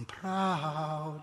I'm 0.00 0.06
proud, 0.06 1.22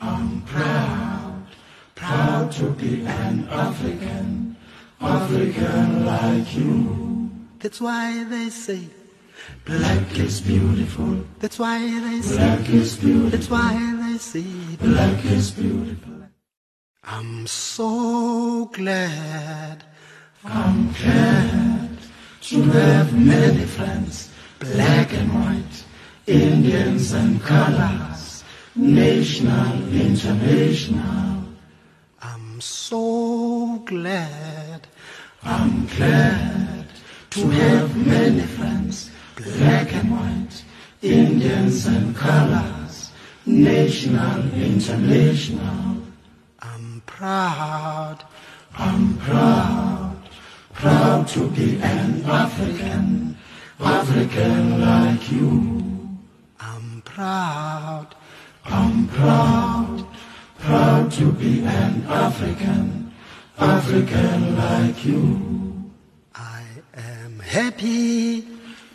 I'm 0.00 0.42
proud, 0.42 1.46
proud 1.94 2.50
to 2.50 2.70
be 2.70 3.06
an 3.06 3.48
African, 3.48 4.56
African 5.00 6.04
like 6.04 6.52
you. 6.52 7.30
That's 7.60 7.80
why 7.80 8.24
they 8.24 8.50
say 8.50 8.88
black 9.64 10.18
is 10.18 10.40
beautiful. 10.40 11.24
That's 11.38 11.60
why 11.60 11.78
they 11.78 12.20
say 12.22 12.36
black 12.38 12.68
is 12.70 12.96
beautiful. 12.96 13.30
That's 13.30 13.50
why 13.50 13.96
they 14.02 14.18
say 14.18 14.44
black 14.80 15.24
is 15.24 15.52
beautiful. 15.52 16.22
I'm 17.04 17.46
so 17.46 18.64
glad, 18.72 19.84
I'm 20.42 20.92
glad 20.92 21.90
to 22.40 22.62
have 22.62 23.16
many 23.16 23.64
friends, 23.64 24.32
black 24.58 25.12
and 25.12 25.32
white, 25.32 25.84
Indians 26.28 27.12
and 27.12 27.40
colors, 27.40 28.44
national, 28.76 29.88
international. 29.94 31.42
I'm 32.20 32.60
so 32.60 33.78
glad, 33.86 34.86
I'm 35.42 35.86
glad 35.86 36.84
to 37.30 37.48
have 37.48 38.06
many 38.06 38.42
friends, 38.42 39.10
black 39.36 39.94
and 39.94 40.10
white, 40.10 40.64
Indians 41.00 41.86
and 41.86 42.14
colors, 42.14 43.10
national, 43.46 44.52
international. 44.52 45.96
I'm 46.60 47.02
proud, 47.06 48.18
I'm 48.76 49.16
proud, 49.16 50.18
proud 50.74 51.26
to 51.28 51.48
be 51.52 51.80
an 51.80 52.22
African, 52.26 53.34
African 53.80 54.82
like 54.82 55.32
you. 55.32 55.97
I'm 57.20 57.24
proud, 57.24 58.14
I'm 58.64 59.08
proud, 59.08 60.06
proud 60.60 61.10
to 61.12 61.32
be 61.32 61.64
an 61.64 62.06
African, 62.06 63.12
African 63.58 64.56
like 64.56 65.04
you. 65.04 65.90
I 66.36 66.62
am 66.94 67.40
happy, 67.40 68.46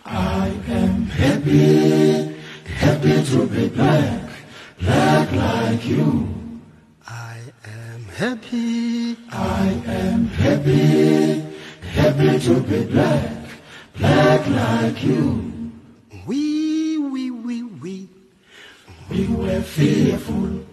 I 0.06 0.54
am 0.70 1.06
happy, 1.08 2.34
happy 2.64 3.26
to 3.26 3.46
be 3.46 3.68
black, 3.68 4.30
black 4.80 5.30
like 5.34 5.86
you. 5.86 6.34
I 7.06 7.40
am 7.66 8.06
happy, 8.06 9.18
I 9.34 9.84
am 9.86 10.28
happy, 10.28 11.42
happy 11.92 12.40
to 12.40 12.62
be 12.62 12.86
black, 12.86 13.38
black 13.98 14.48
like 14.48 15.04
you. 15.04 15.53
We 19.14 19.28
were 19.28 19.62
fearful 19.62 20.66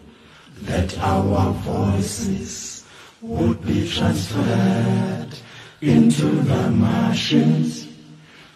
that 0.63 0.99
our 0.99 1.53
voices 1.53 2.87
would 3.21 3.63
be 3.67 3.87
transferred 3.87 5.29
into 5.83 6.25
the 6.25 6.71
machines 6.71 7.87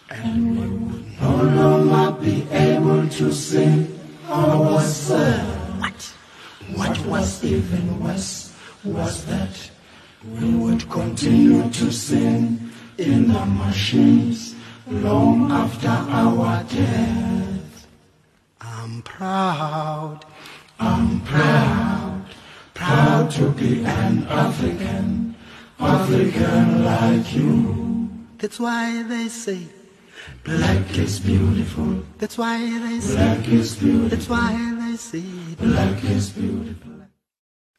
and 0.09 0.59
we 0.59 0.67
would 0.67 1.21
no 1.21 1.43
longer 1.43 2.19
be 2.19 2.47
able 2.49 3.07
to 3.09 3.31
sing 3.31 3.99
ourselves. 4.27 5.79
What? 5.79 6.97
What 6.97 7.05
was 7.05 7.43
even 7.43 8.03
worse 8.03 8.55
was 8.83 9.25
that 9.25 9.69
we 10.31 10.55
would 10.55 10.89
continue 10.89 11.69
to 11.69 11.91
sing 11.91 12.71
in 12.97 13.27
the 13.27 13.45
machines 13.45 14.55
long 14.87 15.51
after 15.51 15.89
our 15.89 16.63
death. 16.63 17.54
I'm 18.85 19.01
proud, 19.01 20.19
I'm 20.79 21.19
proud, 21.21 22.23
proud 22.75 23.31
to 23.31 23.49
be 23.49 23.83
an 23.83 24.27
African, 24.27 25.35
African 25.79 26.85
like 26.85 27.33
you. 27.33 28.07
That's 28.37 28.59
why 28.59 29.01
they 29.01 29.27
say 29.27 29.61
black 30.43 30.95
is 30.99 31.19
beautiful. 31.19 32.03
That's 32.19 32.37
why 32.37 32.59
they 32.59 32.99
say 32.99 33.15
black 33.15 33.47
is 33.47 33.75
beautiful. 33.75 34.09
That's 34.09 34.29
why 34.29 34.53
they 34.81 34.97
say 34.97 35.23
black 35.57 36.03
is 36.03 36.29
beautiful. 36.29 36.91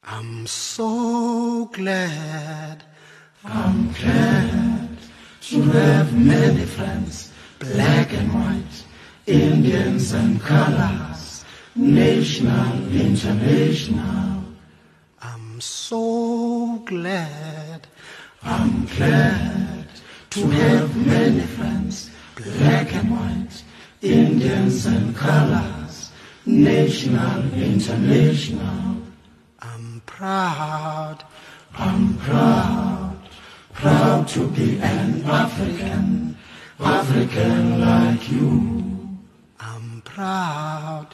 I'm 0.02 0.48
so 0.48 1.66
glad, 1.66 2.82
I'm 3.44 3.92
glad 3.92 4.88
to 5.50 5.62
have 5.62 6.18
many 6.18 6.64
friends, 6.64 7.30
black 7.60 8.12
and 8.12 8.34
white, 8.34 8.85
Indians 9.26 10.12
and 10.12 10.40
colors, 10.40 11.44
national, 11.74 12.94
international. 12.94 14.44
I'm 15.20 15.60
so 15.60 16.80
glad, 16.84 17.88
I'm 18.44 18.86
glad 18.86 19.88
to 20.30 20.48
have 20.48 20.96
many 21.04 21.40
friends, 21.40 22.08
black 22.36 22.94
and 22.94 23.10
white, 23.10 23.64
Indians 24.00 24.86
and 24.86 25.16
colors, 25.16 26.12
national, 26.44 27.52
international. 27.52 29.02
I'm 29.58 30.02
proud, 30.06 31.24
I'm 31.76 32.16
proud, 32.18 33.18
proud 33.72 34.28
to 34.28 34.46
be 34.50 34.78
an 34.78 35.24
African, 35.24 36.38
African 36.78 37.80
like 37.80 38.30
you. 38.30 38.95
I'm 40.18 40.22
proud, 40.22 41.08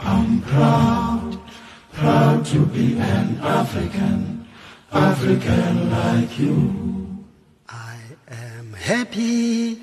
I'm 0.00 0.42
proud, 0.42 1.38
proud 1.92 2.44
to 2.46 2.66
be 2.66 2.98
an 2.98 3.38
African, 3.40 4.44
African 4.90 5.88
like 5.88 6.36
you. 6.36 7.24
I 7.68 7.96
am 8.28 8.72
happy, 8.72 9.80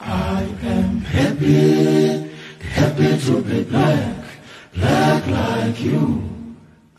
I 0.00 0.48
am 0.62 1.00
happy, 1.00 2.30
happy 2.70 3.18
to 3.26 3.42
be 3.42 3.64
black, 3.64 4.24
black 4.72 5.26
like 5.26 5.78
you. 5.82 6.22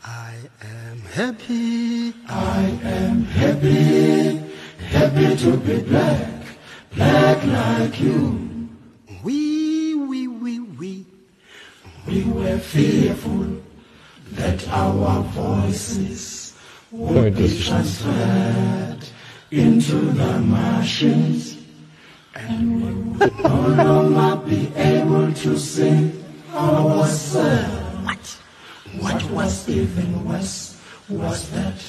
I 0.04 0.34
am 0.62 1.00
happy, 1.00 2.14
I 2.28 2.78
am 2.84 3.24
happy, 3.24 4.38
happy 4.86 5.36
to 5.36 5.56
be 5.56 5.80
black, 5.82 6.30
black 6.94 7.44
like 7.44 8.00
you. 8.00 8.68
We, 9.24 9.57
we 12.18 12.32
were 12.32 12.58
fearful 12.58 13.46
that 14.32 14.68
our 14.70 15.22
voices 15.22 16.54
would 16.90 17.36
be 17.36 17.48
transferred 17.62 18.98
into 19.50 19.94
the 19.94 20.38
machines 20.40 21.58
and 22.34 22.82
we 22.82 22.92
would 23.18 23.38
no 23.38 23.70
longer 23.70 24.50
be 24.50 24.72
able 24.76 25.32
to 25.32 25.56
sing 25.58 26.24
ourselves. 26.54 28.04
What? 28.04 28.38
What 29.00 29.30
was 29.30 29.68
even 29.68 30.24
worse 30.26 30.80
was 31.08 31.50
that 31.50 31.80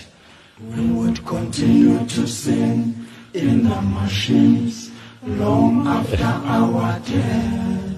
we 0.61 0.91
would 0.91 1.25
continue 1.25 2.05
to 2.05 2.27
sing 2.27 3.05
in 3.33 3.63
the 3.67 3.81
machines 3.81 4.91
long 5.23 5.87
after 5.87 6.23
our 6.23 6.99
death. 6.99 7.88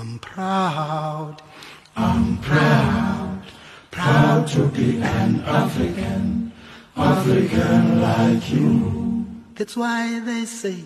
I'm 0.00 0.18
proud, 0.20 1.36
I'm 1.94 2.38
proud, 2.38 3.42
proud 3.90 4.48
to 4.48 4.66
be 4.68 4.96
an 5.02 5.42
African, 5.42 6.52
African 6.96 8.00
like 8.00 8.50
you. 8.50 9.26
That's 9.56 9.76
why 9.76 10.20
they 10.20 10.46
say 10.46 10.84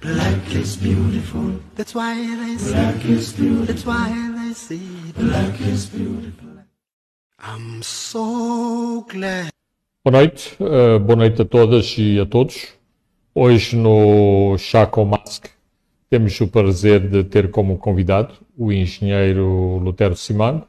black 0.00 0.54
is 0.54 0.74
beautiful. 0.74 1.60
That's 1.74 1.94
why 1.94 2.14
they 2.14 2.56
say 2.56 2.72
black 2.72 3.04
is 3.04 3.34
beautiful. 3.34 3.66
That's 3.66 3.84
why 3.84 4.08
they 4.38 4.54
say 4.54 4.80
black 5.18 5.60
is 5.60 5.84
beautiful. 5.90 6.64
I'm 7.40 7.82
so 7.82 9.02
glad. 9.02 9.50
Boa 10.02 10.12
noite, 10.12 10.56
uh, 10.58 10.98
boa 10.98 11.16
noite 11.16 11.42
a 11.42 11.44
todas 11.44 11.94
e 11.98 12.18
a 12.18 12.24
todos. 12.24 12.68
Hoje 13.34 13.76
no 13.76 14.56
Chá 14.56 14.86
com 14.86 15.04
Mask 15.04 15.59
temos 16.10 16.38
o 16.40 16.48
prazer 16.48 17.08
de 17.08 17.22
ter 17.22 17.52
como 17.52 17.78
convidado 17.78 18.34
o 18.58 18.72
engenheiro 18.72 19.78
Lutero 19.78 20.16
Simano, 20.16 20.66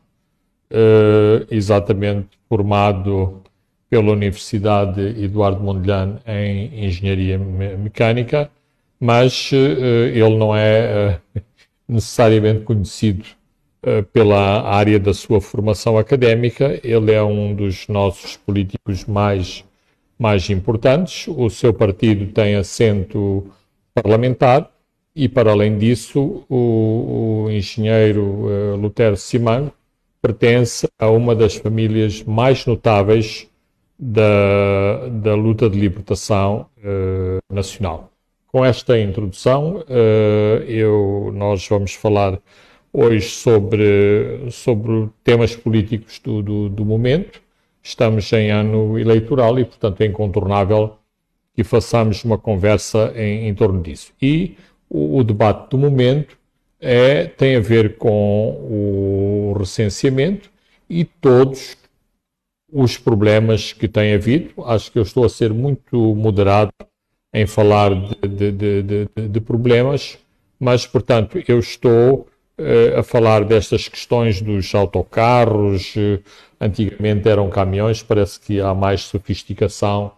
uh, 0.71 1.47
exatamente 1.49 2.29
formado 2.47 3.41
pela 3.89 4.11
Universidade 4.11 5.01
Eduardo 5.01 5.61
Mondlane 5.61 6.19
em 6.27 6.85
Engenharia 6.85 7.39
Mecânica, 7.39 8.51
mas 8.99 9.51
uh, 9.51 9.55
ele 9.55 10.37
não 10.37 10.55
é 10.55 11.19
necessariamente 11.89 12.61
conhecido 12.61 13.25
pela 14.13 14.61
área 14.61 14.99
da 14.99 15.11
sua 15.11 15.41
formação 15.41 15.97
académica. 15.97 16.79
Ele 16.83 17.11
é 17.11 17.23
um 17.23 17.55
dos 17.55 17.87
nossos 17.87 18.37
políticos 18.37 19.05
mais, 19.05 19.65
mais 20.19 20.51
importantes. 20.51 21.27
O 21.27 21.49
seu 21.49 21.73
partido 21.73 22.31
tem 22.31 22.55
assento 22.55 23.51
parlamentar 23.95 24.70
e, 25.15 25.27
para 25.27 25.51
além 25.51 25.77
disso, 25.77 26.45
o, 26.49 27.45
o 27.45 27.51
engenheiro 27.51 28.23
uh, 28.23 28.75
Lutero 28.75 29.17
Simango 29.17 29.73
pertence 30.21 30.87
a 30.99 31.09
uma 31.09 31.35
das 31.35 31.55
famílias 31.55 32.23
mais 32.23 32.65
notáveis 32.65 33.47
da, 33.99 35.07
da 35.09 35.35
luta 35.35 35.69
de 35.69 35.79
libertação 35.79 36.67
uh, 36.77 37.53
nacional. 37.53 38.11
Com 38.47 38.63
esta 38.63 38.99
introdução, 38.99 39.77
uh, 39.77 40.63
eu, 40.63 41.31
nós 41.33 41.67
vamos 41.67 41.93
falar 41.93 42.39
hoje 42.93 43.29
sobre, 43.29 44.47
sobre 44.51 45.09
temas 45.23 45.55
políticos 45.55 46.19
do, 46.19 46.41
do, 46.41 46.69
do 46.69 46.85
momento. 46.85 47.41
Estamos 47.83 48.31
em 48.33 48.51
ano 48.51 48.97
eleitoral 48.99 49.57
e, 49.59 49.65
portanto, 49.65 50.01
é 50.01 50.05
incontornável 50.05 50.97
que 51.55 51.63
façamos 51.63 52.23
uma 52.23 52.37
conversa 52.37 53.13
em, 53.15 53.47
em 53.47 53.53
torno 53.55 53.81
disso. 53.81 54.11
E 54.21 54.55
o, 54.93 55.23
debate 55.23 55.69
do 55.69 55.77
momento 55.77 56.37
é, 56.79 57.25
tem 57.25 57.55
a 57.55 57.61
ver 57.61 57.97
com 57.97 58.49
o 59.49 59.55
recenseamento 59.57 60.51
e 60.89 61.05
todos 61.05 61.77
os 62.71 62.97
problemas 62.97 63.71
que 63.71 63.87
tem 63.87 64.13
havido. 64.13 64.51
Acho 64.65 64.91
que 64.91 64.99
eu 64.99 65.03
estou 65.03 65.23
a 65.23 65.29
ser 65.29 65.53
muito 65.53 66.13
moderado 66.15 66.71
em 67.33 67.47
falar 67.47 67.91
de, 68.21 68.51
de, 68.51 68.83
de, 68.83 69.27
de 69.29 69.41
problemas, 69.41 70.17
mas, 70.59 70.85
portanto, 70.85 71.41
eu 71.47 71.59
estou 71.59 72.27
uh, 72.59 72.99
a 72.99 73.03
falar 73.03 73.45
destas 73.45 73.87
questões 73.87 74.41
dos 74.41 74.75
autocarros. 74.75 75.95
Uh, 75.95 76.21
antigamente 76.59 77.29
eram 77.29 77.49
caminhões, 77.49 78.03
parece 78.03 78.39
que 78.39 78.59
há 78.59 78.73
mais 78.73 79.01
sofisticação 79.01 80.11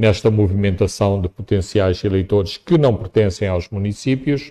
nesta 0.00 0.30
movimentação 0.30 1.20
de 1.20 1.28
potenciais 1.28 2.02
eleitores 2.04 2.56
que 2.56 2.78
não 2.78 2.96
pertencem 2.96 3.46
aos 3.46 3.68
municípios, 3.68 4.50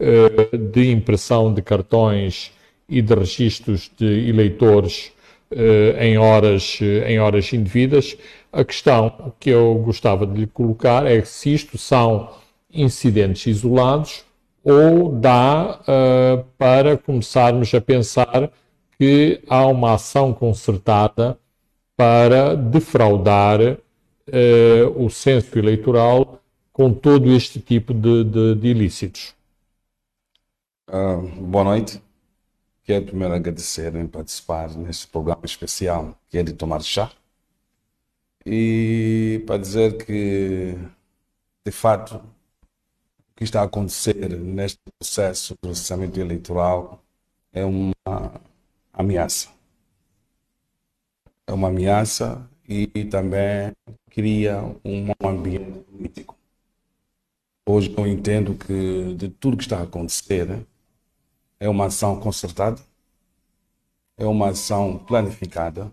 uh, 0.00 0.58
de 0.58 0.90
impressão 0.90 1.54
de 1.54 1.62
cartões 1.62 2.50
e 2.88 3.00
de 3.00 3.14
registros 3.14 3.88
de 3.96 4.28
eleitores 4.28 5.12
em 5.98 6.18
horas, 6.18 6.78
em 7.06 7.18
horas 7.18 7.50
indevidas. 7.54 8.18
A 8.52 8.62
questão 8.62 9.32
que 9.40 9.48
eu 9.48 9.74
gostava 9.76 10.26
de 10.26 10.40
lhe 10.40 10.46
colocar 10.46 11.06
é 11.06 11.22
se 11.22 11.54
isto 11.54 11.78
são 11.78 12.30
incidentes 12.70 13.46
isolados 13.46 14.24
ou 14.62 15.10
dá 15.10 15.80
para 16.58 16.98
começarmos 16.98 17.74
a 17.74 17.80
pensar 17.80 18.50
que 18.98 19.40
há 19.48 19.66
uma 19.66 19.94
ação 19.94 20.34
concertada 20.34 21.38
para 21.96 22.54
defraudar 22.54 23.78
uh, 24.28 25.04
o 25.04 25.10
censo 25.10 25.58
eleitoral 25.58 26.42
com 26.72 26.92
todo 26.92 27.32
este 27.32 27.60
tipo 27.60 27.92
de, 27.92 28.24
de, 28.24 28.54
de 28.54 28.68
ilícitos. 28.68 29.34
Uh, 30.88 31.20
boa 31.42 31.64
noite. 31.64 32.00
Quero 32.84 33.06
primeiro 33.06 33.34
agradecer 33.34 33.94
em 33.94 34.06
participar 34.06 34.70
neste 34.70 35.06
programa 35.08 35.44
especial 35.44 36.16
que 36.30 36.38
é 36.38 36.42
de 36.42 36.52
tomar 36.52 36.80
chá. 36.82 37.10
E 38.46 39.42
para 39.46 39.58
dizer 39.58 40.04
que, 40.04 40.74
de 41.64 41.72
fato, 41.72 42.22
que 43.36 43.44
está 43.44 43.60
a 43.60 43.64
acontecer 43.64 44.28
neste 44.38 44.80
processo 44.98 45.54
de 45.54 45.60
processamento 45.60 46.18
eleitoral 46.18 47.02
é 47.52 47.64
uma 47.64 48.40
ameaça. 48.92 49.48
É 51.46 51.52
uma 51.52 51.68
ameaça 51.68 52.48
e 52.68 52.86
também 53.04 53.72
cria 54.18 54.60
um 54.84 55.12
ambiente 55.24 55.78
político. 55.84 56.36
Hoje 57.64 57.94
eu 57.96 58.04
entendo 58.04 58.56
que 58.56 59.14
de 59.14 59.28
tudo 59.28 59.56
que 59.56 59.62
está 59.62 59.78
a 59.78 59.82
acontecer 59.84 60.66
é 61.60 61.68
uma 61.68 61.84
ação 61.84 62.18
concertada, 62.18 62.82
é 64.16 64.26
uma 64.26 64.48
ação 64.48 64.98
planificada, 64.98 65.92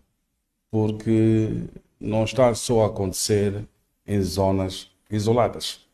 porque 0.71 1.67
não 1.99 2.23
está 2.23 2.55
só 2.55 2.85
a 2.85 2.87
acontecer 2.87 3.63
em 4.07 4.19
zonas 4.23 4.89
isoladas 5.07 5.85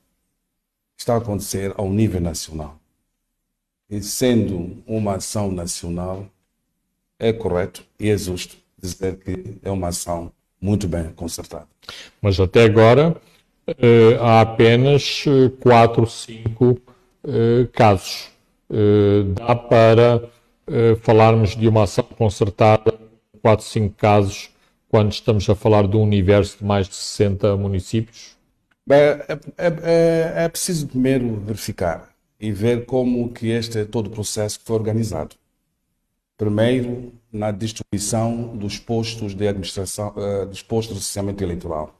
está 0.97 1.15
a 1.15 1.17
acontecer 1.17 1.73
ao 1.75 1.89
nível 1.89 2.21
nacional. 2.21 2.79
E 3.89 4.01
sendo 4.01 4.81
uma 4.87 5.15
ação 5.15 5.51
nacional, 5.51 6.31
é 7.19 7.33
correto 7.33 7.85
e 7.99 8.09
é 8.09 8.17
justo 8.17 8.55
dizer 8.77 9.17
que 9.17 9.59
é 9.63 9.69
uma 9.69 9.89
ação 9.89 10.31
muito 10.61 10.87
bem 10.87 11.11
concertada. 11.15 11.67
Mas 12.21 12.39
até 12.39 12.63
agora 12.63 13.15
eh, 13.67 14.17
há 14.19 14.41
apenas 14.41 15.25
4, 15.59 16.05
5 16.05 16.81
eh, 17.23 17.67
casos. 17.73 18.29
Eh, 18.69 19.23
dá 19.33 19.55
para 19.55 20.29
falarmos 21.01 21.53
de 21.57 21.67
uma 21.67 21.83
ação 21.83 22.05
concertada, 22.17 22.93
4, 23.41 23.65
5 23.65 23.95
casos, 23.97 24.51
quando 24.87 25.11
estamos 25.11 25.49
a 25.49 25.55
falar 25.55 25.85
de 25.85 25.97
um 25.97 26.03
universo 26.03 26.59
de 26.59 26.63
mais 26.63 26.87
de 26.87 26.95
60 26.95 27.57
municípios? 27.57 28.37
É, 28.89 29.37
é, 29.57 29.67
é, 29.67 30.33
é, 30.45 30.49
preciso 30.49 30.87
primeiro 30.87 31.35
verificar 31.41 32.09
e 32.39 32.51
ver 32.51 32.85
como 32.85 33.31
que 33.31 33.49
este 33.49 33.85
todo 33.85 34.07
o 34.07 34.09
processo 34.09 34.59
foi 34.63 34.75
organizado. 34.75 35.35
Primeiro, 36.37 37.13
na 37.31 37.51
distribuição 37.51 38.55
dos 38.57 38.77
postos 38.77 39.33
de 39.33 39.47
administração, 39.47 40.13
uh, 40.15 40.45
dos 40.45 40.61
postos 40.61 40.95
de 40.95 40.99
licenciamento 40.99 41.43
eleitoral. 41.43 41.95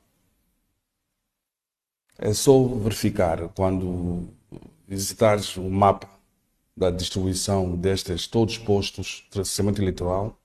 É 2.18 2.34
só 2.34 2.64
verificar 2.64 3.48
quando 3.50 4.28
visitares 4.88 5.58
o 5.58 5.70
mapa 5.70 6.10
da 6.76 6.92
distribuição 6.92 7.76
destes 7.76 8.28
todos 8.28 8.58
os 8.58 8.64
postos 8.64 9.24
de 9.32 9.40
licenciamento 9.40 9.82
eleitoral, 9.82 10.38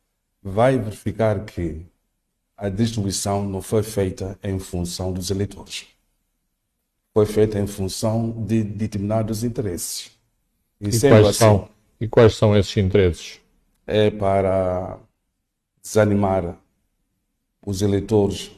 vai 0.43 0.79
verificar 0.79 1.45
que 1.45 1.85
a 2.57 2.69
distribuição 2.69 3.45
não 3.45 3.61
foi 3.61 3.83
feita 3.83 4.39
em 4.43 4.59
função 4.59 5.13
dos 5.13 5.31
eleitores 5.31 5.87
foi 7.17 7.25
feita 7.25 7.59
em 7.59 7.67
função 7.67 8.31
de 8.47 8.63
determinados 8.63 9.43
interesses. 9.43 10.11
E, 10.79 10.89
e 10.91 11.01
quais, 11.01 11.27
assim, 11.27 11.39
são, 11.39 11.69
e 11.99 12.07
quais 12.07 12.35
são 12.35 12.55
esses 12.55 12.77
interesses? 12.77 13.41
É 13.87 14.11
para 14.11 14.99
desanimar 15.81 16.59
os 17.65 17.83
eleitores, 17.83 18.51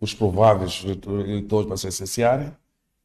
os 0.00 0.12
prováveis 0.12 0.84
eleitores 0.84 1.68
para 1.68 1.76
se 1.76 1.86
licenciarem 1.86 2.52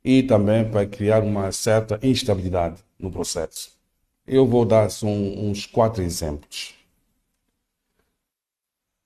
e 0.04 0.24
também 0.24 0.70
para 0.70 0.86
criar 0.88 1.24
uma 1.24 1.52
certa 1.52 2.00
instabilidade 2.02 2.84
no 2.98 3.12
processo. 3.12 3.72
Eu 4.26 4.48
vou 4.48 4.66
dar 4.66 4.88
um, 5.04 5.50
uns 5.50 5.66
quatro 5.66 6.02
exemplos. 6.02 6.74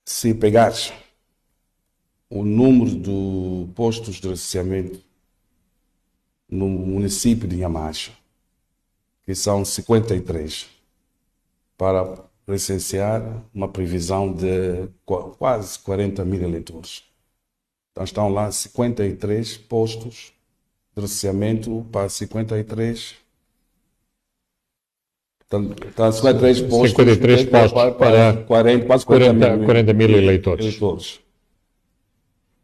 Se 0.04 0.34
pegares 0.34 0.92
o 2.30 2.44
número 2.44 2.96
de 2.96 3.72
postos 3.74 4.16
de 4.16 4.28
licenciamento 4.28 5.00
no 6.48 6.68
município 6.68 7.48
de 7.48 7.56
Yamacha, 7.56 8.12
que 9.24 9.34
são 9.34 9.64
53, 9.64 10.68
para 11.76 12.24
licenciar 12.48 13.44
uma 13.52 13.68
previsão 13.68 14.32
de 14.32 14.88
quase 15.38 15.78
40 15.80 16.24
mil 16.24 16.42
eleitores. 16.42 17.02
Então 17.92 18.04
estão 18.04 18.28
lá 18.28 18.52
53 18.52 19.56
postos 19.58 20.32
de 20.94 21.02
licenciamento 21.02 21.84
para 21.90 22.08
53 22.08 23.26
Está 25.48 26.10
53 26.10 26.62
postos, 26.62 26.90
53 26.90 27.44
postos 27.44 27.72
para, 27.72 27.92
para 27.92 28.42
40, 28.42 28.86
quase 28.86 29.06
40, 29.06 29.38
40, 29.38 29.56
mil, 29.56 29.64
40 29.64 29.92
mil 29.92 30.10
eleitores. 30.10 30.66
eleitores. 30.66 31.20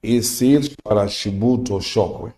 E 0.02 0.20
se 0.20 0.46
ir 0.46 0.72
para 0.82 1.06
Chibuto 1.06 1.74
ou 1.74 1.80
Chokwe, 1.80 2.32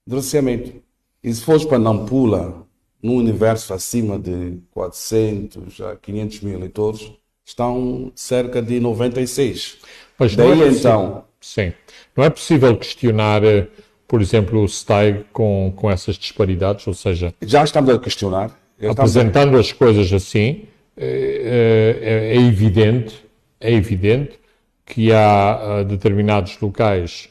de 0.07 0.15
raciamento. 0.15 0.81
E 1.21 1.33
se 1.33 1.41
fores 1.41 1.65
para 1.65 1.77
Nampula, 1.77 2.65
num 3.03 3.15
universo 3.15 3.73
acima 3.73 4.17
de 4.17 4.59
400 4.71 5.81
a 5.81 5.97
500 5.97 6.39
mil 6.39 6.53
eleitores, 6.53 7.11
estão 7.43 8.13
cerca 8.15 8.61
de 8.61 8.79
96. 8.79 9.79
Mas 10.17 10.35
Daí 10.35 10.61
é 10.61 10.67
então. 10.69 11.28
Sim. 11.41 11.74
Não 12.15 12.24
é 12.24 12.29
possível 12.29 12.75
questionar, 12.77 13.43
eh, 13.43 13.67
por 14.08 14.22
exemplo, 14.22 14.62
o 14.62 14.67
STAI 14.67 15.25
com, 15.31 15.74
com 15.75 15.89
essas 15.89 16.15
disparidades? 16.15 16.86
Ou 16.88 16.93
seja. 16.93 17.34
Já 17.41 17.63
estamos 17.63 17.93
a 17.93 18.00
questionar. 18.00 18.51
apresentando 18.89 19.58
a... 19.58 19.60
as 19.60 19.72
coisas 19.72 20.12
assim, 20.12 20.65
é, 20.98 22.34
é 22.34 22.36
evidente, 22.36 23.24
é 23.60 23.72
evidente 23.72 24.39
que 24.86 25.13
há 25.13 25.84
determinados 25.84 26.60
locais 26.60 27.29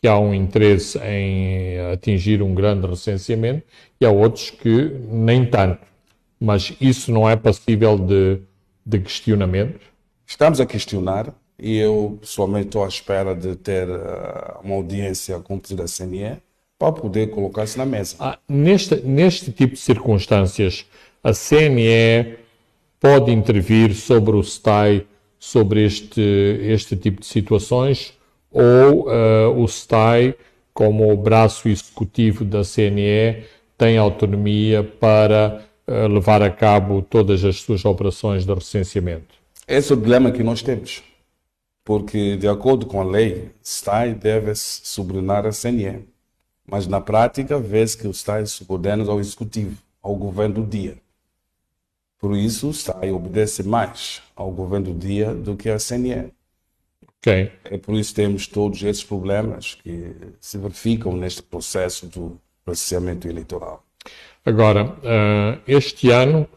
que 0.00 0.08
há 0.08 0.18
um 0.18 0.32
interesse 0.32 0.98
em 0.98 1.78
atingir 1.92 2.42
um 2.42 2.54
grande 2.54 2.86
recenseamento 2.86 3.62
e 4.00 4.06
há 4.06 4.10
outros 4.10 4.48
que 4.48 4.90
nem 5.10 5.44
tanto. 5.44 5.82
Mas 6.40 6.74
isso 6.80 7.12
não 7.12 7.28
é 7.28 7.36
passível 7.36 7.98
de, 7.98 8.40
de 8.84 8.98
questionamento? 8.98 9.80
Estamos 10.26 10.58
a 10.58 10.64
questionar 10.64 11.34
e 11.60 11.76
eu 11.76 12.18
pessoalmente 12.20 12.66
estou 12.66 12.84
à 12.84 12.88
espera 12.88 13.34
de 13.34 13.54
ter 13.56 13.88
uh, 13.88 14.60
uma 14.64 14.76
audiência 14.76 15.38
com 15.40 15.56
o 15.56 15.60
presidente 15.60 15.86
da 15.86 16.04
CNE 16.04 16.36
para 16.78 16.92
poder 16.92 17.28
colocar-se 17.28 17.76
na 17.76 17.84
mesa. 17.84 18.16
Ah, 18.18 18.38
neste, 18.48 18.96
neste 19.02 19.52
tipo 19.52 19.74
de 19.74 19.80
circunstâncias, 19.80 20.86
a 21.22 21.32
CNE 21.32 22.38
pode 22.98 23.30
intervir 23.30 23.94
sobre 23.94 24.34
o 24.34 24.42
STAI, 24.42 25.06
sobre 25.38 25.84
este, 25.84 26.20
este 26.62 26.96
tipo 26.96 27.20
de 27.20 27.26
situações, 27.26 28.14
ou 28.50 29.08
uh, 29.08 29.62
o 29.62 29.68
STAI, 29.68 30.34
como 30.72 31.12
o 31.12 31.16
braço 31.16 31.68
executivo 31.68 32.44
da 32.44 32.62
CNE, 32.62 33.44
tem 33.76 33.98
autonomia 33.98 34.82
para 34.82 35.62
uh, 35.86 36.08
levar 36.08 36.42
a 36.42 36.50
cabo 36.50 37.02
todas 37.02 37.44
as 37.44 37.56
suas 37.56 37.84
operações 37.84 38.46
de 38.46 38.54
recenseamento? 38.54 39.34
Esse 39.68 39.92
é 39.92 39.96
o 39.96 40.00
dilema 40.00 40.32
que 40.32 40.42
nós 40.42 40.62
temos. 40.62 41.09
Porque, 41.84 42.36
de 42.36 42.46
acordo 42.46 42.86
com 42.86 43.00
a 43.00 43.04
lei, 43.04 43.50
STAI 43.62 44.14
deve 44.14 44.54
subordinar 44.54 45.46
a 45.46 45.50
CNE. 45.50 46.04
Mas, 46.66 46.86
na 46.86 47.00
prática, 47.00 47.58
vê-se 47.58 47.96
que 47.96 48.06
o 48.06 48.14
STAI 48.14 48.46
subordina 48.46 49.04
ao 49.10 49.18
Executivo, 49.18 49.76
ao 50.02 50.14
governo 50.14 50.56
do 50.56 50.66
dia. 50.66 50.96
Por 52.18 52.36
isso, 52.36 52.68
o 52.68 52.74
STAI 52.74 53.10
obedece 53.10 53.62
mais 53.62 54.22
ao 54.36 54.50
governo 54.50 54.92
do 54.92 54.98
dia 54.98 55.34
do 55.34 55.56
que 55.56 55.70
a 55.70 55.78
CNE. 55.78 56.32
Okay. 57.20 57.52
É 57.64 57.76
por 57.76 57.94
isso 57.94 58.14
que 58.14 58.22
temos 58.22 58.46
todos 58.46 58.82
esses 58.82 59.04
problemas 59.04 59.74
que 59.74 60.14
se 60.40 60.56
verificam 60.56 61.12
neste 61.12 61.42
processo 61.42 62.06
do 62.06 62.40
processamento 62.64 63.28
eleitoral. 63.28 63.84
Agora, 64.44 64.96
eh, 65.02 65.58
este 65.68 66.10
ano 66.10 66.48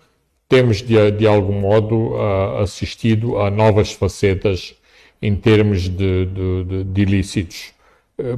temos 0.48 0.82
de, 0.82 1.12
de 1.12 1.28
algum 1.28 1.60
modo 1.60 2.16
eh, 2.16 2.64
assistido 2.64 3.40
a 3.40 3.52
novas 3.52 3.92
facetas 3.92 4.76
em 5.24 5.36
termos 5.36 5.84
de, 5.90 6.26
de, 6.26 6.84
de 6.84 7.02
ilícitos. 7.02 7.74
Eh, 8.18 8.38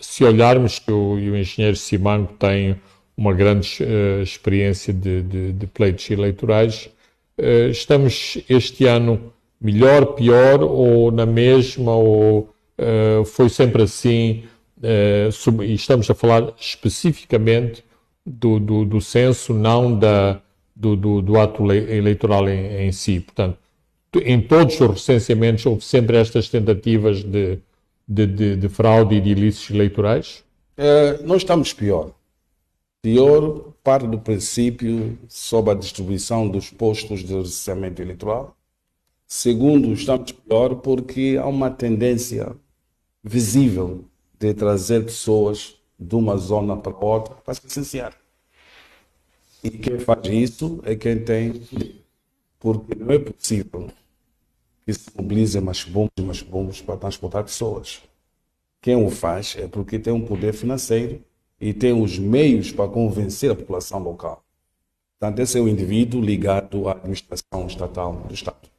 se 0.00 0.24
olharmos 0.24 0.78
que 0.78 0.90
o, 0.90 1.14
o 1.14 1.36
engenheiro 1.36 1.76
Simango 1.76 2.32
tem 2.38 2.76
uma 3.16 3.32
grande 3.32 3.78
experiência 4.22 4.92
de, 4.92 5.22
de 5.52 5.66
pleitos 5.66 6.10
eleitorais, 6.10 6.88
estamos 7.70 8.38
este 8.48 8.86
ano 8.86 9.32
melhor, 9.62 10.14
pior 10.14 10.62
ou 10.62 11.12
na 11.12 11.24
mesma 11.24 11.94
ou 11.94 12.52
uh, 12.78 13.24
foi 13.24 13.48
sempre 13.48 13.82
assim 13.82 14.44
uh, 14.78 15.62
e 15.62 15.74
estamos 15.74 16.10
a 16.10 16.14
falar 16.14 16.52
especificamente 16.58 17.84
do, 18.26 18.58
do, 18.58 18.84
do 18.84 19.00
censo, 19.00 19.54
não 19.54 19.96
da, 19.96 20.40
do, 20.74 20.96
do, 20.96 21.22
do 21.22 21.38
ato 21.38 21.70
eleitoral 21.72 22.48
em, 22.48 22.86
em, 22.86 22.92
si. 22.92 23.20
Portanto, 23.20 23.58
em 24.20 24.40
todos 24.40 24.80
os 24.80 24.90
recenseamentos 24.90 25.64
houve 25.64 25.82
sempre 25.82 26.16
estas 26.16 26.48
tentativas 26.48 27.22
de, 27.22 27.58
de, 28.06 28.26
de, 28.26 28.56
de 28.56 28.68
fraude 28.68 29.16
e 29.16 29.20
de 29.20 29.30
ilícitos 29.30 29.70
eleitorais? 29.70 30.44
Uh, 30.76 31.26
nós 31.26 31.38
estamos 31.38 31.72
pior. 31.72 32.12
Pior 33.00 33.72
parte 33.82 34.06
do 34.06 34.18
princípio 34.18 35.18
sobre 35.28 35.72
a 35.72 35.74
distribuição 35.74 36.48
dos 36.48 36.70
postos 36.70 37.20
de 37.20 37.34
recenseamento 37.34 38.00
eleitoral 38.00 38.56
Segundo, 39.34 39.94
estamos 39.94 40.30
pior 40.30 40.74
porque 40.74 41.38
há 41.40 41.46
uma 41.46 41.70
tendência 41.70 42.54
visível 43.24 44.04
de 44.38 44.52
trazer 44.52 45.06
pessoas 45.06 45.74
de 45.98 46.14
uma 46.14 46.36
zona 46.36 46.76
para 46.76 46.94
outra 46.94 47.34
para 47.36 47.54
se 47.54 47.64
licenciar. 47.64 48.14
E 49.64 49.70
quem 49.70 49.98
faz 49.98 50.28
isso 50.28 50.80
é 50.84 50.94
quem 50.94 51.24
tem, 51.24 51.62
porque 52.60 52.94
não 52.94 53.10
é 53.10 53.18
possível 53.18 53.90
que 54.84 54.92
se 54.92 55.10
mobilizem 55.16 55.60
mais 55.60 55.84
bombos 55.84 56.12
e 56.18 56.22
mais 56.22 56.42
bombos 56.42 56.80
para 56.80 56.96
transportar 56.96 57.44
pessoas. 57.44 58.02
Quem 58.80 58.96
o 58.96 59.10
faz 59.10 59.56
é 59.58 59.66
porque 59.68 59.98
tem 59.98 60.12
um 60.12 60.24
poder 60.24 60.52
financeiro 60.52 61.22
e 61.60 61.72
tem 61.72 61.92
os 61.92 62.18
meios 62.18 62.72
para 62.72 62.88
convencer 62.88 63.50
a 63.50 63.54
população 63.54 64.00
local. 64.00 64.42
Portanto, 65.18 65.38
esse 65.38 65.56
é 65.56 65.60
o 65.60 65.68
indivíduo 65.68 66.20
ligado 66.20 66.88
à 66.88 66.92
administração 66.92 67.66
estatal 67.66 68.14
do 68.26 68.34
Estado 68.34 68.72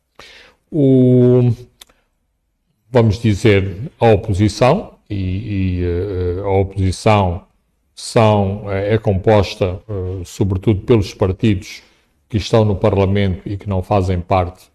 o, 0.74 1.54
vamos 2.90 3.20
dizer, 3.20 3.92
a 4.00 4.08
oposição, 4.08 4.96
e, 5.08 5.80
e 5.80 6.40
uh, 6.40 6.46
a 6.48 6.60
oposição 6.60 7.44
são, 7.94 8.72
é, 8.72 8.96
é 8.96 8.98
composta 8.98 9.80
uh, 9.88 10.26
sobretudo 10.26 10.82
pelos 10.82 11.14
partidos 11.14 11.84
que 12.28 12.38
estão 12.38 12.66
no 12.66 12.76
Parlamento 12.76 13.48
e 13.48 13.56
que 13.56 13.70
não 13.70 13.84
fazem 13.84 14.20
parte 14.20 14.72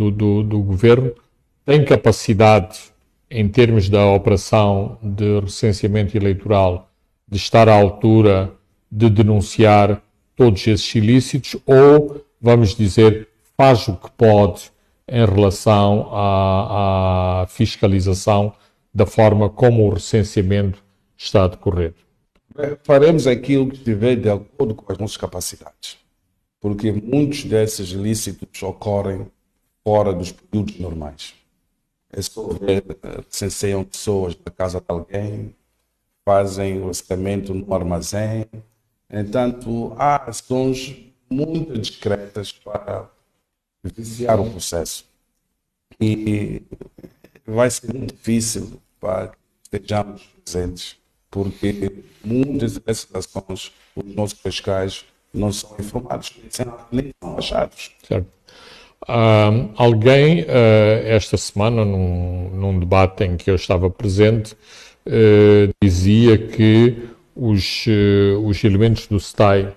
do, 0.00 0.10
do, 0.10 0.42
do 0.42 0.62
governo, 0.62 1.12
tem 1.66 1.84
capacidade, 1.84 2.78
em 3.30 3.46
termos 3.46 3.90
da 3.90 4.06
operação 4.06 4.98
de 5.02 5.40
recenseamento 5.40 6.16
eleitoral, 6.16 6.90
de 7.28 7.36
estar 7.36 7.68
à 7.68 7.74
altura 7.74 8.52
de 8.90 9.10
denunciar 9.10 10.02
todos 10.34 10.66
esses 10.66 10.94
ilícitos 10.94 11.60
ou, 11.66 12.24
vamos 12.40 12.74
dizer, 12.74 13.28
faz 13.56 13.86
o 13.88 13.94
que 13.94 14.10
pode 14.12 14.72
em 15.06 15.24
relação 15.24 16.08
à, 16.12 17.42
à 17.42 17.46
fiscalização 17.46 18.54
da 18.92 19.04
forma 19.04 19.50
como 19.50 19.86
o 19.86 19.90
recenseamento 19.90 20.82
está 21.16 21.44
a 21.44 21.48
decorrer? 21.48 21.94
Faremos 22.82 23.26
aquilo 23.26 23.68
que 23.68 23.76
estiver 23.76 24.16
de 24.16 24.30
acordo 24.30 24.74
com 24.74 24.90
as 24.90 24.98
nossas 24.98 25.16
capacidades, 25.16 25.98
porque 26.58 26.90
muitos 26.90 27.44
desses 27.44 27.92
ilícitos 27.92 28.62
ocorrem 28.62 29.26
fora 29.84 30.12
dos 30.12 30.32
períodos 30.32 30.78
normais. 30.78 31.34
É 32.12 32.20
só 32.22 32.48
ver, 32.48 32.84
recenseiam 33.30 33.84
pessoas 33.84 34.34
da 34.34 34.50
casa 34.50 34.80
de 34.80 34.86
alguém, 34.88 35.54
fazem 36.24 36.80
o 36.80 36.86
orçamento 36.86 37.54
no 37.54 37.72
armazém. 37.72 38.46
Entanto, 39.08 39.94
há 39.96 40.28
ações 40.28 40.96
muito 41.30 41.78
discretas 41.78 42.52
para 42.52 43.08
viciar 43.82 44.40
o 44.40 44.50
processo. 44.50 45.04
E 46.00 46.62
vai 47.46 47.70
ser 47.70 47.92
muito 47.92 48.14
difícil 48.14 48.80
para 48.98 49.28
que 49.28 49.36
estejamos 49.62 50.22
presentes, 50.44 50.96
porque 51.30 52.04
muitas 52.24 52.78
dessas 52.78 53.14
ações, 53.14 53.72
os 53.94 54.14
nossos 54.14 54.38
fiscais 54.40 55.04
não 55.32 55.52
são 55.52 55.76
informados, 55.78 56.34
nem 56.90 57.12
são 57.22 57.38
achados. 57.38 57.92
Certo. 58.06 58.39
Alguém, 59.06 60.42
uh, 60.42 60.46
esta 61.06 61.36
semana, 61.36 61.84
num, 61.84 62.50
num, 62.50 62.78
debate 62.78 63.24
em 63.24 63.36
que 63.36 63.50
eu 63.50 63.54
estava 63.54 63.88
presente, 63.88 64.54
uh, 65.06 65.72
dizia 65.82 66.36
que 66.36 67.08
os, 67.34 67.86
os 68.44 68.62
elementos 68.64 69.06
do 69.06 69.18
STAI 69.18 69.72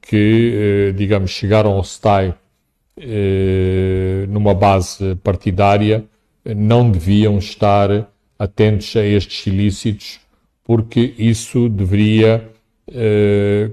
que, 0.00 0.92
digamos, 0.96 1.30
chegaram 1.30 1.72
ao 1.72 1.82
STAI 1.82 2.34
numa 4.28 4.54
base 4.54 5.16
partidária 5.16 6.04
não 6.44 6.88
deviam 6.88 7.38
estar 7.38 8.08
atentos 8.38 8.94
a 8.96 9.04
estes 9.04 9.46
ilícitos, 9.46 10.20
porque 10.62 11.14
isso 11.18 11.68
deveria 11.68 12.48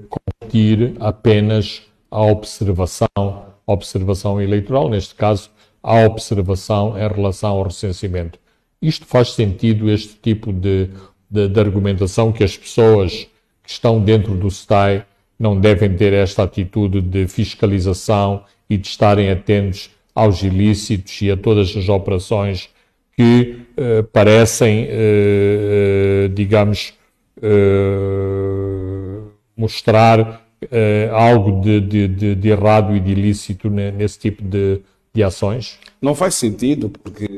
competir 0.08 0.94
apenas 0.98 1.82
à 2.10 2.22
observação, 2.22 3.55
observação 3.66 4.40
eleitoral, 4.40 4.88
neste 4.88 5.14
caso, 5.14 5.50
à 5.82 6.04
observação 6.04 6.96
em 6.98 7.08
relação 7.08 7.50
ao 7.50 7.64
recenseamento. 7.64 8.38
Isto 8.80 9.06
faz 9.06 9.30
sentido, 9.30 9.90
este 9.90 10.14
tipo 10.14 10.52
de, 10.52 10.90
de, 11.30 11.48
de 11.48 11.60
argumentação, 11.60 12.32
que 12.32 12.44
as 12.44 12.56
pessoas 12.56 13.26
que 13.62 13.70
estão 13.70 14.00
dentro 14.00 14.34
do 14.34 14.50
STAI 14.50 15.04
não 15.38 15.58
devem 15.58 15.94
ter 15.94 16.12
esta 16.12 16.44
atitude 16.44 17.00
de 17.00 17.26
fiscalização 17.26 18.44
e 18.68 18.76
de 18.76 18.86
estarem 18.86 19.30
atentos 19.30 19.90
aos 20.14 20.42
ilícitos 20.42 21.20
e 21.20 21.30
a 21.30 21.36
todas 21.36 21.76
as 21.76 21.88
operações 21.88 22.70
que 23.16 23.60
eh, 23.76 24.02
parecem, 24.02 24.86
eh, 24.88 26.24
eh 26.24 26.28
digamos, 26.28 26.94
eh, 27.42 29.20
mostrar 29.56 30.45
eh, 30.70 31.10
algo 31.12 31.60
de, 31.60 31.80
de, 31.80 32.34
de, 32.34 32.48
errado 32.48 32.96
e 32.96 33.00
de 33.00 33.12
ilícito 33.12 33.68
nesse 33.68 34.18
tipo 34.18 34.42
de, 34.42 34.80
de 35.12 35.22
ações? 35.22 35.78
Não 36.00 36.14
faz 36.14 36.34
sentido, 36.34 36.88
porque 36.88 37.28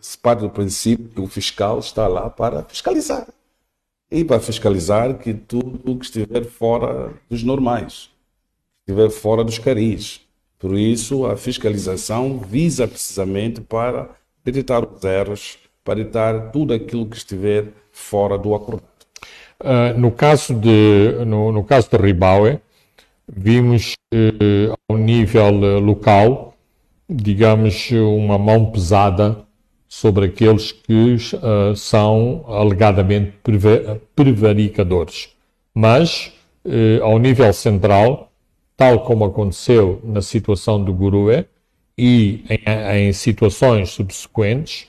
se 0.00 0.16
parte 0.18 0.40
do 0.40 0.50
princípio 0.50 1.08
que 1.08 1.20
o 1.20 1.26
fiscal 1.26 1.78
está 1.78 2.06
lá 2.06 2.28
para 2.30 2.62
fiscalizar 2.64 3.26
e 4.10 4.24
para 4.24 4.40
fiscalizar 4.40 5.18
que 5.18 5.34
tudo 5.34 5.96
que 5.96 6.04
estiver 6.04 6.44
fora 6.44 7.12
dos 7.28 7.42
normais, 7.42 8.10
estiver 8.86 9.10
fora 9.10 9.42
dos 9.42 9.58
caris, 9.58 10.20
Por 10.58 10.78
isso, 10.78 11.26
a 11.26 11.36
fiscalização 11.36 12.38
visa 12.38 12.88
precisamente 12.88 13.60
para 13.60 14.08
detectar 14.42 14.82
os 14.82 15.02
erros, 15.04 15.58
para 15.84 15.96
detectar 15.96 16.52
tudo 16.52 16.72
aquilo 16.72 17.06
que 17.06 17.16
estiver 17.16 17.66
fora 17.92 18.38
do 18.38 18.54
acordado. 18.54 18.88
Uh, 19.60 19.98
no 19.98 20.10
caso 20.10 20.54
de 20.54 21.24
no, 21.26 21.52
no 21.52 21.64
caso 21.64 21.88
de 21.90 21.96
Ribaue, 21.96 22.60
vimos 23.28 23.94
uh, 24.12 24.74
ao 24.88 24.96
nível 24.96 25.54
uh, 25.54 25.78
local, 25.78 26.54
digamos, 27.08 27.90
uma 27.90 28.38
mão 28.38 28.70
pesada 28.70 29.44
sobre 29.88 30.26
aqueles 30.26 30.72
que 30.72 31.16
são 31.76 32.44
alegadamente 32.48 33.34
prevaricadores. 34.16 35.28
Mas, 35.72 36.32
ao 37.00 37.16
nível 37.18 37.52
central, 37.52 38.32
tal 38.76 39.04
como 39.04 39.26
aconteceu 39.26 40.00
na 40.02 40.20
situação 40.20 40.82
do 40.82 40.92
Gurue 40.92 41.44
e 41.96 42.44
em, 42.48 43.08
em 43.08 43.12
situações 43.12 43.90
subsequentes, 43.90 44.88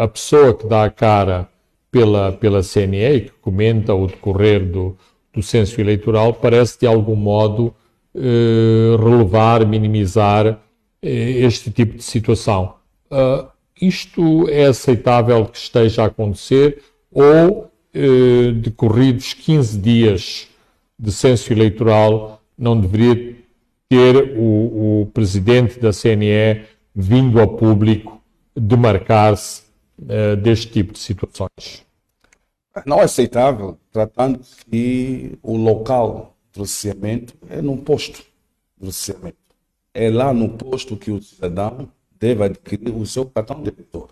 a 0.00 0.08
pessoa 0.08 0.54
que 0.54 0.66
dá 0.66 0.84
a 0.84 0.90
cara 0.90 1.46
pela, 1.90 2.32
pela 2.32 2.62
CNE, 2.62 3.20
que 3.22 3.32
comenta 3.42 3.92
o 3.92 4.06
decorrer 4.06 4.64
do, 4.64 4.96
do 5.32 5.42
censo 5.42 5.80
eleitoral, 5.80 6.34
parece 6.34 6.78
de 6.78 6.86
algum 6.86 7.16
modo 7.16 7.74
eh, 8.14 8.96
relevar, 8.98 9.66
minimizar 9.66 10.60
eh, 11.02 11.30
este 11.40 11.70
tipo 11.70 11.96
de 11.96 12.02
situação. 12.02 12.74
Uh, 13.10 13.48
isto 13.80 14.48
é 14.50 14.66
aceitável 14.66 15.46
que 15.46 15.56
esteja 15.56 16.02
a 16.02 16.06
acontecer 16.06 16.82
ou, 17.10 17.70
eh, 17.94 18.52
decorridos 18.52 19.32
15 19.32 19.78
dias 19.78 20.48
de 20.98 21.10
censo 21.10 21.52
eleitoral, 21.52 22.42
não 22.56 22.78
deveria 22.78 23.34
ter 23.88 24.36
o, 24.38 25.02
o 25.02 25.06
presidente 25.06 25.80
da 25.80 25.90
CNE 25.90 26.66
vindo 26.94 27.40
a 27.40 27.46
público 27.46 28.22
demarcar-se 28.54 29.62
deste 30.42 30.68
tipo 30.68 30.92
de 30.92 30.98
situações? 30.98 31.84
Não 32.86 33.00
é 33.00 33.04
aceitável, 33.04 33.78
tratando 33.92 34.40
que 34.70 35.38
o 35.42 35.56
local 35.56 36.34
de 36.46 36.52
processamento 36.52 37.34
é 37.48 37.60
num 37.60 37.76
posto 37.76 38.18
de 38.18 38.26
processamento. 38.80 39.36
É 39.94 40.08
lá 40.10 40.32
no 40.32 40.48
posto 40.48 40.96
que 40.96 41.10
o 41.10 41.22
cidadão 41.22 41.88
deve 42.18 42.44
adquirir 42.44 42.94
o 42.94 43.04
seu 43.04 43.26
cartão 43.26 43.62
de 43.62 43.68
eleitor. 43.68 44.08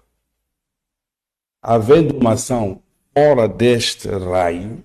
Havendo 1.62 2.16
uma 2.16 2.32
ação 2.32 2.82
fora 3.14 3.48
deste 3.48 4.08
raio, 4.08 4.84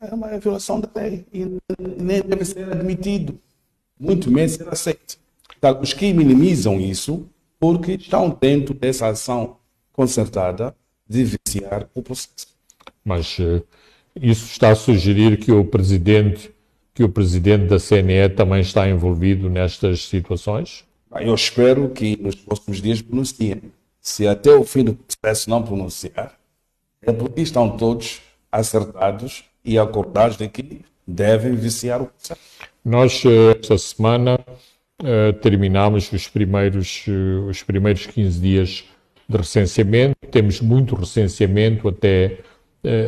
é 0.00 0.14
uma 0.14 0.38
violação 0.38 0.80
da 0.80 0.88
lei 0.94 1.26
e 1.32 1.58
nem 1.78 2.22
deve 2.22 2.44
ser 2.44 2.72
admitido, 2.72 3.38
muito 3.98 4.30
menos 4.30 4.52
ser 4.52 4.68
aceito. 4.68 5.18
Então, 5.58 5.78
os 5.82 5.92
que 5.92 6.12
minimizam 6.14 6.80
isso, 6.80 7.28
porque 7.58 7.92
estão 7.92 8.30
dentro 8.30 8.72
dessa 8.72 9.08
ação 9.08 9.58
concertada 9.92 10.74
de 11.06 11.24
viciar 11.24 11.86
o 11.94 12.02
processo. 12.02 12.48
Mas 13.04 13.38
uh, 13.38 13.62
isso 14.14 14.46
está 14.46 14.70
a 14.70 14.74
sugerir 14.74 15.38
que 15.38 15.52
o 15.52 15.64
presidente 15.64 16.50
que 17.00 17.04
o 17.04 17.08
presidente 17.08 17.66
da 17.66 17.78
CNE 17.78 18.28
também 18.36 18.60
está 18.60 18.88
envolvido 18.88 19.48
nestas 19.48 20.06
situações? 20.06 20.84
Eu 21.20 21.34
espero 21.34 21.88
que 21.88 22.16
nos 22.20 22.34
próximos 22.34 22.82
dias 22.82 23.00
pronunciem. 23.00 23.62
Se 24.00 24.26
até 24.26 24.52
o 24.52 24.64
fim 24.64 24.84
do 24.84 24.94
processo 24.94 25.48
não 25.48 25.62
pronunciar, 25.62 26.38
é 27.02 27.12
porque 27.12 27.40
estão 27.40 27.76
todos 27.76 28.20
acertados 28.52 29.44
e 29.64 29.78
acordados 29.78 30.36
de 30.36 30.48
que 30.48 30.82
devem 31.06 31.54
viciar 31.54 32.02
o 32.02 32.06
processo. 32.06 32.40
Nós, 32.84 33.22
eh, 33.24 33.58
esta 33.58 33.76
semana, 33.78 34.38
uh, 35.02 35.32
terminamos 35.40 36.10
os 36.12 36.28
primeiros, 36.28 37.04
uh, 37.06 37.48
os 37.48 37.62
primeiros 37.62 38.06
15 38.06 38.40
dias 38.40 38.84
de 39.28 39.36
recenseamento, 39.36 40.16
temos 40.30 40.60
muito 40.60 40.94
recenseamento 40.94 41.88
até, 41.88 42.38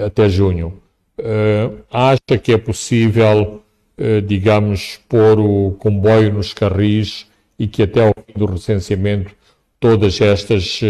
até 0.07 0.29
junho. 0.29 0.82
Uh, 1.23 1.85
acha 1.91 2.37
que 2.43 2.53
é 2.53 2.59
possível, 2.59 3.63
uh, 3.97 4.21
digamos, 4.23 4.99
pôr 5.09 5.39
o 5.39 5.77
comboio 5.79 6.33
nos 6.33 6.53
carris 6.53 7.27
e 7.57 7.69
que 7.69 7.85
até 7.85 8.03
ao 8.03 8.13
fim 8.27 8.33
do 8.37 8.47
recenseamento 8.47 9.33
todas 9.79 10.21
estas, 10.21 10.81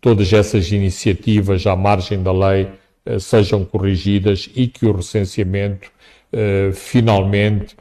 todas 0.00 0.32
essas 0.32 0.70
iniciativas 0.72 1.66
à 1.66 1.74
margem 1.74 2.22
da 2.22 2.32
lei 2.32 2.68
sejam 3.18 3.64
corrigidas 3.64 4.48
e 4.54 4.66
que 4.66 4.84
o 4.84 4.92
recenseamento 4.92 5.90
finalmente 6.74 7.74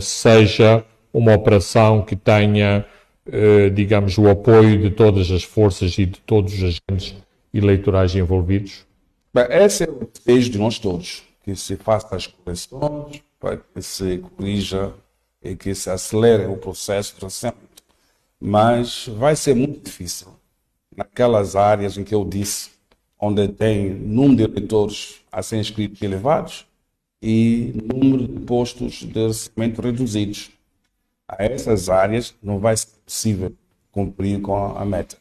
seja 0.00 0.84
uma 1.12 1.32
operação 1.34 2.02
que 2.02 2.16
tenha 2.16 2.84
eh, 3.30 3.70
digamos, 3.70 4.18
o 4.18 4.28
apoio 4.28 4.80
de 4.80 4.90
todas 4.90 5.30
as 5.32 5.42
forças 5.42 5.98
e 5.98 6.06
de 6.06 6.20
todos 6.20 6.54
os 6.54 6.62
agentes 6.62 7.16
eleitorais 7.52 8.14
envolvidos? 8.14 8.86
Esse 9.42 9.84
é 9.84 9.90
o 9.90 10.08
desejo 10.12 10.50
de 10.50 10.58
nós 10.58 10.78
todos, 10.78 11.22
que 11.42 11.54
se 11.54 11.76
faça 11.76 12.14
as 12.16 12.26
correções, 12.26 13.22
para 13.38 13.56
que 13.56 13.82
se 13.82 14.18
corrija 14.18 14.94
e 15.42 15.54
que 15.54 15.74
se 15.74 15.90
acelere 15.90 16.46
o 16.46 16.56
processo 16.56 17.14
de 17.14 17.20
tratamento. 17.20 17.82
Mas 18.40 19.06
vai 19.08 19.36
ser 19.36 19.54
muito 19.54 19.84
difícil 19.84 20.28
naquelas 20.94 21.54
áreas 21.54 21.96
em 21.98 22.04
que 22.04 22.14
eu 22.14 22.24
disse, 22.24 22.70
onde 23.18 23.48
tem 23.48 23.90
número 23.90 24.36
de 24.36 24.42
eleitores 24.44 25.16
a 25.30 25.42
ser 25.42 25.58
inscritos 25.58 26.00
elevados 26.02 26.66
e 27.22 27.72
número 27.92 28.26
de 28.26 28.40
postos 28.40 29.00
de 29.00 29.26
recebimento 29.26 29.82
reduzidos 29.82 30.50
a 31.28 31.42
essas 31.44 31.88
áreas 31.88 32.34
não 32.42 32.58
vai 32.58 32.76
ser 32.76 32.88
possível 33.04 33.52
cumprir 33.90 34.40
com 34.40 34.54
a 34.54 34.84
meta. 34.84 35.16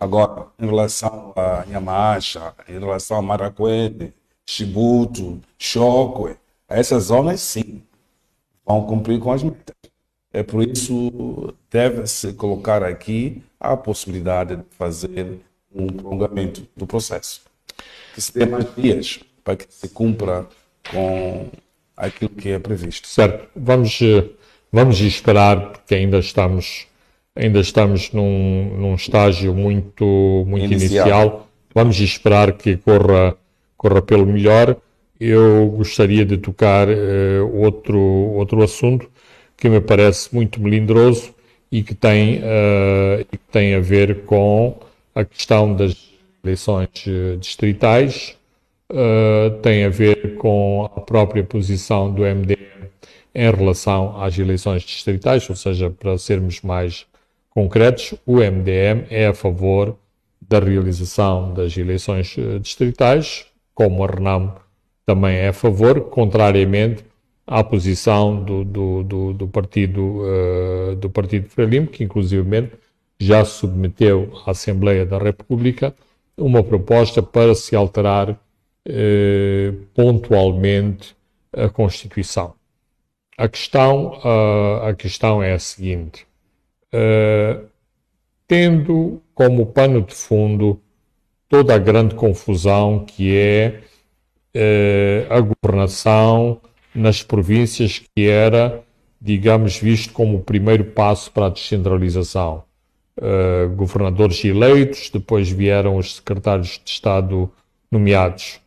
Agora, 0.00 0.46
em 0.58 0.66
relação 0.66 1.32
a 1.36 1.64
Yamacha, 1.70 2.54
em 2.66 2.78
relação 2.78 3.18
a 3.18 3.22
Maracuete, 3.22 4.12
Chibuto, 4.46 5.40
Chocwe, 5.58 6.36
essas 6.68 7.04
zonas 7.04 7.40
sim 7.40 7.82
vão 8.66 8.86
cumprir 8.86 9.20
com 9.20 9.30
as 9.30 9.42
metas. 9.42 9.76
É 10.32 10.42
por 10.42 10.62
isso 10.66 11.54
deve-se 11.70 12.32
colocar 12.32 12.82
aqui 12.82 13.42
a 13.58 13.76
possibilidade 13.76 14.56
de 14.56 14.64
fazer 14.70 15.40
um 15.72 15.86
prolongamento 15.88 16.66
do 16.74 16.86
processo. 16.86 17.42
Que 18.14 18.20
se 18.20 18.32
dê 18.32 18.46
mais 18.46 18.74
dias 18.74 19.20
para 19.44 19.56
que 19.56 19.66
se 19.68 19.88
cumpra 19.88 20.48
com 20.90 21.50
aquilo 21.96 22.30
que 22.30 22.48
é 22.48 22.58
previsto. 22.58 23.06
Certo. 23.06 23.48
Vamos 23.54 24.00
eh, 24.02 24.30
Vamos 24.72 25.00
esperar, 25.00 25.72
porque 25.72 25.96
ainda 25.96 26.18
estamos, 26.18 26.86
ainda 27.40 27.60
estamos 27.60 28.12
num, 28.12 28.76
num 28.76 28.94
estágio 28.94 29.54
muito, 29.54 30.44
muito 30.46 30.66
inicial. 30.66 31.06
inicial. 31.06 31.48
Vamos 31.74 31.98
esperar 31.98 32.52
que 32.52 32.76
corra, 32.76 33.34
corra 33.76 34.02
pelo 34.02 34.26
melhor. 34.26 34.76
Eu 35.18 35.68
gostaria 35.68 36.24
de 36.24 36.36
tocar 36.36 36.88
uh, 36.88 37.56
outro, 37.56 37.98
outro 37.98 38.62
assunto 38.62 39.10
que 39.56 39.68
me 39.68 39.80
parece 39.80 40.34
muito 40.34 40.60
melindroso 40.60 41.34
e 41.72 41.82
que 41.82 41.94
tem, 41.94 42.38
uh, 42.38 43.20
e 43.20 43.24
que 43.24 43.38
tem 43.50 43.74
a 43.74 43.80
ver 43.80 44.24
com 44.24 44.78
a 45.14 45.24
questão 45.24 45.74
das 45.74 46.10
eleições 46.42 46.88
eh, 47.06 47.36
distritais, 47.36 48.36
uh, 48.90 49.50
tem 49.60 49.84
a 49.84 49.90
ver 49.90 50.36
com 50.36 50.90
a 50.96 51.00
própria 51.00 51.44
posição 51.44 52.10
do 52.10 52.22
MDM 52.22 52.88
em 53.34 53.50
relação 53.50 54.20
às 54.22 54.38
eleições 54.38 54.82
distritais, 54.82 55.48
ou 55.50 55.56
seja, 55.56 55.90
para 55.90 56.16
sermos 56.16 56.62
mais 56.62 57.06
concretos, 57.50 58.14
o 58.24 58.36
MDM 58.36 59.06
é 59.10 59.26
a 59.26 59.34
favor 59.34 59.96
da 60.40 60.58
realização 60.58 61.52
das 61.52 61.76
eleições 61.76 62.36
eh, 62.38 62.58
distritais, 62.58 63.46
como 63.74 64.02
a 64.02 64.06
RENAM 64.06 64.54
também 65.06 65.36
é 65.36 65.48
a 65.48 65.52
favor, 65.52 66.02
contrariamente 66.02 67.04
à 67.46 67.64
posição 67.64 68.42
do, 68.44 68.64
do, 68.64 69.02
do, 69.02 69.32
do 69.32 69.48
partido, 69.48 70.22
uh, 70.22 70.94
do 70.94 71.10
partido 71.10 71.48
Frelimo, 71.48 71.88
que 71.88 72.04
inclusivamente 72.04 72.72
já 73.18 73.44
submeteu 73.44 74.32
à 74.46 74.52
Assembleia 74.52 75.04
da 75.04 75.18
República 75.18 75.92
uma 76.36 76.62
proposta 76.62 77.20
para 77.20 77.54
se 77.56 77.74
alterar 77.74 78.30
uh, 78.30 79.72
pontualmente 79.94 81.16
a 81.52 81.68
Constituição. 81.68 82.54
A 83.36 83.48
questão, 83.48 84.20
uh, 84.24 84.86
a 84.86 84.94
questão 84.94 85.42
é 85.42 85.52
a 85.52 85.58
seguinte: 85.58 86.24
uh, 86.94 87.64
tendo 88.46 89.22
como 89.34 89.66
pano 89.66 90.02
de 90.02 90.14
fundo 90.14 90.80
toda 91.48 91.74
a 91.74 91.78
grande 91.78 92.14
confusão 92.14 93.04
que 93.04 93.36
é 93.36 93.80
uh, 94.54 95.32
a 95.32 95.40
governação 95.40 96.60
nas 96.94 97.22
províncias, 97.22 98.02
que 98.14 98.26
era, 98.26 98.82
digamos, 99.20 99.76
visto 99.78 100.12
como 100.12 100.38
o 100.38 100.42
primeiro 100.42 100.84
passo 100.84 101.30
para 101.30 101.46
a 101.46 101.50
descentralização. 101.50 102.64
governadores 103.76 104.44
eleitos, 104.44 105.08
depois 105.08 105.48
vieram 105.48 105.96
os 105.96 106.16
secretários 106.16 106.80
de 106.84 106.90
Estado 106.90 107.48
nomeados, 107.92 108.60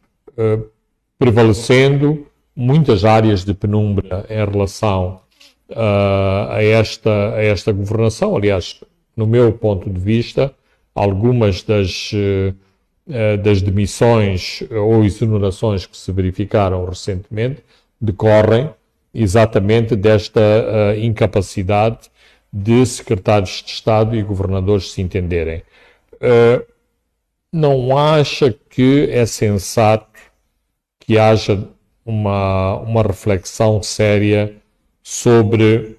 prevalecendo 1.19 2.25
muitas 2.55 3.03
áreas 3.03 3.43
de 3.43 3.53
penumbra 3.53 4.25
em 4.29 4.35
relação 4.35 5.19
uh, 5.69 6.51
a, 6.51 6.63
esta, 6.63 7.35
a 7.35 7.43
esta 7.43 7.71
governação. 7.71 8.35
Aliás, 8.35 8.81
no 9.15 9.25
meu 9.27 9.51
ponto 9.53 9.89
de 9.89 9.99
vista, 9.99 10.53
algumas 10.93 11.63
das, 11.63 12.11
uh, 12.13 13.37
das 13.43 13.61
demissões 13.61 14.63
ou 14.71 15.03
exonerações 15.03 15.85
que 15.85 15.97
se 15.97 16.11
verificaram 16.11 16.85
recentemente 16.85 17.63
decorrem 17.99 18.69
exatamente 19.13 19.95
desta 19.95 20.41
uh, 20.41 20.99
incapacidade 20.99 22.11
de 22.51 22.85
secretários 22.85 23.63
de 23.63 23.71
Estado 23.71 24.15
e 24.15 24.23
governadores 24.23 24.91
se 24.91 25.01
entenderem. 25.01 25.63
Uh, 26.15 26.65
não 27.51 27.97
acha 27.97 28.53
que 28.69 29.07
é 29.11 29.25
sensato 29.25 30.07
que 30.99 31.17
haja 31.17 31.67
uma, 32.05 32.77
uma 32.79 33.03
reflexão 33.03 33.81
séria 33.83 34.55
sobre 35.03 35.97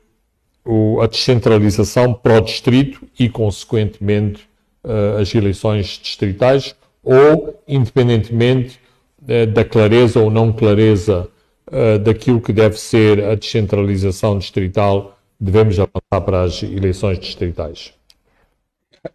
o, 0.65 1.01
a 1.03 1.07
descentralização 1.07 2.15
para 2.15 2.39
o 2.39 2.41
distrito 2.41 3.07
e, 3.19 3.29
consequentemente, 3.29 4.49
uh, 4.83 5.21
as 5.21 5.35
eleições 5.35 6.01
distritais, 6.03 6.75
ou, 7.03 7.63
independentemente 7.69 8.81
uh, 9.23 9.47
da 9.47 9.63
clareza 9.63 10.19
ou 10.21 10.31
não 10.31 10.51
clareza 10.51 11.29
uh, 11.69 11.99
daquilo 11.99 12.41
que 12.41 12.53
deve 12.53 12.79
ser 12.79 13.23
a 13.23 13.35
descentralização 13.35 14.39
distrital, 14.39 15.19
devemos 15.39 15.79
avançar 15.79 16.25
para 16.25 16.43
as 16.43 16.63
eleições 16.63 17.19
distritais? 17.19 17.93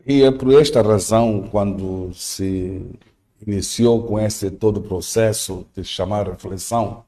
E 0.06 0.22
é 0.22 0.30
por 0.30 0.54
esta 0.54 0.84
razão, 0.84 1.48
quando 1.50 2.12
se 2.14 2.80
iniciou 3.46 4.04
com 4.04 4.20
esse 4.20 4.52
todo 4.52 4.78
o 4.78 4.84
processo 4.84 5.66
de 5.76 5.84
chamar 5.84 6.30
reflexão 6.30 7.04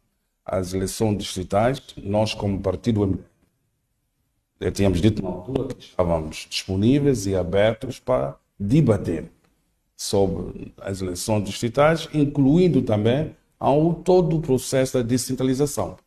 às 0.52 0.74
eleições 0.74 1.18
distritais, 1.18 1.82
nós, 1.96 2.34
como 2.34 2.60
partido 2.60 3.24
já 4.60 4.70
tínhamos 4.70 5.02
dito 5.02 5.24
na 5.24 5.30
altura 5.30 5.74
que 5.74 5.86
estávamos 5.86 6.46
disponíveis 6.50 7.26
e 7.26 7.34
abertos 7.34 8.00
para 8.00 8.38
debater 8.60 9.32
sobre 9.96 10.74
as 10.82 11.02
eleições 11.02 11.46
distritais, 11.46 12.10
incluindo 12.14 12.82
também 12.82 13.34
ao 13.58 13.94
todo 13.94 14.38
o 14.38 14.42
processo 14.42 14.98
da 14.98 15.02
descentralização. 15.02 15.98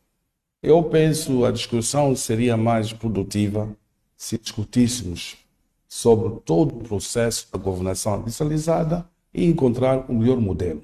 Eu 0.61 0.83
penso 0.83 1.43
a 1.43 1.51
discussão 1.51 2.15
seria 2.15 2.55
mais 2.55 2.93
produtiva 2.93 3.75
se 4.15 4.37
discutíssemos 4.37 5.37
sobre 5.87 6.39
todo 6.45 6.75
o 6.75 6.83
processo 6.83 7.47
da 7.51 7.57
governação 7.57 8.21
descentralizada 8.21 9.09
e 9.33 9.43
encontrar 9.43 10.05
o 10.09 10.13
melhor 10.13 10.39
modelo. 10.39 10.83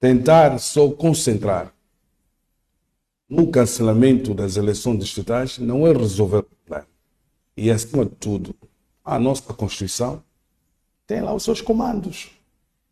Tentar 0.00 0.58
só 0.58 0.88
concentrar 0.90 1.74
no 3.28 3.48
cancelamento 3.48 4.32
das 4.32 4.56
eleições 4.56 4.98
distritais 4.98 5.58
não 5.58 5.86
é 5.86 5.92
resolver 5.92 6.38
o 6.38 6.42
problema. 6.42 6.86
E, 7.56 7.70
acima 7.70 8.04
de 8.04 8.12
tudo, 8.12 8.54
a 9.04 9.18
nossa 9.18 9.52
Constituição 9.52 10.22
tem 11.06 11.20
lá 11.20 11.34
os 11.34 11.42
seus 11.42 11.60
comandos. 11.60 12.30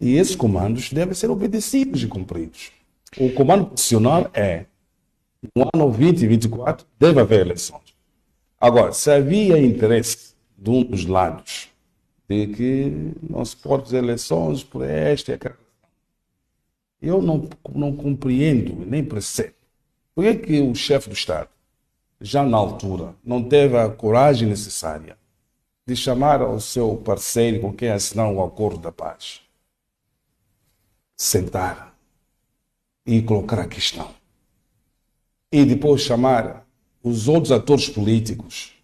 E 0.01 0.17
esses 0.17 0.37
comandos 0.37 0.93
devem 0.93 1.15
ser 1.15 1.31
obedecidos 1.31 2.03
e 2.03 2.07
cumpridos. 2.07 2.71
O 3.19 3.33
comando 3.33 3.67
constitucional 3.67 4.31
é: 4.35 4.67
no 5.55 5.63
ano 5.75 5.91
2024 5.91 6.87
deve 6.99 7.21
haver 7.21 7.41
eleições. 7.41 7.97
Agora, 8.61 8.93
se 8.93 9.11
havia 9.11 9.59
interesse 9.59 10.35
de 10.57 10.71
um 10.71 10.83
dos 10.83 11.07
lados 11.07 11.69
de 12.29 12.47
que 12.49 13.13
não 13.23 13.45
se 13.45 13.57
pode 13.57 13.85
fazer 13.85 13.99
eleições 13.99 14.65
por 14.65 14.83
esta 14.83 15.31
e 15.31 15.35
aquela. 15.35 15.59
Eu 17.01 17.23
não, 17.23 17.49
não 17.75 17.95
compreendo, 17.95 18.85
nem 18.85 19.05
percebo. 19.05 19.56
Por 20.17 20.25
que, 20.25 20.35
que 20.37 20.61
o 20.63 20.75
chefe 20.75 21.11
do 21.11 21.15
Estado, 21.15 21.51
já 22.19 22.43
na 22.43 22.57
altura, 22.57 23.15
não 23.23 23.47
teve 23.47 23.77
a 23.77 23.91
coragem 23.91 24.49
necessária 24.49 25.19
de 25.87 25.95
chamar 25.95 26.41
o 26.41 26.59
seu 26.59 26.97
parceiro 26.97 27.61
com 27.61 27.71
quem 27.71 27.91
assinar 27.91 28.33
o 28.33 28.43
acordo 28.43 28.79
da 28.79 28.91
paz? 28.91 29.43
Sentar 31.15 31.95
e 33.05 33.21
colocar 33.21 33.61
a 33.61 33.69
questão. 33.69 34.15
E 35.53 35.67
depois 35.67 36.01
chamar 36.01 36.67
os 37.03 37.29
outros 37.29 37.53
atores 37.53 37.91
políticos 37.91 38.75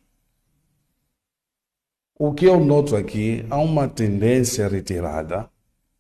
o 2.25 2.33
que 2.33 2.45
eu 2.45 2.61
noto 2.61 2.95
aqui, 2.95 3.45
há 3.51 3.59
uma 3.59 3.88
tendência 3.88 4.68
retirada 4.68 5.51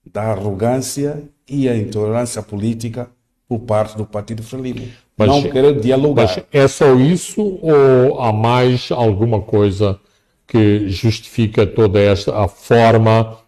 da 0.04 0.30
arrogância 0.30 1.28
e 1.48 1.68
a 1.68 1.76
intolerância 1.76 2.40
política 2.40 3.10
por 3.58 3.66
parte 3.66 3.96
do 3.96 4.06
Partido 4.06 4.42
Frelimo. 4.42 4.88
Mas, 5.16 5.28
não 5.28 5.42
querer 5.42 5.78
dialogar. 5.78 6.22
Mas 6.22 6.44
é 6.50 6.66
só 6.66 6.94
isso 6.94 7.58
ou 7.60 8.20
há 8.20 8.32
mais 8.32 8.90
alguma 8.90 9.42
coisa 9.42 10.00
que 10.46 10.88
justifica 10.88 11.66
toda 11.66 12.00
esta 12.00 12.42
a 12.42 12.48
forma 12.48 13.38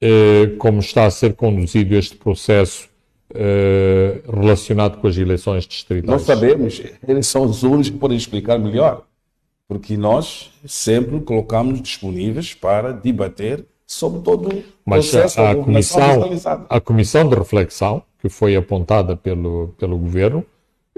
eh, 0.00 0.54
como 0.58 0.80
está 0.80 1.06
a 1.06 1.10
ser 1.10 1.34
conduzido 1.34 1.94
este 1.94 2.16
processo 2.16 2.88
eh, 3.34 4.20
relacionado 4.30 4.98
com 4.98 5.06
as 5.08 5.16
eleições 5.16 5.66
distritais? 5.66 6.10
Nós 6.10 6.22
sabemos, 6.22 6.82
eles 7.06 7.26
são 7.26 7.44
os 7.44 7.62
únicos 7.62 7.90
que 7.90 7.96
podem 7.96 8.16
explicar 8.16 8.58
melhor 8.58 9.04
porque 9.66 9.96
nós 9.96 10.50
sempre 10.66 11.20
colocamos 11.20 11.80
disponíveis 11.82 12.54
para 12.54 12.92
debater 12.92 13.66
sobre 13.86 14.20
todo 14.20 14.48
o 14.48 14.64
Mas 14.84 15.10
processo 15.10 15.40
a, 15.40 15.50
a 15.50 15.56
comissão, 15.56 16.30
a 16.68 16.80
comissão 16.80 17.28
de 17.28 17.34
reflexão 17.34 18.02
que 18.18 18.28
foi 18.28 18.56
apontada 18.56 19.16
pelo, 19.16 19.74
pelo 19.78 19.96
governo 19.96 20.44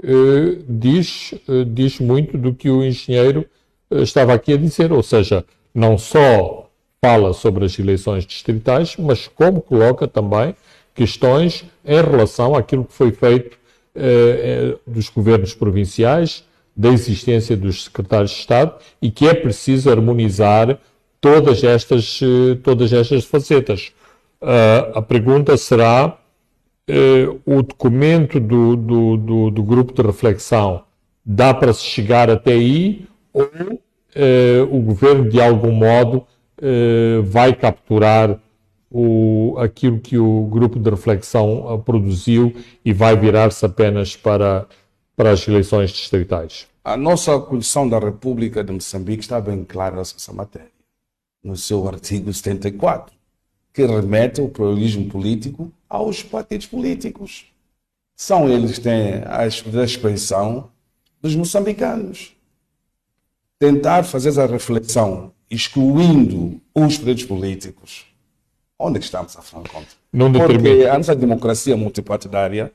eh, 0.03 0.57
diz, 0.67 1.33
eh, 1.47 1.63
diz 1.67 1.99
muito 1.99 2.35
do 2.35 2.55
que 2.55 2.69
o 2.69 2.83
engenheiro 2.83 3.45
eh, 3.91 4.01
estava 4.01 4.33
aqui 4.33 4.53
a 4.53 4.57
dizer, 4.57 4.91
ou 4.91 5.03
seja, 5.03 5.45
não 5.73 5.95
só 5.97 6.69
fala 6.99 7.33
sobre 7.33 7.65
as 7.65 7.77
eleições 7.77 8.25
distritais, 8.25 8.95
mas 8.97 9.27
como 9.27 9.61
coloca 9.61 10.07
também 10.07 10.55
questões 10.95 11.63
em 11.85 12.01
relação 12.01 12.55
àquilo 12.55 12.85
que 12.85 12.93
foi 12.93 13.11
feito 13.11 13.59
dos 14.87 15.09
governos 15.09 15.53
provinciais 15.53 16.45
da 16.75 16.89
existência 16.89 17.57
dos 17.57 17.85
secretários 17.85 18.31
de 18.31 18.37
Estado 18.37 18.75
e 19.01 19.11
que 19.11 19.27
é 19.27 19.33
preciso 19.33 19.89
harmonizar 19.89 20.79
todas 21.19 21.61
estas, 21.63 22.19
todas 22.63 22.93
estas 22.93 23.25
facetas. 23.25 23.91
Uh, 24.41 24.97
a 24.97 25.01
pergunta 25.01 25.57
será: 25.57 26.17
uh, 26.89 27.41
o 27.45 27.61
documento 27.61 28.39
do, 28.39 28.75
do, 28.75 29.17
do, 29.17 29.51
do, 29.51 29.63
grupo 29.63 29.93
de 29.93 30.01
reflexão 30.01 30.83
dá 31.25 31.53
para 31.53 31.73
se 31.73 31.83
chegar 31.83 32.29
até 32.29 32.53
aí 32.53 33.07
ou 33.33 33.43
uh, 33.43 34.75
o 34.75 34.79
governo, 34.81 35.29
de 35.29 35.41
algum 35.41 35.71
modo, 35.71 36.25
vai 37.23 37.55
capturar 37.55 38.39
o, 38.87 39.55
aquilo 39.57 39.99
que 39.99 40.19
o 40.19 40.43
grupo 40.43 40.77
de 40.77 40.91
reflexão 40.91 41.81
produziu 41.83 42.53
e 42.85 42.93
vai 42.93 43.17
virar-se 43.17 43.65
apenas 43.65 44.15
para 44.15 44.67
para 45.21 45.31
as 45.31 45.47
eleições 45.47 45.91
distritais? 45.91 46.67
A 46.83 46.97
nossa 46.97 47.33
Constituição 47.37 47.87
da 47.87 47.99
República 47.99 48.63
de 48.63 48.71
Moçambique 48.71 49.21
está 49.21 49.39
bem 49.39 49.63
clara 49.63 49.97
nessa 49.97 50.33
matéria, 50.33 50.71
no 51.43 51.55
seu 51.55 51.87
artigo 51.87 52.33
74, 52.33 53.15
que 53.73 53.85
remete 53.85 54.41
o 54.41 54.49
pluralismo 54.49 55.09
político 55.09 55.71
aos 55.89 56.21
partidos 56.23 56.67
políticos. 56.67 57.45
São 58.15 58.49
eles 58.49 58.77
que 58.77 58.81
têm 58.81 59.23
a 59.25 59.47
expressão 59.47 60.69
dos 61.21 61.35
moçambicanos. 61.35 62.35
Tentar 63.57 64.03
fazer 64.03 64.29
essa 64.29 64.45
reflexão 64.45 65.31
excluindo 65.49 66.59
os 66.73 66.97
partidos 66.97 67.25
políticos. 67.25 68.05
Onde 68.77 68.97
é 68.97 69.01
estamos, 69.01 69.35
a 69.37 69.41
conta? 69.41 69.87
Não 70.11 70.31
Porque 70.31 70.87
a 70.89 70.97
nossa 70.97 71.15
democracia 71.15 71.77
multipartidária 71.77 72.71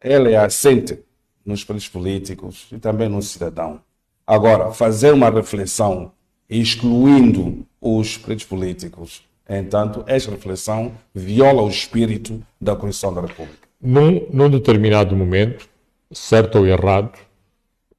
ela 0.00 0.28
é 0.28 0.36
assente 0.36 0.98
nos 1.44 1.64
partidos 1.64 1.88
políticos 1.88 2.66
e 2.72 2.78
também 2.78 3.08
no 3.08 3.22
cidadão. 3.22 3.80
Agora, 4.26 4.72
fazer 4.72 5.12
uma 5.12 5.30
reflexão 5.30 6.12
excluindo 6.48 7.66
os 7.80 8.16
partidos 8.16 8.44
políticos, 8.44 9.22
entanto, 9.48 10.04
esta 10.06 10.30
reflexão 10.30 10.92
viola 11.14 11.62
o 11.62 11.68
espírito 11.68 12.42
da 12.60 12.74
Constituição 12.74 13.14
da 13.14 13.20
República. 13.20 13.68
Num, 13.80 14.26
num 14.32 14.48
determinado 14.48 15.14
momento, 15.14 15.68
certo 16.10 16.58
ou 16.58 16.66
errado, 16.66 17.12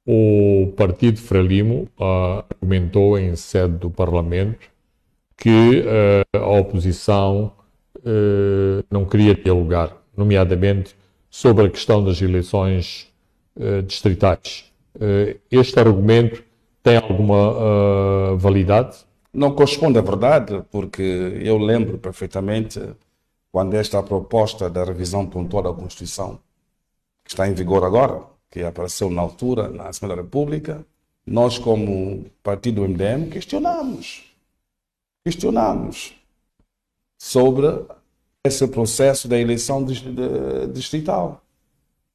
o 0.06 0.72
Partido 0.76 1.18
Frelimo 1.18 1.88
uh, 1.98 2.44
argumentou 2.54 3.18
em 3.18 3.34
sede 3.34 3.74
do 3.74 3.90
Parlamento 3.90 4.68
que 5.36 5.80
uh, 5.80 6.38
a 6.38 6.58
oposição 6.58 7.52
uh, 7.98 8.84
não 8.90 9.04
queria 9.04 9.34
dialogar, 9.34 9.96
nomeadamente 10.16 10.94
sobre 11.28 11.66
a 11.66 11.68
questão 11.68 12.02
das 12.02 12.22
eleições 12.22 13.12
distritais. 13.86 14.70
Este 15.50 15.78
argumento 15.78 16.42
tem 16.82 16.96
alguma 16.96 18.34
validade? 18.36 18.98
Não 19.36 19.54
corresponde 19.54 19.98
à 19.98 20.00
verdade, 20.00 20.64
porque 20.70 21.02
eu 21.42 21.58
lembro 21.58 21.98
perfeitamente 21.98 22.80
quando 23.52 23.74
esta 23.74 24.02
proposta 24.02 24.70
da 24.70 24.82
revisão 24.82 25.26
pontual 25.26 25.62
da 25.62 25.74
Constituição, 25.74 26.40
que 27.22 27.32
está 27.32 27.46
em 27.46 27.52
vigor 27.52 27.84
agora, 27.84 28.22
que 28.50 28.62
apareceu 28.62 29.10
na 29.10 29.20
altura, 29.20 29.68
na 29.68 29.88
Assembleia 29.88 30.16
da 30.16 30.22
República, 30.22 30.86
nós, 31.26 31.58
como 31.58 32.24
partido 32.42 32.80
MDM, 32.88 33.28
questionamos. 33.28 34.24
Questionamos 35.22 36.14
sobre 37.18 37.66
esse 38.42 38.66
processo 38.66 39.28
da 39.28 39.38
eleição 39.38 39.84
distrital. 40.72 41.42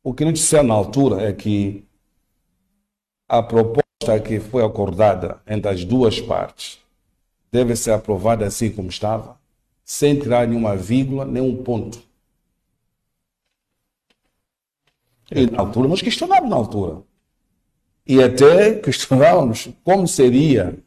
O 0.04 0.12
que 0.12 0.26
nos 0.26 0.34
disseram 0.34 0.70
na 0.70 0.74
altura 0.74 1.22
é 1.22 1.32
que 1.32 1.86
a 3.30 3.44
proposta 3.44 4.20
que 4.26 4.40
foi 4.40 4.66
acordada 4.66 5.40
entre 5.46 5.70
as 5.70 5.86
duas 5.86 6.20
partes 6.20 6.81
deve 7.52 7.76
ser 7.76 7.92
aprovada 7.92 8.46
assim 8.46 8.72
como 8.72 8.90
estava, 8.90 9.38
sem 9.84 10.18
tirar 10.18 10.48
nenhuma 10.48 10.76
vírgula, 10.76 11.26
nem 11.26 11.42
um 11.42 11.62
ponto. 11.64 12.02
E 15.30 15.50
na 15.50 15.60
altura, 15.60 15.88
nós 15.88 16.02
questionávamos 16.02 16.50
na 16.50 16.56
altura. 16.56 17.04
E 18.06 18.22
até 18.22 18.76
questionávamos 18.76 19.70
como 19.84 20.08
seria 20.08 20.78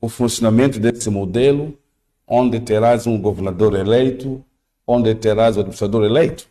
o 0.00 0.08
funcionamento 0.08 0.78
desse 0.78 1.08
modelo, 1.08 1.78
onde 2.26 2.60
terás 2.60 3.06
um 3.06 3.20
governador 3.20 3.74
eleito, 3.74 4.44
onde 4.86 5.14
terás 5.14 5.56
o 5.56 5.60
administrador 5.60 6.04
eleito. 6.04 6.48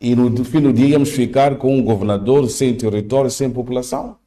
E 0.00 0.14
no 0.14 0.44
fim 0.44 0.60
do 0.60 0.72
dia 0.72 0.88
íamos 0.88 1.10
ficar 1.10 1.56
com 1.56 1.76
um 1.76 1.82
governador 1.82 2.48
sem 2.48 2.76
território, 2.76 3.30
sem 3.30 3.50
população. 3.50 4.18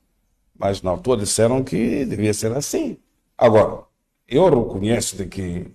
Mas 0.57 0.81
na 0.81 0.91
altura 0.91 1.21
disseram 1.21 1.63
que 1.63 2.03
devia 2.05 2.33
ser 2.33 2.51
assim. 2.51 2.97
Agora, 3.37 3.83
eu 4.27 4.49
reconheço 4.49 5.15
de 5.15 5.27
que 5.27 5.67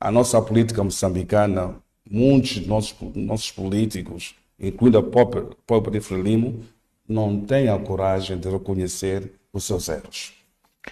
a 0.00 0.10
nossa 0.10 0.42
política 0.42 0.82
moçambicana, 0.82 1.76
muitos 2.10 2.66
nossos, 2.66 2.96
nossos 3.14 3.52
políticos, 3.52 4.34
incluindo 4.58 4.98
a 4.98 5.02
própria, 5.02 5.46
própria 5.64 6.02
Frelimo, 6.02 6.64
não 7.08 7.40
têm 7.40 7.68
a 7.68 7.78
coragem 7.78 8.38
de 8.38 8.48
reconhecer 8.48 9.32
os 9.52 9.64
seus 9.64 9.88
erros. 9.88 10.32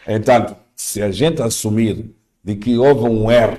Entanto, 0.06 0.56
se 0.74 1.02
a 1.02 1.10
gente 1.10 1.42
assumir 1.42 2.14
de 2.44 2.54
que 2.54 2.78
houve 2.78 3.02
um 3.02 3.28
erro 3.28 3.58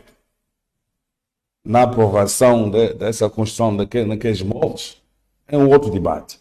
na 1.66 1.84
aprovação 1.84 2.70
de, 2.70 2.94
dessa 2.94 3.30
naquele, 3.76 4.06
naqueles 4.06 4.42
moldes, 4.42 5.02
é 5.46 5.58
um 5.58 5.70
outro 5.70 5.92
debate. 5.92 6.40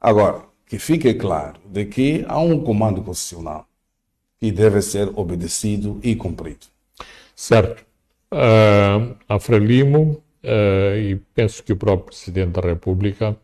Agora, 0.00 0.44
que 0.66 0.78
fique 0.78 1.12
claro 1.14 1.58
de 1.64 1.84
que 1.84 2.24
há 2.28 2.38
um 2.38 2.62
comando 2.62 3.02
constitucional 3.02 3.65
que 4.46 4.52
deve 4.52 4.80
ser 4.80 5.10
obedecido 5.16 5.98
e 6.04 6.14
cumprido. 6.14 6.66
Certo. 7.34 7.84
Uh, 8.32 9.16
a 9.28 9.40
Frelimo, 9.40 10.22
uh, 10.44 10.96
e 10.96 11.16
penso 11.34 11.64
que 11.64 11.72
o 11.72 11.76
próprio 11.76 12.06
Presidente 12.06 12.52
da 12.52 12.60
República 12.60 13.36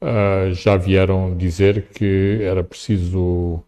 uh, 0.00 0.54
já 0.54 0.74
vieram 0.78 1.36
dizer 1.36 1.88
que 1.94 2.38
era 2.42 2.64
preciso 2.64 3.62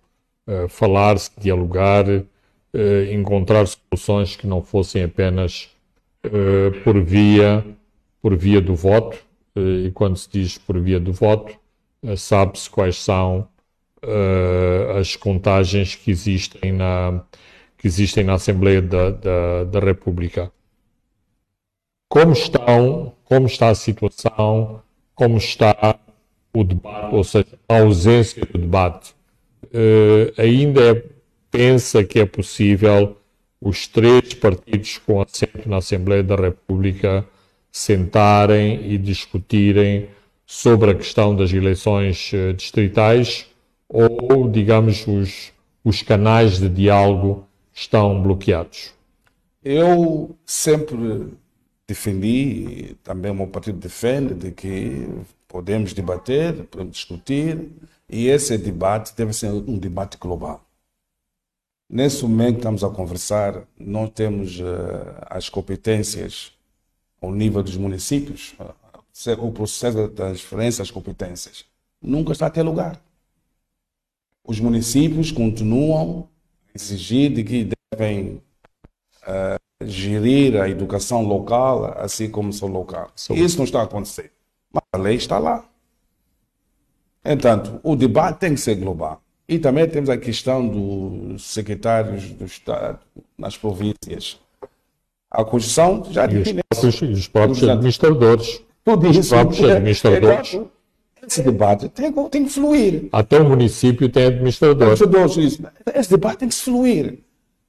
falar-se, 0.68 1.30
dialogar, 1.38 2.06
encontrar 3.12 3.64
soluções 3.68 4.34
que 4.34 4.48
não 4.48 4.60
fossem 4.60 5.04
apenas 5.04 5.70
por 6.82 7.00
via 7.00 7.64
por 8.20 8.34
via 8.36 8.60
do 8.60 8.74
voto 8.74 9.16
e 9.54 9.92
quando 9.92 10.16
se 10.16 10.28
diz 10.28 10.58
por 10.58 10.80
via 10.80 10.98
do 10.98 11.12
voto 11.12 11.56
sabe-se 12.16 12.68
quais 12.68 12.96
são 12.96 13.46
as 14.98 15.16
contagens 15.16 15.94
que 15.94 16.10
existem 16.10 16.72
na 16.72 17.22
que 17.80 17.86
existem 17.86 18.22
na 18.22 18.34
Assembleia 18.34 18.82
da, 18.82 19.10
da, 19.10 19.64
da 19.64 19.80
República. 19.80 20.52
Como 22.10 22.32
estão, 22.32 23.14
como 23.24 23.46
está 23.46 23.70
a 23.70 23.74
situação, 23.74 24.82
como 25.14 25.38
está 25.38 25.98
o 26.52 26.62
debate, 26.62 27.14
ou 27.14 27.24
seja, 27.24 27.58
a 27.68 27.78
ausência 27.78 28.44
do 28.44 28.58
debate. 28.58 29.14
Uh, 29.64 30.32
ainda 30.36 30.90
é, 30.90 31.04
pensa 31.50 32.02
que 32.04 32.18
é 32.18 32.26
possível 32.26 33.16
os 33.60 33.86
três 33.86 34.34
partidos 34.34 34.98
com 34.98 35.20
assento 35.20 35.68
na 35.68 35.76
Assembleia 35.76 36.22
da 36.22 36.34
República 36.34 37.24
sentarem 37.70 38.92
e 38.92 38.98
discutirem 38.98 40.08
sobre 40.44 40.90
a 40.90 40.94
questão 40.94 41.36
das 41.36 41.52
eleições 41.52 42.32
uh, 42.32 42.52
distritais 42.52 43.46
ou, 43.92 44.48
digamos, 44.48 45.04
os, 45.06 45.52
os 45.84 46.00
canais 46.00 46.58
de 46.58 46.68
diálogo 46.68 47.44
estão 47.72 48.22
bloqueados? 48.22 48.94
Eu 49.62 50.36
sempre 50.46 51.34
defendi, 51.86 52.28
e 52.28 52.94
também 53.02 53.32
o 53.32 53.34
meu 53.34 53.48
partido 53.48 53.78
defende, 53.78 54.32
de 54.32 54.52
que 54.52 55.08
podemos 55.48 55.92
debater, 55.92 56.64
podemos 56.66 56.94
discutir, 56.94 57.68
e 58.08 58.28
esse 58.28 58.56
debate 58.56 59.12
deve 59.16 59.32
ser 59.32 59.50
um 59.50 59.76
debate 59.76 60.16
global. 60.16 60.64
Nesse 61.88 62.22
momento 62.22 62.52
que 62.52 62.60
estamos 62.60 62.84
a 62.84 62.90
conversar, 62.90 63.64
não 63.76 64.06
temos 64.06 64.60
uh, 64.60 64.64
as 65.28 65.48
competências 65.48 66.52
ao 67.20 67.32
nível 67.32 67.62
dos 67.62 67.76
municípios, 67.76 68.54
o 69.38 69.50
processo 69.50 69.96
da 69.96 70.08
transferência 70.08 70.82
das 70.82 70.90
competências 70.90 71.64
nunca 72.00 72.32
está 72.32 72.46
a 72.46 72.50
ter 72.50 72.62
lugar. 72.62 72.98
Os 74.44 74.58
municípios 74.58 75.30
continuam 75.30 76.28
a 76.68 76.76
exigir 76.76 77.32
de 77.32 77.44
que 77.44 77.70
devem 77.92 78.42
uh, 79.22 79.84
gerir 79.84 80.60
a 80.60 80.68
educação 80.68 81.22
local, 81.22 81.94
assim 81.98 82.28
como 82.30 82.52
são 82.52 82.68
local. 82.68 83.10
Isso 83.30 83.58
não 83.58 83.64
está 83.64 83.80
a 83.80 83.84
acontecer. 83.84 84.32
Mas 84.72 84.82
a 84.92 84.98
lei 84.98 85.16
está 85.16 85.38
lá. 85.38 85.64
Entanto, 87.24 87.80
o 87.82 87.94
debate 87.96 88.38
tem 88.38 88.54
que 88.54 88.60
ser 88.60 88.76
global. 88.76 89.22
E 89.48 89.58
também 89.58 89.88
temos 89.88 90.08
a 90.08 90.16
questão 90.16 90.66
dos 90.66 91.44
secretários 91.44 92.30
do 92.30 92.44
Estado 92.44 93.00
nas 93.36 93.56
províncias. 93.56 94.38
A 95.30 95.44
Constituição 95.44 96.04
já 96.10 96.26
define. 96.26 96.60
Os 96.70 96.78
próprios, 96.78 97.18
os 97.18 97.28
próprios 97.28 97.62
administradores. 97.64 98.62
Tudo 98.84 99.08
os 99.10 99.28
próprios 99.28 99.64
administradores. 99.64 100.54
Então, 100.54 100.70
esse 101.26 101.42
debate 101.42 101.88
tem, 101.88 102.12
tem 102.28 102.44
que 102.44 102.50
fluir. 102.50 103.08
Até 103.12 103.38
o 103.40 103.48
município 103.48 104.08
tem 104.08 104.26
administrador. 104.26 104.92
Administradores, 104.92 105.60
Esse 105.94 106.10
debate 106.10 106.38
tem 106.38 106.48
que 106.48 106.54
fluir. 106.54 107.18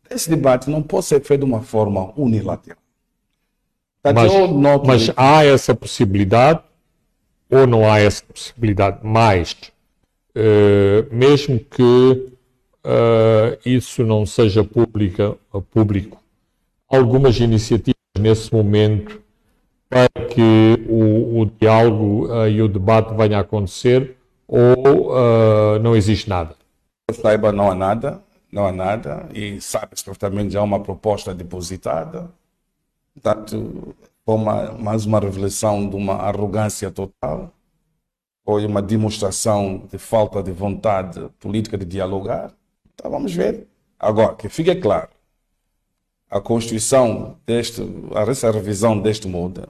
Esse 0.09 0.29
debate 0.29 0.69
não 0.69 0.81
pode 0.81 1.05
ser 1.05 1.21
feito 1.21 1.41
de 1.41 1.45
uma 1.45 1.61
forma 1.61 2.13
unilateral. 2.17 2.77
Mas, 4.03 4.31
mas 4.85 5.11
há 5.15 5.45
essa 5.45 5.75
possibilidade 5.75 6.61
ou 7.49 7.67
não 7.67 7.89
há 7.89 7.99
essa 7.99 8.23
possibilidade? 8.23 8.99
Mas, 9.03 9.53
uh, 10.35 11.15
mesmo 11.15 11.59
que 11.59 12.31
uh, 12.83 13.59
isso 13.65 14.03
não 14.03 14.25
seja 14.25 14.63
pública, 14.63 15.37
público, 15.69 16.21
algumas 16.89 17.39
iniciativas 17.39 17.95
nesse 18.19 18.51
momento 18.51 19.20
para 19.91 20.25
que 20.25 20.87
o, 20.89 21.41
o 21.41 21.45
diálogo 21.45 22.27
uh, 22.27 22.47
e 22.47 22.61
o 22.63 22.67
debate 22.67 23.13
venha 23.13 23.37
a 23.37 23.41
acontecer 23.41 24.15
ou 24.47 25.11
não 25.81 25.95
existe 25.95 26.27
nada? 26.27 26.55
Eu 27.09 27.15
saiba, 27.15 27.51
não 27.51 27.69
há 27.69 27.75
nada 27.75 28.21
não 28.51 28.67
há 28.67 28.71
nada, 28.71 29.29
e 29.33 29.61
sabe-se 29.61 30.03
perfeitamente 30.03 30.53
já 30.53 30.59
há 30.59 30.63
uma 30.63 30.81
proposta 30.81 31.33
depositada. 31.33 32.29
Portanto, 33.13 33.95
foi 34.25 34.35
uma, 34.35 34.71
mais 34.73 35.05
uma 35.05 35.19
revelação 35.19 35.89
de 35.89 35.95
uma 35.95 36.15
arrogância 36.15 36.91
total, 36.91 37.53
foi 38.43 38.65
uma 38.65 38.81
demonstração 38.81 39.87
de 39.89 39.97
falta 39.97 40.43
de 40.43 40.51
vontade 40.51 41.29
política 41.39 41.77
de 41.77 41.85
dialogar. 41.85 42.53
Então 42.93 43.09
vamos 43.09 43.33
ver. 43.33 43.67
Agora, 43.99 44.35
que 44.35 44.49
fique 44.49 44.75
claro, 44.75 45.09
a 46.29 46.41
Constituição 46.41 47.37
deste, 47.45 47.81
essa 48.27 48.51
revisão 48.51 48.99
deste 48.99 49.27
modo, 49.27 49.67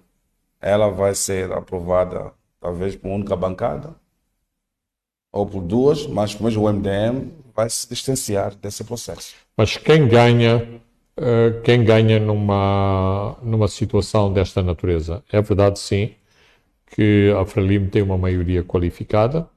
ela 0.61 0.89
vai 0.89 1.15
ser 1.15 1.51
aprovada 1.51 2.31
talvez 2.59 2.95
por 2.95 3.07
uma 3.07 3.15
única 3.15 3.35
bancada, 3.35 3.95
ou 5.31 5.45
por 5.45 5.61
duas, 5.61 6.05
mas 6.05 6.33
pelo 6.35 6.49
menos 6.49 6.57
o 6.57 6.71
MDM 6.71 7.31
vai 7.55 7.69
se 7.69 7.89
distanciar 7.89 8.53
desse 8.55 8.83
processo. 8.83 9.33
Mas 9.57 9.77
quem 9.77 10.07
ganha, 10.07 10.81
uh, 11.17 11.61
quem 11.63 11.83
ganha 11.83 12.19
numa, 12.19 13.37
numa 13.41 13.67
situação 13.67 14.31
desta 14.31 14.61
natureza? 14.61 15.23
É 15.31 15.41
verdade, 15.41 15.79
sim, 15.79 16.13
que 16.87 17.33
a 17.39 17.45
Frelimo 17.45 17.89
tem 17.89 18.01
uma 18.01 18.17
maioria 18.17 18.63
qualificada, 18.63 19.47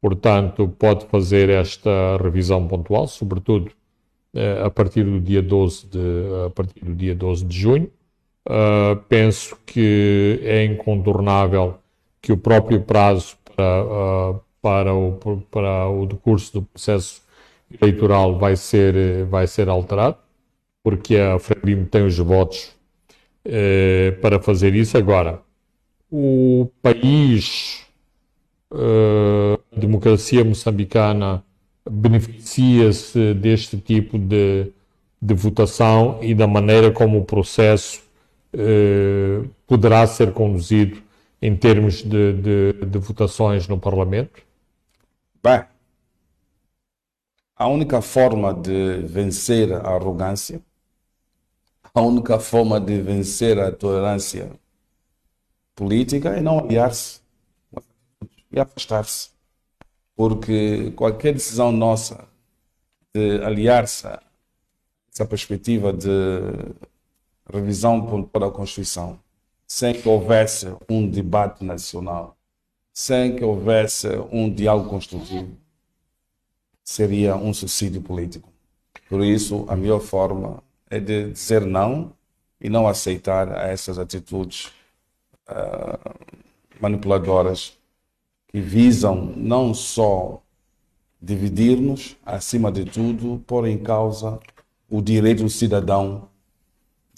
portanto, 0.00 0.68
pode 0.68 1.06
fazer 1.06 1.48
esta 1.48 2.18
revisão 2.22 2.68
pontual, 2.68 3.08
sobretudo 3.08 3.72
uh, 4.34 4.66
a 4.66 4.70
partir 4.70 5.04
do 5.04 5.20
dia 5.20 5.42
12 5.42 5.86
de, 5.86 5.98
a 6.46 6.50
partir 6.50 6.84
do 6.84 6.94
dia 6.94 7.14
12 7.14 7.44
de 7.44 7.58
junho. 7.58 7.90
Uh, 8.48 8.96
penso 9.08 9.58
que 9.66 10.40
é 10.42 10.64
incontornável 10.64 11.78
que 12.22 12.32
o 12.32 12.36
próprio 12.36 12.80
prazo 12.80 13.36
para 13.54 14.40
para 14.60 14.92
o, 14.92 15.12
para 15.50 15.88
o 15.88 16.06
decurso 16.06 16.54
do 16.54 16.62
processo 16.62 17.22
eleitoral 17.80 18.38
vai 18.38 18.56
ser, 18.56 19.24
vai 19.26 19.46
ser 19.46 19.68
alterado, 19.68 20.16
porque 20.82 21.16
a 21.16 21.38
Frelimo 21.38 21.86
tem 21.86 22.04
os 22.04 22.18
votos 22.18 22.74
eh, 23.44 24.16
para 24.20 24.40
fazer 24.40 24.74
isso. 24.74 24.96
Agora, 24.96 25.40
o 26.10 26.68
país 26.82 27.86
a 28.70 29.78
democracia 29.78 30.44
moçambicana 30.44 31.42
beneficia-se 31.88 33.32
deste 33.34 33.78
tipo 33.78 34.18
de, 34.18 34.70
de 35.20 35.34
votação 35.34 36.18
e 36.20 36.34
da 36.34 36.46
maneira 36.46 36.90
como 36.90 37.18
o 37.18 37.24
processo 37.24 38.02
poderá 39.66 40.06
ser 40.06 40.32
conduzido 40.32 41.02
em 41.40 41.56
termos 41.56 42.02
de, 42.02 42.32
de, 42.32 42.72
de 42.86 42.98
votações 42.98 43.68
no 43.68 43.78
Parlamento? 43.78 44.42
Bem, 45.42 45.64
a 47.56 47.66
única 47.66 48.00
forma 48.00 48.54
de 48.54 49.02
vencer 49.02 49.72
a 49.72 49.94
arrogância, 49.94 50.60
a 51.94 52.00
única 52.00 52.38
forma 52.38 52.80
de 52.80 53.00
vencer 53.00 53.58
a 53.58 53.72
tolerância 53.72 54.50
política 55.74 56.30
é 56.30 56.40
não 56.40 56.58
aliar-se 56.58 57.20
e 58.50 58.58
afastar-se. 58.58 59.30
Porque 60.14 60.92
qualquer 60.96 61.34
decisão 61.34 61.70
nossa 61.70 62.26
de 63.14 63.42
aliar-se 63.42 64.06
a 64.06 64.20
essa 65.12 65.24
perspectiva 65.24 65.92
de 65.92 66.08
revisão 67.52 68.24
para 68.24 68.46
a 68.46 68.50
Constituição 68.50 69.18
sem 69.68 69.92
que 69.92 70.08
houvesse 70.08 70.74
um 70.88 71.06
debate 71.06 71.62
nacional, 71.62 72.38
sem 72.92 73.36
que 73.36 73.44
houvesse 73.44 74.08
um 74.32 74.50
diálogo 74.50 74.88
construtivo, 74.88 75.54
seria 76.82 77.36
um 77.36 77.52
suicídio 77.52 78.00
político. 78.00 78.50
Por 79.10 79.22
isso, 79.22 79.66
a 79.68 79.76
melhor 79.76 80.00
forma 80.00 80.62
é 80.88 80.98
de 80.98 81.30
dizer 81.32 81.66
não 81.66 82.14
e 82.58 82.70
não 82.70 82.88
aceitar 82.88 83.48
essas 83.68 83.98
atitudes 83.98 84.72
uh, 85.50 86.14
manipuladoras 86.80 87.76
que 88.48 88.60
visam 88.60 89.34
não 89.36 89.74
só 89.74 90.42
dividir-nos, 91.20 92.16
acima 92.24 92.72
de 92.72 92.86
tudo, 92.86 93.42
pôr 93.46 93.68
em 93.68 93.78
causa 93.78 94.40
o 94.88 95.02
direito 95.02 95.42
do 95.42 95.50
cidadão 95.50 96.27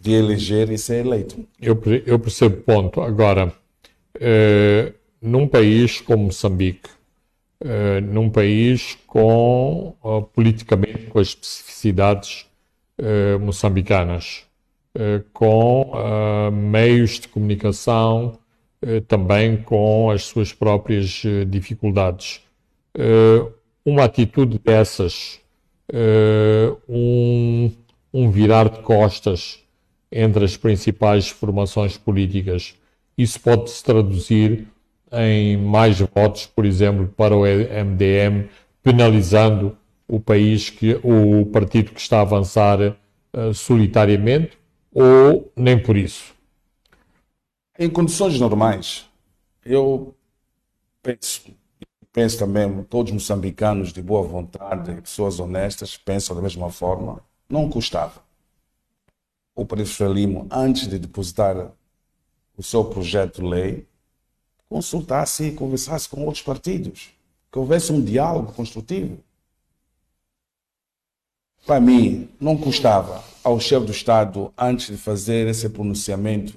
de 0.00 0.12
eleger 0.12 0.70
e 0.70 0.78
ser 0.78 1.04
eleito. 1.04 1.36
Eu, 1.60 1.80
eu 2.06 2.18
percebo 2.18 2.56
o 2.56 2.62
ponto. 2.62 3.00
Agora, 3.00 3.52
eh, 4.18 4.92
num 5.20 5.46
país 5.46 6.00
como 6.00 6.24
Moçambique, 6.24 6.88
eh, 7.62 8.00
num 8.00 8.30
país 8.30 8.96
com, 9.06 9.94
uh, 10.02 10.22
politicamente, 10.22 11.08
com 11.08 11.18
as 11.18 11.28
especificidades 11.28 12.46
uh, 12.98 13.38
moçambicanas, 13.38 14.44
uh, 14.96 15.22
com 15.30 15.92
meios 16.52 17.20
de 17.20 17.28
comunicação, 17.28 18.38
também 19.06 19.58
com 19.58 20.10
as 20.10 20.22
suas 20.24 20.54
próprias 20.54 21.22
dificuldades. 21.48 22.40
uma 23.84 24.04
atitude 24.04 24.58
dessas, 24.58 25.38
um, 26.88 27.70
um 28.10 28.30
virar 28.30 28.70
de 28.70 28.80
costas 28.80 29.59
entre 30.10 30.44
as 30.44 30.56
principais 30.56 31.28
formações 31.28 31.96
políticas. 31.96 32.74
Isso 33.16 33.40
pode 33.40 33.70
se 33.70 33.82
traduzir 33.84 34.66
em 35.12 35.56
mais 35.56 36.00
votos, 36.00 36.46
por 36.46 36.64
exemplo, 36.64 37.08
para 37.16 37.36
o 37.36 37.42
MDM, 37.42 38.48
penalizando 38.82 39.76
o 40.08 40.18
país 40.18 40.70
que 40.70 40.98
o 41.02 41.46
partido 41.46 41.92
que 41.92 42.00
está 42.00 42.18
a 42.18 42.22
avançar 42.22 42.80
uh, 42.80 43.54
solitariamente, 43.54 44.58
ou 44.92 45.52
nem 45.56 45.80
por 45.80 45.96
isso? 45.96 46.34
Em 47.78 47.88
condições 47.88 48.38
normais, 48.38 49.08
eu 49.64 50.14
penso, 51.02 51.42
penso 52.12 52.38
também 52.38 52.82
todos 52.84 53.12
moçambicanos 53.12 53.92
de 53.92 54.02
boa 54.02 54.26
vontade, 54.26 55.00
pessoas 55.00 55.38
honestas, 55.38 55.96
pensam 55.96 56.34
da 56.34 56.42
mesma 56.42 56.70
forma, 56.70 57.22
não 57.48 57.68
custava 57.68 58.29
o 59.54 59.64
Presidente 59.64 59.96
Frelimo, 59.96 60.46
antes 60.50 60.86
de 60.86 60.98
depositar 60.98 61.72
o 62.56 62.62
seu 62.62 62.84
projeto 62.84 63.42
de 63.42 63.48
lei, 63.48 63.86
consultasse 64.68 65.44
e 65.44 65.52
conversasse 65.52 66.08
com 66.08 66.24
outros 66.24 66.42
partidos, 66.42 67.10
que 67.50 67.58
houvesse 67.58 67.92
um 67.92 68.00
diálogo 68.00 68.52
construtivo. 68.52 69.18
Para 71.66 71.80
mim, 71.80 72.28
não 72.40 72.56
custava 72.56 73.22
ao 73.42 73.58
chefe 73.60 73.86
do 73.86 73.92
Estado, 73.92 74.52
antes 74.56 74.86
de 74.86 74.96
fazer 74.96 75.46
esse 75.48 75.68
pronunciamento 75.68 76.54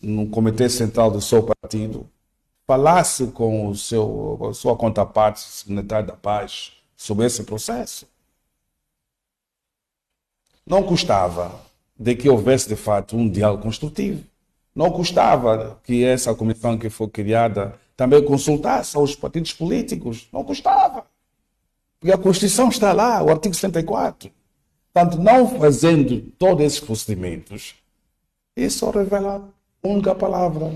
no 0.00 0.28
Comitê 0.28 0.68
Central 0.68 1.10
do 1.10 1.20
seu 1.20 1.42
partido, 1.42 2.08
falasse 2.66 3.28
com 3.28 3.68
o 3.68 3.74
seu, 3.76 4.48
a 4.50 4.54
sua 4.54 4.76
contraparte, 4.76 5.40
secretário 5.40 6.06
da 6.06 6.16
Paz, 6.16 6.72
sobre 6.96 7.26
esse 7.26 7.44
processo. 7.44 8.06
Não 10.66 10.82
custava 10.82 11.60
de 11.98 12.14
que 12.16 12.28
houvesse 12.28 12.68
de 12.68 12.76
fato 12.76 13.16
um 13.16 13.28
diálogo 13.28 13.62
construtivo. 13.62 14.24
Não 14.74 14.90
custava 14.90 15.78
que 15.84 16.04
essa 16.04 16.34
comissão 16.34 16.76
que 16.76 16.90
foi 16.90 17.08
criada 17.08 17.74
também 17.96 18.22
consultasse 18.22 18.96
aos 18.96 19.14
partidos 19.14 19.52
políticos. 19.52 20.28
Não 20.32 20.44
custava. 20.44 21.06
Porque 22.00 22.12
a 22.12 22.18
Constituição 22.18 22.68
está 22.68 22.92
lá, 22.92 23.22
o 23.22 23.30
artigo 23.30 23.54
64. 23.54 24.30
Portanto, 24.92 25.18
não 25.18 25.58
fazendo 25.58 26.20
todos 26.38 26.64
esses 26.64 26.80
procedimentos, 26.80 27.74
isso 28.56 28.90
revela 28.90 29.48
uma 29.82 29.94
única 29.94 30.14
palavra: 30.14 30.74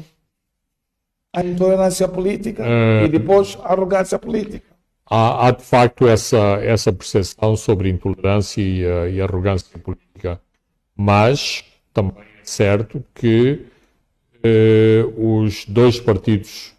a 1.33 1.45
intolerância 1.45 2.07
política 2.07 2.65
e 3.05 3.09
depois 3.09 3.59
a 3.63 3.73
arrogância 3.73 4.19
política. 4.19 4.70
Há, 5.11 5.49
há, 5.49 5.51
de 5.51 5.65
facto 5.65 6.07
essa, 6.07 6.39
essa 6.63 6.93
percepção 6.93 7.57
sobre 7.57 7.91
intolerância 7.91 8.63
e, 8.63 8.83
e 9.15 9.21
arrogância 9.21 9.77
política 9.79 10.41
mas 11.01 11.65
também 11.95 12.23
é 12.23 12.45
certo 12.45 13.03
que 13.15 13.65
eh, 14.43 15.03
os 15.17 15.65
dois 15.65 15.99
partidos 15.99 16.75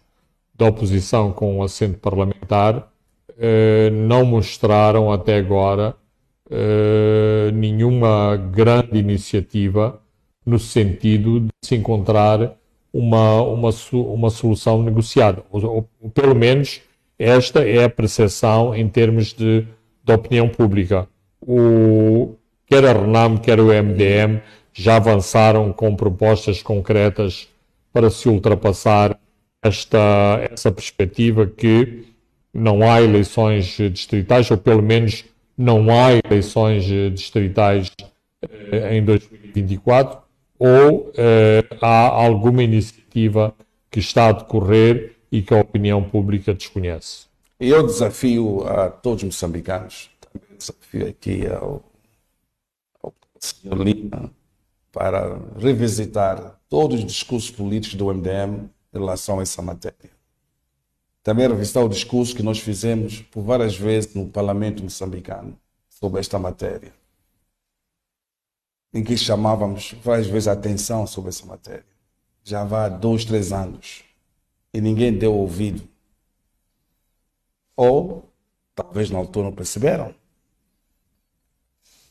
da 0.54 0.66
oposição 0.66 1.32
com 1.32 1.60
assento 1.60 1.98
parlamentar 1.98 2.88
eh, 3.36 3.90
não 3.90 4.24
mostraram 4.24 5.10
até 5.10 5.36
agora 5.38 5.96
eh, 6.48 7.50
nenhuma 7.52 8.36
grande 8.36 8.96
iniciativa 8.96 10.00
no 10.46 10.58
sentido 10.58 11.40
de 11.40 11.50
se 11.64 11.74
encontrar 11.74 12.56
uma, 12.92 13.42
uma, 13.42 13.70
uma 13.92 14.30
solução 14.30 14.82
negociada. 14.84 15.42
Ou, 15.50 15.88
ou, 16.00 16.10
pelo 16.10 16.34
menos 16.34 16.80
esta 17.18 17.66
é 17.66 17.84
a 17.84 17.90
percepção 17.90 18.74
em 18.74 18.88
termos 18.88 19.32
de, 19.32 19.66
de 20.04 20.12
opinião 20.12 20.48
pública. 20.48 21.08
O, 21.40 22.34
quer 22.66 22.84
a 22.84 22.92
RENAM, 22.92 23.36
quer 23.38 23.60
o 23.60 23.66
MDM, 23.66 24.40
já 24.72 24.96
avançaram 24.96 25.72
com 25.72 25.94
propostas 25.94 26.62
concretas 26.62 27.48
para 27.92 28.10
se 28.10 28.28
ultrapassar 28.28 29.18
esta, 29.62 30.48
essa 30.50 30.72
perspectiva 30.72 31.46
que 31.46 32.06
não 32.52 32.90
há 32.90 33.00
eleições 33.00 33.76
distritais, 33.92 34.50
ou 34.50 34.56
pelo 34.56 34.82
menos 34.82 35.24
não 35.56 35.86
há 35.90 36.12
eleições 36.24 36.84
distritais 37.14 37.90
eh, 38.42 38.96
em 38.96 39.04
2024, 39.04 40.18
ou 40.58 41.12
eh, 41.16 41.64
há 41.80 42.08
alguma 42.08 42.62
iniciativa 42.62 43.54
que 43.90 44.00
está 44.00 44.28
a 44.28 44.32
decorrer 44.32 45.11
e 45.32 45.40
que 45.40 45.54
a 45.54 45.60
opinião 45.60 46.04
pública 46.04 46.52
desconhece? 46.52 47.24
Eu 47.58 47.86
desafio 47.86 48.68
a 48.68 48.90
todos 48.90 49.22
os 49.22 49.28
moçambicanos, 49.28 50.10
desafio 50.58 51.08
aqui 51.08 51.46
ao 51.46 51.82
Sr. 53.40 53.74
Lima 53.82 54.30
para 54.92 55.38
revisitar 55.58 56.60
todos 56.68 56.98
os 56.98 57.06
discursos 57.06 57.50
políticos 57.50 57.96
do 57.96 58.12
MDM 58.12 58.68
em 58.92 58.98
relação 58.98 59.38
a 59.38 59.42
essa 59.42 59.62
matéria. 59.62 60.10
Também 61.22 61.48
revisitar 61.48 61.82
o 61.82 61.88
discurso 61.88 62.36
que 62.36 62.42
nós 62.42 62.58
fizemos 62.58 63.22
por 63.22 63.42
várias 63.42 63.74
vezes 63.74 64.14
no 64.14 64.28
Parlamento 64.28 64.82
moçambicano 64.82 65.56
sobre 65.88 66.20
esta 66.20 66.38
matéria, 66.38 66.92
em 68.92 69.02
que 69.02 69.16
chamávamos 69.16 69.94
várias 70.02 70.26
vezes 70.26 70.48
a 70.48 70.52
atenção 70.52 71.06
sobre 71.06 71.30
essa 71.30 71.46
matéria. 71.46 71.86
Já 72.44 72.62
há 72.62 72.88
dois, 72.88 73.24
três 73.24 73.52
anos 73.52 74.04
e 74.72 74.80
ninguém 74.80 75.16
deu 75.16 75.34
ouvido. 75.34 75.88
Ou 77.76 78.28
talvez 78.74 79.10
na 79.10 79.18
altura 79.18 79.46
não 79.46 79.54
perceberam 79.54 80.14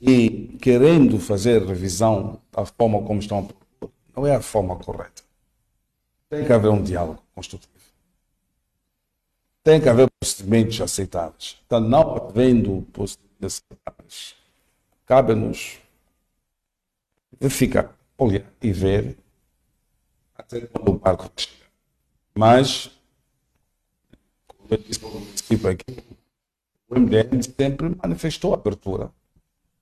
e 0.02 0.58
querendo 0.60 1.20
fazer 1.20 1.64
revisão 1.64 2.42
da 2.52 2.66
forma 2.66 3.04
como 3.04 3.20
estão 3.20 3.48
não 4.16 4.26
é 4.28 4.36
a 4.36 4.42
forma 4.42 4.76
correta. 4.76 5.24
Tem 6.30 6.46
que 6.46 6.52
haver 6.52 6.70
um 6.70 6.82
diálogo 6.82 7.22
construtivo. 7.36 7.72
Tem 9.64 9.80
que 9.80 9.88
haver 9.88 10.10
procedimentos 10.20 10.82
aceitáveis. 10.82 11.62
Então, 11.66 11.80
não 11.80 12.16
havendo 12.16 12.82
procedimentos 12.92 13.62
aceitáveis, 13.70 14.36
cabe-nos 15.06 15.80
verificar, 17.40 17.96
olhar 18.18 18.46
e 18.62 18.72
ver 18.72 19.18
até 20.36 20.62
quando 20.62 20.90
o 20.90 21.00
barco 21.00 21.30
chega. 21.36 21.61
Mas 22.34 22.92
princípio 24.78 25.70
aqui, 25.70 25.98
o 26.90 27.00
MDM 27.00 27.42
sempre 27.44 27.96
manifestou 28.02 28.54
abertura, 28.54 29.12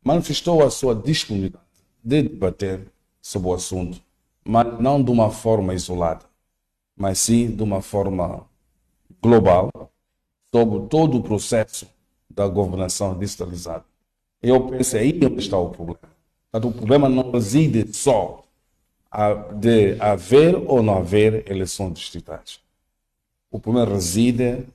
manifestou 0.04 0.64
a 0.64 0.70
sua 0.72 0.96
disponibilidade 0.96 1.64
de 2.04 2.24
debater 2.24 2.92
sobre 3.22 3.50
o 3.50 3.54
assunto, 3.54 4.02
mas 4.44 4.80
não 4.80 5.04
de 5.04 5.12
uma 5.12 5.30
forma 5.30 5.74
isolada, 5.74 6.26
mas 6.98 7.20
sim 7.20 7.56
de 7.56 7.62
uma 7.62 7.82
forma 7.82 8.46
global, 9.22 9.70
sobre 10.52 10.88
todo 10.88 11.18
o 11.18 11.24
processo 11.24 11.88
da 12.30 12.48
governação 12.48 13.18
digitalizada. 13.18 13.86
Eu 14.42 14.68
penso 14.68 14.98
aí 14.98 15.20
onde 15.24 15.40
está 15.40 15.58
o 15.58 15.70
problema. 15.70 16.00
O 16.54 16.72
problema 16.72 17.10
não 17.10 17.32
reside 17.32 17.94
só 17.94 18.44
de 19.56 19.96
haver 20.00 20.56
ou 20.56 20.84
não 20.84 20.98
haver 20.98 21.50
eleições 21.50 21.94
distritais. 21.94 22.60
O 23.52 23.60
problema 23.60 23.94
reside 23.94 24.66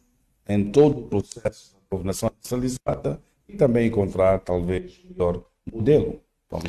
em 0.48 0.70
todo 0.70 0.98
o 0.98 1.02
processo 1.02 1.74
da 1.74 1.80
governação 1.90 2.30
digitalizada 2.40 3.20
e 3.48 3.56
também 3.56 3.86
encontrar, 3.86 4.40
talvez, 4.40 5.00
o 5.04 5.12
melhor 5.12 5.42
modelo 5.72 6.20
para 6.48 6.68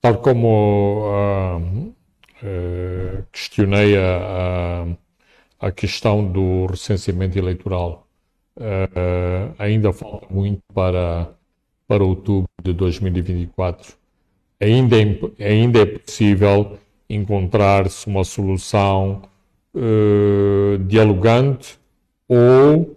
Tal 0.00 0.18
como 0.18 1.08
uh, 1.08 1.58
uh, 1.58 3.24
questionei 3.32 3.96
a, 3.96 4.86
a, 5.58 5.72
questão 5.72 6.24
do 6.24 6.66
recenseamento 6.66 7.36
eleitoral, 7.38 8.06
uh, 8.56 9.54
ainda 9.58 9.92
falta 9.92 10.26
muito 10.32 10.62
para, 10.72 11.32
para 11.86 12.04
outubro 12.04 12.48
de 12.62 12.72
2024. 12.72 13.94
Ainda 14.60 14.96
é, 15.00 15.44
ainda 15.44 15.80
é 15.80 15.86
possível 15.86 16.78
encontrar-se 17.08 18.06
uma 18.06 18.24
solução 18.24 19.22
dialogante 20.86 21.78
ou 22.28 22.96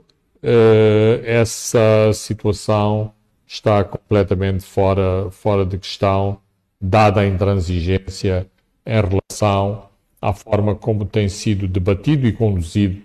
essa 1.24 2.12
situação 2.14 3.14
está 3.46 3.84
completamente 3.84 4.64
fora, 4.64 5.30
fora 5.30 5.66
de 5.66 5.78
questão, 5.78 6.40
dada 6.80 7.22
a 7.22 7.28
intransigência 7.28 8.50
em 8.86 9.02
relação 9.02 9.90
à 10.22 10.34
forma 10.34 10.74
como 10.76 11.06
tem 11.06 11.30
sido 11.30 11.68
debatido 11.68 12.26
e 12.28 12.34
conduzido 12.34 13.02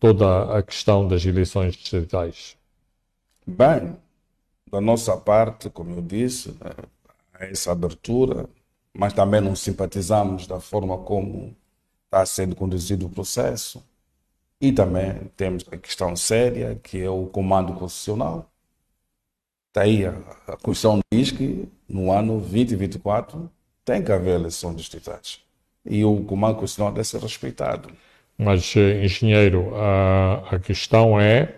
toda 0.00 0.56
a 0.56 0.62
questão 0.62 1.06
das 1.06 1.26
eleições 1.26 1.74
distritais? 1.74 2.56
Bem, 3.46 3.96
da 4.70 4.80
nossa 4.80 5.16
parte, 5.16 5.68
como 5.68 5.96
eu 5.96 6.02
disse, 6.02 6.54
há 7.34 7.44
essa 7.44 7.72
abertura, 7.72 8.48
mas 8.98 9.12
também 9.12 9.40
não 9.40 9.54
simpatizamos 9.54 10.48
da 10.48 10.58
forma 10.58 10.98
como 10.98 11.54
está 12.06 12.26
sendo 12.26 12.56
conduzido 12.56 13.06
o 13.06 13.08
processo. 13.08 13.80
E 14.60 14.72
também 14.72 15.30
temos 15.36 15.64
a 15.70 15.76
questão 15.76 16.16
séria, 16.16 16.74
que 16.82 17.00
é 17.00 17.08
o 17.08 17.26
comando 17.26 17.72
constitucional. 17.74 18.50
Está 19.68 19.82
aí, 19.82 20.04
a, 20.04 20.10
a 20.48 20.56
Constituição 20.56 20.98
diz 21.12 21.30
que 21.30 21.68
no 21.88 22.10
ano 22.10 22.40
2024 22.40 23.48
tem 23.84 24.02
que 24.02 24.10
haver 24.10 24.34
eleições 24.34 24.74
distritais. 24.74 25.38
E 25.86 26.04
o 26.04 26.24
comando 26.24 26.56
constitucional 26.56 26.92
deve 26.92 27.06
ser 27.06 27.20
respeitado. 27.20 27.90
Mas, 28.36 28.74
eh, 28.76 29.04
engenheiro, 29.04 29.76
a, 29.76 30.56
a 30.56 30.58
questão 30.58 31.20
é 31.20 31.54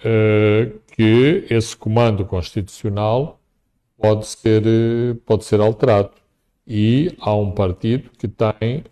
uh, 0.00 0.78
que 0.88 1.46
esse 1.48 1.74
comando 1.74 2.26
constitucional 2.26 3.40
pode 3.96 4.26
ser, 4.26 4.62
pode 5.24 5.46
ser 5.46 5.58
alterado. 5.58 6.21
E 6.66 7.16
há 7.20 7.34
um 7.34 7.52
partido 7.52 8.10
que 8.10 8.28
tem 8.28 8.84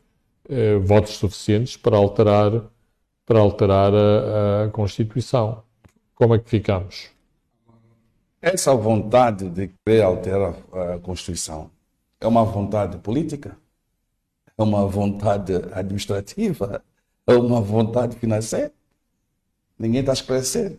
uh, 0.48 0.80
votos 0.80 1.12
suficientes 1.12 1.76
para 1.76 1.96
alterar, 1.96 2.64
para 3.24 3.38
alterar 3.38 3.92
a, 3.94 4.64
a 4.64 4.70
Constituição. 4.70 5.62
Como 6.14 6.34
é 6.34 6.38
que 6.38 6.50
ficamos? 6.50 7.10
Essa 8.42 8.74
vontade 8.74 9.48
de 9.48 9.70
querer 9.84 10.02
alterar 10.02 10.54
a 10.72 10.98
Constituição 10.98 11.70
é 12.20 12.26
uma 12.26 12.44
vontade 12.44 12.98
política? 12.98 13.56
É 14.56 14.62
uma 14.62 14.86
vontade 14.86 15.54
administrativa? 15.72 16.82
É 17.26 17.34
uma 17.34 17.60
vontade 17.60 18.16
financeira? 18.16 18.72
Ninguém 19.78 20.00
está 20.00 20.12
a 20.12 20.14
esclarecer. 20.14 20.78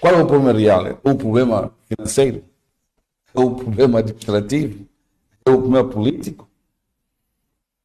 Qual 0.00 0.14
é 0.14 0.22
o 0.22 0.26
problema 0.26 0.58
real? 0.58 0.86
É 0.86 0.92
o 1.02 1.16
problema 1.16 1.72
financeiro? 1.88 2.44
É 3.36 3.40
o 3.40 3.54
problema 3.54 3.98
administrativo? 3.98 4.86
É 5.44 5.50
o 5.50 5.58
problema 5.58 5.88
político? 5.90 6.48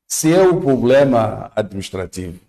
Se 0.08 0.34
é 0.34 0.41
o 0.47 0.62
problema 0.62 1.52
administrativo, 1.56 2.39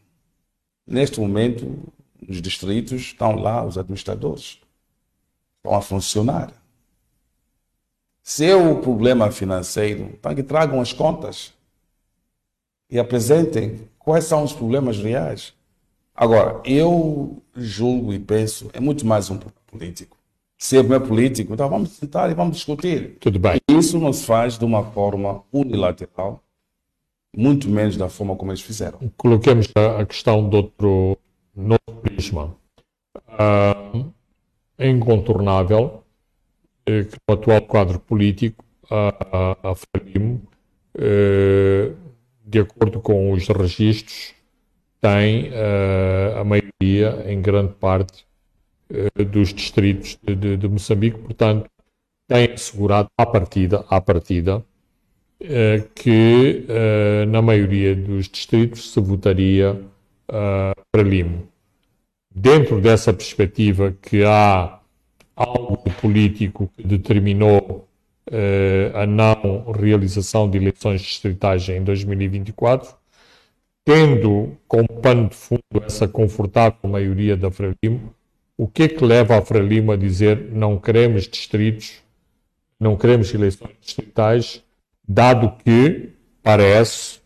neste 0.87 1.19
momento, 1.19 1.83
nos 2.21 2.41
distritos 2.41 3.01
estão 3.01 3.35
lá 3.35 3.65
os 3.65 3.77
administradores, 3.77 4.61
estão 5.57 5.75
a 5.75 5.83
funcionar. 5.83 6.53
Se 8.23 8.47
é 8.47 8.55
o 8.55 8.81
problema 8.81 9.33
financeiro, 9.33 10.11
então 10.13 10.35
que 10.35 10.43
tragam 10.43 10.81
as 10.81 10.93
contas 10.93 11.53
e 12.89 13.01
apresentem 13.01 13.89
quais 13.99 14.25
são 14.27 14.45
os 14.45 14.53
problemas 14.53 14.99
reais. 14.99 15.53
Agora, 16.15 16.61
eu 16.65 17.43
julgo 17.57 18.13
e 18.13 18.19
penso, 18.19 18.71
é 18.73 18.79
muito 18.79 19.05
mais 19.05 19.29
um 19.29 19.39
político. 19.67 20.22
Se 20.63 20.79
é 20.79 21.01
político, 21.01 21.55
então 21.55 21.69
vamos 21.69 21.91
sentar 21.91 22.31
e 22.31 22.35
vamos 22.35 22.55
discutir. 22.55 23.17
Tudo 23.19 23.37
bem. 23.37 23.59
E 23.69 23.75
isso 23.77 23.99
não 23.99 24.13
se 24.13 24.25
faz 24.25 24.57
de 24.57 24.65
uma 24.65 24.85
forma 24.93 25.43
unilateral, 25.53 26.41
muito 27.37 27.69
menos 27.69 27.97
da 27.97 28.09
forma 28.09 28.37
como 28.37 28.53
eles 28.53 28.61
fizeram. 28.61 29.01
Coloquemos 29.17 29.67
a 29.75 30.07
questão 30.07 30.49
de 30.49 30.55
outro, 30.55 31.19
outro 31.57 31.97
prisma. 32.01 32.55
Uh, 33.17 34.13
é 34.79 34.89
incontornável 34.89 36.05
eh, 36.87 37.05
que 37.07 37.17
no 37.29 37.35
atual 37.35 37.63
quadro 37.63 37.99
político, 37.99 38.65
a, 38.89 39.57
a, 39.65 39.71
a 39.73 39.75
Frelimo, 39.75 40.43
eh, 40.97 41.91
de 42.47 42.61
acordo 42.61 43.01
com 43.01 43.33
os 43.33 43.49
registros, 43.49 44.33
tem 45.01 45.51
eh, 45.53 46.37
a 46.39 46.45
maioria, 46.45 47.25
em 47.27 47.43
grande 47.43 47.73
parte, 47.73 48.25
dos 49.31 49.55
distritos 49.55 50.19
de, 50.23 50.35
de, 50.35 50.57
de, 50.57 50.69
Moçambique, 50.69 51.19
portanto, 51.19 51.69
tem 52.29 52.53
assegurado 52.53 53.09
à 53.17 53.27
partida, 53.27 53.85
à 53.89 54.01
partida 54.01 54.65
que 55.95 56.65
na 57.29 57.43
maioria 57.43 57.97
dos 57.97 58.29
distritos 58.29 58.93
se 58.93 59.01
votaria 59.01 59.81
para 60.27 61.03
Limo. 61.03 61.49
Dentro 62.35 62.81
dessa 62.81 63.13
perspectiva 63.13 63.95
que 64.01 64.23
há 64.25 64.79
algo 65.35 65.79
político 66.01 66.71
que 66.77 66.87
determinou 66.87 67.89
a 68.95 69.07
não 69.07 69.73
realização 69.73 70.49
de 70.49 70.59
eleições 70.59 71.01
distritais 71.03 71.69
em 71.69 71.83
2024, 71.83 72.95
tendo 73.85 74.57
como 74.69 74.89
pano 74.89 75.29
de 75.29 75.35
fundo 75.35 75.85
essa 75.85 76.07
confortável 76.07 76.89
maioria 76.89 77.37
da 77.37 77.51
Frelimo, 77.51 78.15
o 78.57 78.69
que 78.69 78.85
é 78.85 78.89
que 78.89 79.05
leva 79.05 79.39
a 79.39 79.43
Frelimo 79.43 79.93
a 79.93 79.97
dizer 79.97 80.51
não 80.53 80.79
queremos 80.79 81.27
distritos, 81.29 82.03
não 82.79 82.97
queremos 82.97 83.33
eleições 83.33 83.77
distritais, 83.81 84.63
dado 85.07 85.57
que 85.63 86.11
parece 86.43 87.21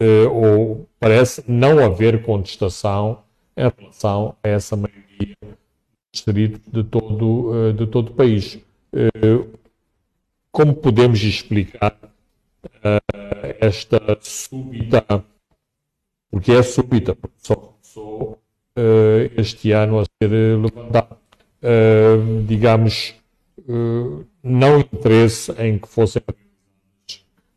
uh, 0.00 0.30
ou 0.30 0.88
parece 0.98 1.42
não 1.46 1.84
haver 1.84 2.22
contestação 2.22 3.22
em 3.56 3.70
relação 3.76 4.36
a 4.42 4.48
essa 4.48 4.76
maioria 4.76 5.06
distrito 6.16 6.70
de 6.70 6.82
todo, 6.84 7.68
eh, 7.68 7.72
de 7.72 7.86
todo 7.86 8.10
o 8.10 8.14
país. 8.14 8.58
Eh, 8.92 9.58
como 10.50 10.74
podemos 10.74 11.22
explicar 11.22 11.96
eh, 12.82 13.56
esta 13.60 14.18
súbita, 14.20 15.24
porque 16.30 16.52
é 16.52 16.62
súbita, 16.62 17.14
porque 17.14 17.36
só 17.38 17.54
começou 17.54 18.40
este 19.36 19.72
ano 19.72 20.00
a 20.00 20.04
ser 20.04 20.30
levantado, 20.30 21.16
digamos, 22.46 23.14
não 24.42 24.80
interesse 24.80 25.52
em 25.52 25.78
que 25.78 25.88
fossem 25.88 26.22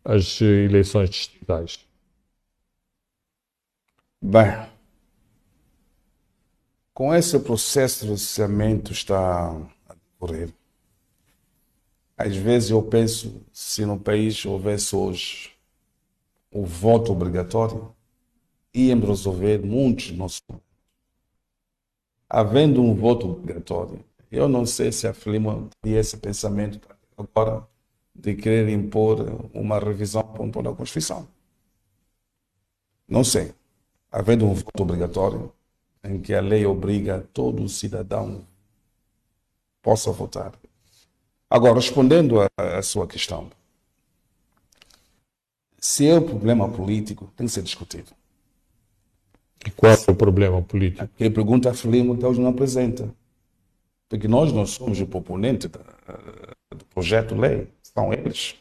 as 0.03 0.41
eleições 0.41 1.09
distritais? 1.09 1.85
Bem, 4.21 4.67
com 6.93 7.13
esse 7.13 7.39
processo 7.39 8.05
de 8.05 8.11
licenciamento 8.11 8.91
está 8.91 9.51
a 9.87 9.93
decorrer, 9.93 10.49
às 12.17 12.35
vezes 12.35 12.71
eu 12.71 12.81
penso 12.81 13.41
se 13.53 13.85
no 13.85 13.97
país 13.97 14.45
houvesse 14.45 14.93
hoje 14.93 15.51
o 16.51 16.65
voto 16.65 17.13
obrigatório, 17.13 17.95
íamos 18.73 19.07
resolver 19.07 19.59
muitos 19.59 20.11
nossos 20.11 20.41
problemas. 20.41 20.68
Havendo 22.29 22.83
um 22.83 22.93
voto 22.93 23.27
obrigatório, 23.27 24.03
eu 24.31 24.47
não 24.47 24.63
sei 24.65 24.91
se 24.91 25.07
a 25.07 25.13
Filima 25.13 25.67
teria 25.81 25.99
esse 25.99 26.15
pensamento 26.17 26.79
agora 27.17 27.67
de 28.13 28.35
querer 28.35 28.69
impor 28.69 29.49
uma 29.53 29.79
revisão 29.79 30.21
pontual 30.21 30.63
da 30.63 30.73
Constituição. 30.73 31.27
Não 33.07 33.23
sei. 33.23 33.53
Havendo 34.11 34.45
um 34.45 34.53
voto 34.53 34.83
obrigatório, 34.83 35.51
em 36.03 36.21
que 36.21 36.33
a 36.33 36.41
lei 36.41 36.65
obriga 36.65 37.27
todo 37.33 37.67
cidadão 37.67 38.45
possa 39.81 40.11
votar. 40.11 40.53
Agora, 41.49 41.75
respondendo 41.75 42.35
à 42.55 42.81
sua 42.83 43.07
questão, 43.07 43.49
se 45.79 46.07
é 46.07 46.15
um 46.15 46.25
problema 46.25 46.69
político, 46.69 47.31
tem 47.35 47.47
que 47.47 47.53
ser 47.53 47.63
discutido. 47.63 48.18
E 49.65 49.71
qual 49.71 49.91
é 49.91 50.11
o 50.11 50.15
problema 50.15 50.61
político? 50.61 51.09
Quem 51.17 51.31
pergunta 51.31 51.69
a 51.69 51.73
Frelimo 51.73 52.13
até 52.13 52.27
hoje 52.27 52.39
não 52.39 52.49
apresenta. 52.49 53.09
Porque 54.07 54.27
nós 54.27 54.51
não 54.51 54.65
somos 54.65 54.99
o 55.01 55.05
proponente 55.05 55.67
da, 55.67 55.79
do 56.75 56.85
projeto 56.85 57.35
de 57.35 57.41
lei, 57.41 57.67
são 57.81 58.11
eles. 58.13 58.55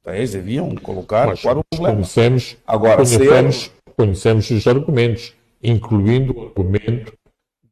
Então, 0.00 0.14
eles 0.14 0.32
deviam 0.32 0.74
colocar 0.76 1.28
Mas 1.28 1.40
qual 1.40 1.56
é 1.56 1.58
o 1.60 1.64
problema. 1.64 1.94
Conhecemos, 1.94 2.56
Agora, 2.66 2.96
conhecemos, 2.96 3.56
se 3.56 3.70
conhecemos 3.96 4.50
os 4.50 4.66
argumentos, 4.66 5.34
incluindo 5.62 6.36
o 6.36 6.46
argumento 6.48 7.12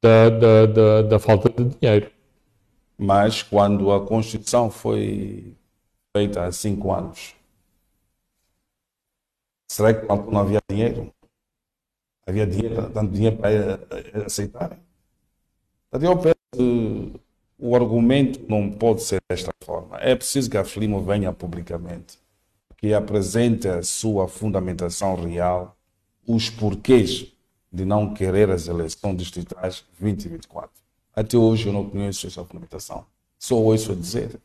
da, 0.00 0.30
da, 0.30 0.66
da, 0.66 1.02
da 1.02 1.18
falta 1.18 1.50
de 1.50 1.76
dinheiro. 1.76 2.10
Mas 2.96 3.42
quando 3.42 3.92
a 3.92 4.04
Constituição 4.04 4.70
foi 4.70 5.54
feita 6.16 6.44
há 6.44 6.52
cinco 6.52 6.92
anos, 6.92 7.34
será 9.70 9.94
que 9.94 10.06
não 10.06 10.38
havia 10.38 10.60
dinheiro? 10.68 11.12
Havia 12.28 12.46
dinheiro, 12.46 12.90
tanto 12.90 13.10
dinheiro 13.10 13.38
para 13.38 14.26
aceitarem? 14.26 14.78
Então, 15.90 16.12
eu 16.12 16.18
penso 16.18 16.36
que 16.52 17.12
o 17.58 17.74
argumento 17.74 18.38
não 18.46 18.70
pode 18.70 19.02
ser 19.02 19.18
desta 19.30 19.50
forma. 19.64 19.96
É 19.96 20.14
preciso 20.14 20.50
que 20.50 20.58
a 20.58 20.62
Frelimo 20.62 21.02
venha 21.02 21.32
publicamente, 21.32 22.18
que 22.76 22.92
apresente 22.92 23.66
a 23.66 23.82
sua 23.82 24.28
fundamentação 24.28 25.14
real, 25.14 25.74
os 26.26 26.50
porquês 26.50 27.32
de 27.72 27.86
não 27.86 28.12
querer 28.12 28.50
as 28.50 28.68
eleições 28.68 29.16
distritais 29.16 29.82
2024. 29.98 30.70
Até 31.16 31.38
hoje 31.38 31.68
eu 31.68 31.72
não 31.72 31.88
conheço 31.88 32.26
essa 32.26 32.44
fundamentação. 32.44 33.06
Só 33.38 33.54
ouço 33.54 33.92
a 33.92 33.94
dizer. 33.94 34.38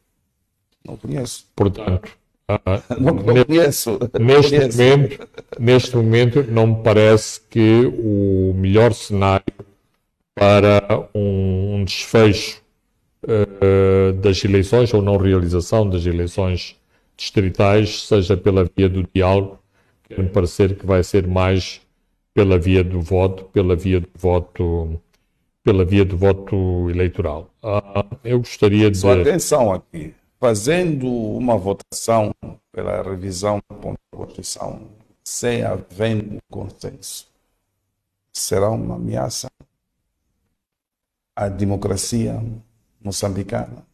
Não 0.86 0.96
conheço. 0.96 1.48
Portanto, 1.54 2.18
ah, 2.48 2.82
Não, 3.00 3.14
não 3.14 3.24
conheço. 3.46 4.00
neste, 4.20 4.56
Conheço. 4.56 4.78
momento, 4.78 5.28
neste 5.60 5.96
momento 5.96 6.44
não 6.44 6.68
me 6.68 6.84
parece 6.84 7.42
que 7.50 7.86
o 7.98 8.54
melhor 8.56 8.94
cenário 8.94 9.46
para 10.36 11.08
um, 11.16 11.76
um 11.76 11.86
desfecho 11.86 12.62
eh, 13.28 14.12
das 14.14 14.44
eleições 14.44 14.94
ou 14.94 15.02
não 15.02 15.18
realização 15.18 15.90
das 15.90 16.06
eleições 16.06 16.76
distritais 17.16 18.04
seja 18.08 18.36
pela 18.36 18.66
via 18.76 18.90
do 18.90 19.08
diálogo, 19.14 19.60
que 20.04 20.22
me 20.22 20.30
parecer 20.30 20.76
que 20.76 20.86
vai 20.86 21.04
ser 21.04 21.28
mais 21.28 21.82
pela 22.34 22.58
via 22.58 22.84
do 22.84 23.00
voto, 23.00 23.46
pela 23.46 23.76
via 23.76 24.02
do 24.02 24.10
voto, 24.16 25.00
pela 25.64 25.86
via 25.86 26.04
do 26.04 26.18
voto 26.18 26.90
eleitoral. 26.90 27.50
Ah, 27.64 28.06
eu 28.24 28.40
gostaria 28.40 28.90
de 28.92 28.98
Só 28.98 29.14
atenção 29.14 29.72
aqui. 29.72 30.14
Fazendo 30.44 31.08
uma 31.08 31.58
votação 31.58 32.36
pela 32.70 33.02
revisão 33.02 33.62
da 33.70 33.78
Constituição 34.12 34.90
sem 35.24 35.64
havendo 35.64 36.38
consenso, 36.52 37.32
será 38.34 38.70
uma 38.70 38.96
ameaça 38.96 39.50
à 41.34 41.48
democracia 41.48 42.44
moçambicana 43.02 43.88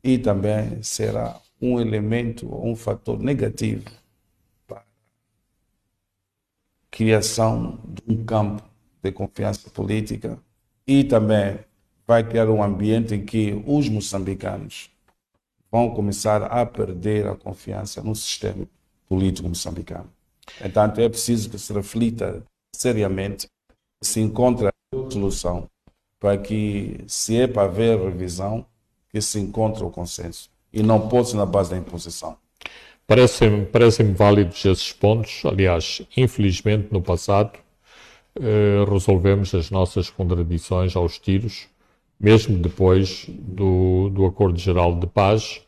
e 0.00 0.16
também 0.16 0.80
será 0.80 1.40
um 1.60 1.80
elemento, 1.80 2.46
um 2.54 2.76
fator 2.76 3.18
negativo 3.18 3.90
para 4.64 4.78
a 4.78 4.84
criação 6.88 7.80
de 7.84 8.02
um 8.06 8.24
campo 8.24 8.62
de 9.02 9.10
confiança 9.10 9.68
política 9.70 10.38
e 10.86 11.02
também 11.02 11.58
vai 12.06 12.22
criar 12.22 12.48
um 12.48 12.62
ambiente 12.62 13.12
em 13.12 13.24
que 13.24 13.60
os 13.66 13.88
moçambicanos 13.88 14.94
vão 15.76 15.90
começar 15.90 16.42
a 16.44 16.64
perder 16.64 17.26
a 17.26 17.36
confiança 17.36 18.02
no 18.02 18.14
sistema 18.14 18.66
político 19.06 19.46
moçambicano. 19.46 20.10
Portanto, 20.58 20.98
é 21.02 21.08
preciso 21.08 21.50
que 21.50 21.58
se 21.58 21.70
reflita 21.70 22.42
seriamente, 22.74 23.46
se 24.02 24.20
encontre 24.20 24.68
a 24.68 24.72
solução 25.10 25.68
para 26.18 26.38
que, 26.38 26.96
se 27.06 27.38
é 27.38 27.46
para 27.46 27.64
haver 27.64 27.98
revisão, 27.98 28.64
que 29.10 29.20
se 29.20 29.38
encontre 29.38 29.84
o 29.84 29.90
consenso 29.90 30.48
e 30.72 30.82
não 30.82 31.10
ser 31.26 31.36
na 31.36 31.44
base 31.44 31.70
da 31.72 31.76
imposição. 31.76 32.38
Parecem-me 33.06 33.66
parecem 33.66 34.14
válidos 34.14 34.64
esses 34.64 34.92
pontos. 34.94 35.42
Aliás, 35.44 36.00
infelizmente, 36.16 36.88
no 36.90 37.02
passado, 37.02 37.52
eh, 38.40 38.82
resolvemos 38.90 39.54
as 39.54 39.70
nossas 39.70 40.08
contradições 40.08 40.96
aos 40.96 41.18
tiros, 41.18 41.68
mesmo 42.18 42.56
depois 42.56 43.26
do, 43.28 44.08
do 44.08 44.24
Acordo 44.24 44.58
Geral 44.58 44.98
de 44.98 45.06
Paz. 45.06 45.65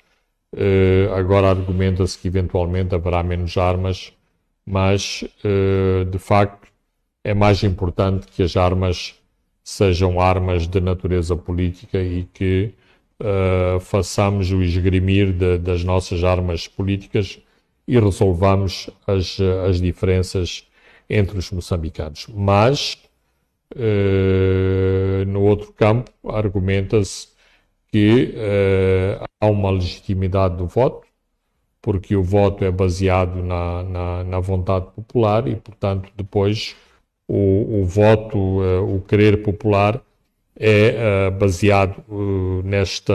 Eh, 0.56 1.08
agora 1.14 1.50
argumenta-se 1.50 2.18
que 2.18 2.28
eventualmente 2.28 2.94
haverá 2.94 3.22
menos 3.22 3.56
armas, 3.56 4.12
mas, 4.64 5.24
eh, 5.44 6.04
de 6.04 6.18
facto, 6.18 6.68
é 7.24 7.34
mais 7.34 7.62
importante 7.62 8.26
que 8.28 8.42
as 8.42 8.56
armas 8.56 9.14
sejam 9.68 10.20
armas 10.20 10.66
de 10.66 10.80
natureza 10.80 11.36
política 11.36 11.98
e 12.02 12.24
que 12.32 12.72
uh, 13.20 13.78
façamos 13.80 14.50
o 14.50 14.62
esgrimir 14.62 15.32
de, 15.32 15.58
das 15.58 15.84
nossas 15.84 16.24
armas 16.24 16.66
políticas 16.66 17.38
e 17.86 17.98
resolvamos 17.98 18.88
as, 19.06 19.38
as 19.68 19.80
diferenças 19.80 20.66
entre 21.08 21.38
os 21.38 21.50
moçambicanos. 21.50 22.26
Mas, 22.34 22.98
uh, 23.74 25.24
no 25.26 25.42
outro 25.42 25.72
campo, 25.72 26.10
argumenta-se 26.24 27.28
que 27.90 28.34
uh, 28.36 29.24
há 29.40 29.46
uma 29.46 29.70
legitimidade 29.70 30.56
do 30.56 30.66
voto, 30.66 31.06
porque 31.80 32.14
o 32.14 32.22
voto 32.22 32.64
é 32.64 32.70
baseado 32.70 33.42
na, 33.42 33.82
na, 33.82 34.24
na 34.24 34.40
vontade 34.40 34.86
popular 34.94 35.46
e, 35.48 35.56
portanto, 35.56 36.10
depois 36.16 36.76
o, 37.26 37.80
o 37.80 37.84
voto, 37.84 38.38
uh, 38.38 38.96
o 38.96 39.00
querer 39.02 39.42
popular 39.42 40.00
é 40.58 41.28
uh, 41.28 41.30
baseado 41.38 42.02
uh, 42.08 42.62
nesta, 42.64 43.14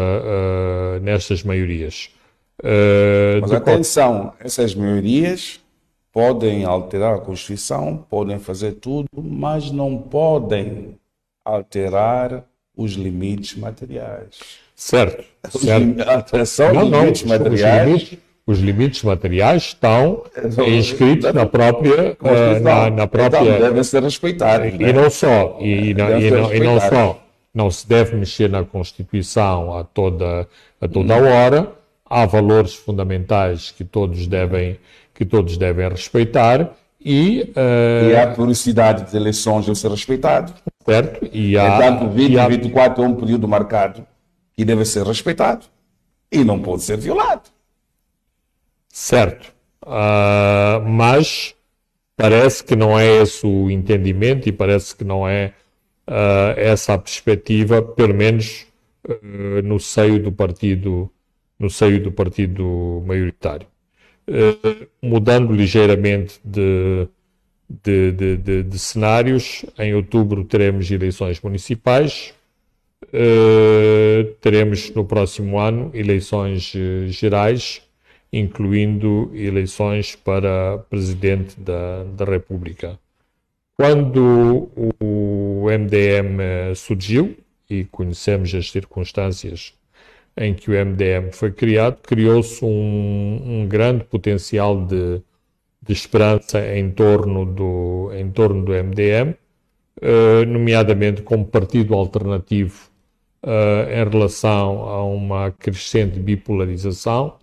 nestas 1.01 1.43
maiorias. 1.43 2.09
Mas 3.41 3.51
atenção, 3.51 4.33
essas 4.39 4.73
maiorias 4.73 5.59
podem 6.11 6.63
alterar 6.63 7.15
a 7.15 7.19
Constituição, 7.19 7.97
podem 8.09 8.39
fazer 8.39 8.73
tudo, 8.73 9.07
mas 9.15 9.71
não 9.71 9.97
podem 9.97 10.97
alterar 11.43 12.45
os 12.75 12.93
limites 12.93 13.55
materiais. 13.57 14.39
Certo. 14.75 15.23
Os 15.53 15.61
certo. 15.61 15.83
lim- 15.83 16.01
A 16.01 16.15
alteração 16.15 16.73
Não, 16.73 16.83
limites 16.83 17.21
os, 17.21 17.27
materiais 17.27 17.85
limites, 17.87 18.17
os 18.45 18.59
limites 18.59 19.03
materiais 19.03 19.63
estão 19.63 20.23
São- 20.51 20.67
inscritos 20.67 21.31
na 21.33 21.45
própria, 21.45 22.17
uh, 22.19 22.59
na, 22.61 22.89
na 22.89 23.07
própria 23.07 23.41
Então, 23.43 23.59
devem 23.59 23.83
ser 23.83 24.01
respeitados. 24.03 24.73
E 24.73 24.77
né? 24.77 24.91
não 24.93 25.09
só, 25.09 25.57
e, 25.61 25.89
e 25.89 25.93
não, 25.93 26.19
e 26.19 26.31
não, 26.31 26.53
e 26.53 26.59
não 26.59 26.79
só, 26.79 27.23
não 27.53 27.69
se 27.71 27.87
deve 27.87 28.15
mexer 28.15 28.49
na 28.49 28.63
Constituição 28.63 29.77
a 29.77 29.83
toda, 29.83 30.47
a 30.81 30.87
toda 30.87 31.15
Hum. 31.15 31.25
hora, 31.31 31.71
há 32.09 32.25
valores 32.25 32.73
fundamentais 32.73 33.71
que 33.71 33.83
todos 33.83 34.25
devem, 34.27 34.77
que 35.13 35.23
todos 35.23 35.55
devem 35.57 35.87
respeitar 35.89 36.73
e, 37.05 37.51
eh, 37.55 38.09
E 38.11 38.15
a 38.15 38.27
periodicidade 38.27 39.03
das 39.03 39.13
eleições 39.13 39.65
deve 39.65 39.77
ser 39.77 39.91
respeitado. 39.91 40.53
Certo? 40.85 41.25
E 41.31 41.57
há, 41.57 41.77
Portanto, 41.77 42.03
e 42.19 42.37
há- 42.39 42.47
2024 42.47 43.03
é 43.03 43.07
um 43.07 43.15
período 43.15 43.47
marcado 43.47 44.05
que 44.55 44.63
deve 44.65 44.85
ser 44.85 45.05
respeitado 45.05 45.65
e 46.31 46.43
não 46.43 46.59
pode 46.61 46.83
ser 46.83 46.97
violado. 46.97 47.49
Certo. 48.89 49.53
Ah, 49.85 50.81
mas 50.85 51.55
parece 52.15 52.63
que 52.63 52.75
não 52.75 52.97
é 52.97 53.21
esse 53.21 53.45
o 53.45 53.69
entendimento 53.69 54.47
e 54.47 54.51
parece 54.51 54.95
que 54.95 55.03
não 55.03 55.27
é 55.27 55.53
ah, 56.07 56.53
essa 56.57 56.93
a 56.93 56.97
perspectiva, 56.97 57.81
pelo 57.81 58.13
menos 58.13 58.65
ah, 59.09 59.13
no 59.63 59.79
seio 59.79 60.21
do 60.21 60.31
partido, 60.31 61.09
no 61.59 61.69
seio 61.69 62.01
do 62.03 62.11
partido 62.11 63.03
maioritário. 63.05 63.67
Mudando 65.01 65.51
ligeiramente 65.53 66.39
de, 66.43 67.07
de, 67.69 68.11
de, 68.11 68.37
de- 68.37 68.63
de 68.63 68.79
cenários, 68.79 69.65
em 69.77 69.93
outubro 69.93 70.43
teremos 70.43 70.89
eleições 70.91 71.41
municipais. 71.41 72.33
Uh, 73.05 74.33
teremos 74.41 74.89
no 74.91 75.05
próximo 75.05 75.59
ano 75.59 75.91
eleições 75.93 76.73
eh, 76.75 77.07
gerais, 77.07 77.81
incluindo 78.31 79.29
eleições 79.35 80.15
para 80.15 80.79
presidente 80.89 81.59
da, 81.59 82.03
da 82.05 82.25
República. 82.25 82.97
Quando 83.77 84.69
o 84.99 85.65
MDM 85.69 86.39
eh, 86.41 86.75
surgiu, 86.75 87.35
e 87.69 87.85
conhecemos 87.85 88.53
as 88.55 88.71
circunstâncias 88.71 89.73
em 90.37 90.53
que 90.53 90.69
o 90.71 90.73
MDM 90.73 91.31
foi 91.31 91.51
criado, 91.51 91.97
criou-se 92.01 92.63
um, 92.63 93.61
um 93.63 93.67
grande 93.67 94.03
potencial 94.05 94.85
de, 94.85 95.21
de 95.85 95.93
esperança 95.93 96.59
em 96.75 96.91
torno 96.91 97.45
do, 97.45 98.11
em 98.13 98.31
torno 98.31 98.63
do 98.63 98.71
MDM, 98.71 99.35
nomeadamente 100.47 101.21
como 101.21 101.45
partido 101.45 101.93
alternativo 101.93 102.89
em 103.45 104.09
relação 104.09 104.87
a 104.87 105.03
uma 105.03 105.51
crescente 105.51 106.19
bipolarização, 106.19 107.37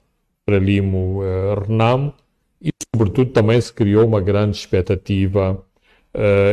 para 0.47 0.59
Limo 0.59 1.21
Renamo, 1.67 2.15
e 2.61 2.71
sobretudo 2.95 3.31
também 3.31 3.61
se 3.61 3.73
criou 3.73 4.07
uma 4.07 4.21
grande 4.21 4.57
expectativa 4.57 5.63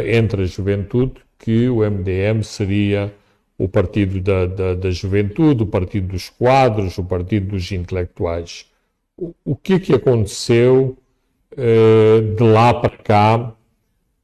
entre 0.06 0.44
a 0.44 0.46
juventude 0.46 1.22
que 1.40 1.70
o 1.70 1.78
MDM 1.90 2.44
seria 2.44 3.14
o 3.58 3.68
partido 3.68 4.22
da, 4.22 4.46
da, 4.46 4.74
da, 4.76 4.92
juventude, 4.92 5.64
o 5.64 5.68
partido 5.68 6.10
dos 6.10 6.30
quadros, 6.30 6.98
o 6.98 7.04
partido 7.04 7.50
dos 7.50 7.72
intelectuais. 7.72 8.68
O, 9.18 9.34
o 9.44 9.56
que 9.56 9.74
é 9.74 9.80
que 9.80 9.94
aconteceu 9.94 10.98
de 11.58 12.44
lá 12.44 12.74
para 12.74 12.98
cá 12.98 13.54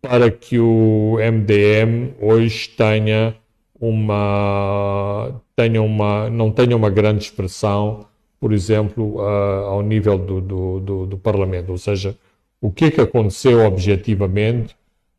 para 0.02 0.30
que 0.30 0.60
o 0.60 1.18
MDM 1.18 2.14
hoje 2.22 2.70
tenha 2.70 3.36
uma, 3.80 5.42
tenha 5.56 5.82
uma 5.82 6.30
não 6.30 6.52
tenha 6.52 6.76
uma 6.76 6.90
grande 6.90 7.24
expressão, 7.24 8.06
por 8.40 8.54
exemplo, 8.54 9.20
ao 9.22 9.82
nível 9.82 10.18
do, 10.18 10.42
do, 10.42 10.80
do, 10.80 11.06
do 11.08 11.18
Parlamento? 11.18 11.72
Ou 11.72 11.78
seja, 11.78 12.18
o 12.62 12.72
que 12.72 12.86
é 12.86 12.92
que 12.92 13.02
aconteceu 13.02 13.66
objetivamente 13.66 14.76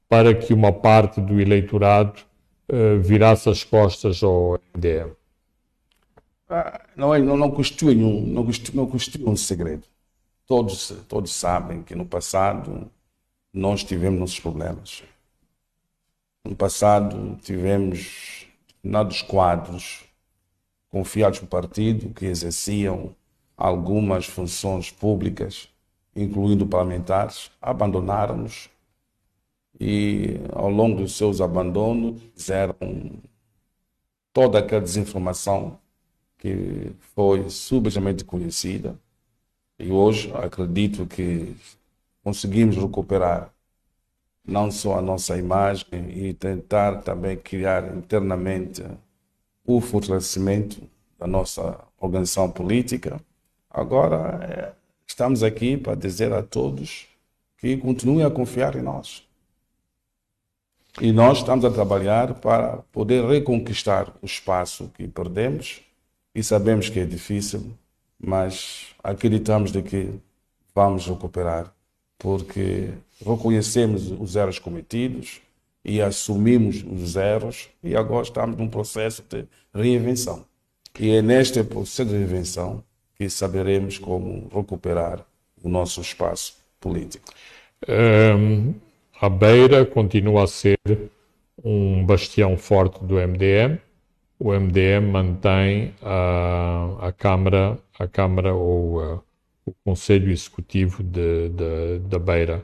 para 0.09 0.35
que 0.35 0.55
uma 0.55 0.73
parte 0.73 1.21
do 1.21 1.41
eleitorado 1.41 2.21
uh, 2.71 2.99
virasse 3.01 3.49
as 3.49 3.65
costas 3.65 4.23
ao 4.23 4.59
MDM? 4.75 5.11
Ah, 6.49 6.81
não, 6.97 7.15
é, 7.15 7.19
não, 7.19 7.37
não 7.37 7.51
constitui 7.51 7.97
um, 7.97 8.21
não 8.27 8.45
constitui, 8.45 8.77
não 8.77 8.87
constitui 8.87 9.29
um 9.29 9.37
segredo. 9.37 9.83
Todos, 10.47 10.89
todos 11.09 11.33
sabem 11.33 11.83
que 11.83 11.95
no 11.95 12.05
passado 12.05 12.91
nós 13.51 13.83
tivemos 13.83 14.21
nossos 14.21 14.41
problemas. 14.41 15.03
No 16.45 16.55
passado 16.55 17.39
tivemos 17.43 18.47
determinados 18.67 19.23
quadros 19.23 20.05
confiados 20.91 21.41
no 21.41 21.47
partido 21.47 22.13
que 22.13 22.27
exerciam 22.27 23.17
algumas 23.57 24.27
funções 24.27 24.91
públicas, 24.91 25.69
incluindo 26.15 26.67
parlamentares, 26.67 27.51
abandonaram-nos 27.61 28.69
e 29.81 30.39
ao 30.53 30.69
longo 30.69 31.01
dos 31.01 31.17
seus 31.17 31.41
abandonos 31.41 32.21
fizeram 32.35 32.77
toda 34.33 34.59
aquela 34.59 34.83
desinformação 34.83 35.79
que 36.37 36.93
foi 37.15 37.49
subejamente 37.49 38.25
conhecida 38.25 38.99
e 39.79 39.91
hoje 39.91 40.33
acredito 40.35 41.07
que 41.07 41.57
conseguimos 42.23 42.77
recuperar 42.77 43.53
não 44.47 44.71
só 44.71 44.99
a 44.99 45.03
nossa 45.03 45.37
imagem 45.37 45.87
e 46.11 46.35
tentar 46.35 47.01
também 47.03 47.37
criar 47.37 47.97
internamente 47.97 48.85
o 49.65 49.81
fortalecimento 49.81 50.83
da 51.19 51.27
nossa 51.27 51.81
organização 51.99 52.51
política. 52.51 53.21
Agora 53.71 54.45
é, 54.45 54.73
estamos 55.07 55.43
aqui 55.43 55.77
para 55.77 55.95
dizer 55.95 56.33
a 56.33 56.43
todos 56.43 57.07
que 57.57 57.77
continuem 57.79 58.25
a 58.27 58.31
confiar 58.31 58.77
em 58.77 58.83
nós. 58.83 59.27
E 61.01 61.11
nós 61.11 61.39
estamos 61.39 61.65
a 61.65 61.71
trabalhar 61.71 62.35
para 62.35 62.77
poder 62.93 63.25
reconquistar 63.25 64.15
o 64.23 64.27
espaço 64.27 64.91
que 64.95 65.09
perdemos 65.09 65.81
e 66.35 66.43
sabemos 66.43 66.89
que 66.89 67.01
é 67.01 67.07
difícil, 67.07 67.75
mas 68.27 68.95
acreditamos 69.03 69.71
de 69.73 69.83
que 69.83 70.11
vamos 70.75 71.07
recuperar, 71.07 71.73
porque 72.19 72.91
reconhecemos 73.25 74.11
os 74.11 74.37
erros 74.37 74.59
cometidos 74.59 75.41
e 75.85 76.01
assumimos 76.01 76.83
os 76.83 77.17
erros 77.17 77.69
e 77.83 77.95
agora 77.95 78.23
estamos 78.23 78.57
num 78.57 78.69
processo 78.69 79.23
de 79.29 79.45
reinvenção. 79.75 80.45
E 80.99 81.11
é 81.11 81.23
neste 81.23 81.63
processo 81.63 82.07
de 82.07 82.17
reinvenção 82.17 82.83
que 83.17 83.29
saberemos 83.29 83.99
como 83.99 84.49
recuperar 84.53 85.25
o 85.63 85.69
nosso 85.69 86.01
espaço 86.01 86.57
político. 86.81 87.33
Um, 87.89 88.75
a 89.21 89.29
Beira 89.29 89.85
continua 89.85 90.45
a 90.45 90.47
ser 90.47 90.79
um 91.63 92.05
bastião 92.05 92.57
forte 92.57 93.03
do 93.05 93.15
MDM. 93.15 93.79
O 94.45 94.53
MDM 94.53 95.11
mantém 95.11 95.95
a, 96.03 97.09
a 97.09 97.13
Câmara, 97.13 97.79
a 97.99 98.07
Câmara 98.07 98.55
ou 98.55 99.01
a, 99.01 99.23
o 99.65 99.73
Conselho 99.83 100.31
Executivo 100.31 101.03
da 101.03 102.19
Beira. 102.19 102.63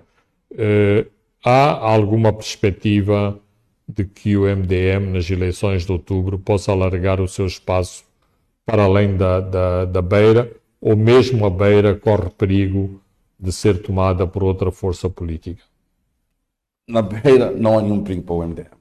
Uh, 0.52 1.10
há 1.42 1.70
alguma 1.90 2.34
perspectiva 2.34 3.40
de 3.88 4.04
que 4.04 4.36
o 4.36 4.42
MDM, 4.42 5.10
nas 5.10 5.30
eleições 5.30 5.86
de 5.86 5.92
outubro, 5.92 6.38
possa 6.38 6.70
alargar 6.70 7.18
o 7.18 7.26
seu 7.26 7.46
espaço 7.46 8.04
para 8.66 8.82
além 8.84 9.16
da, 9.16 9.40
da, 9.40 9.84
da 9.86 10.02
Beira, 10.02 10.52
ou 10.82 10.94
mesmo 10.94 11.46
a 11.46 11.50
Beira 11.50 11.94
corre 11.94 12.28
perigo 12.28 13.00
de 13.38 13.50
ser 13.52 13.80
tomada 13.80 14.26
por 14.26 14.44
outra 14.44 14.70
força 14.70 15.08
política? 15.08 15.62
na 16.86 17.00
beira 17.00 17.50
não 17.52 17.78
há 17.78 17.82
nenhum 17.82 18.02
perigo 18.02 18.22
para 18.24 18.34
o 18.34 18.46
MDM. 18.46 18.79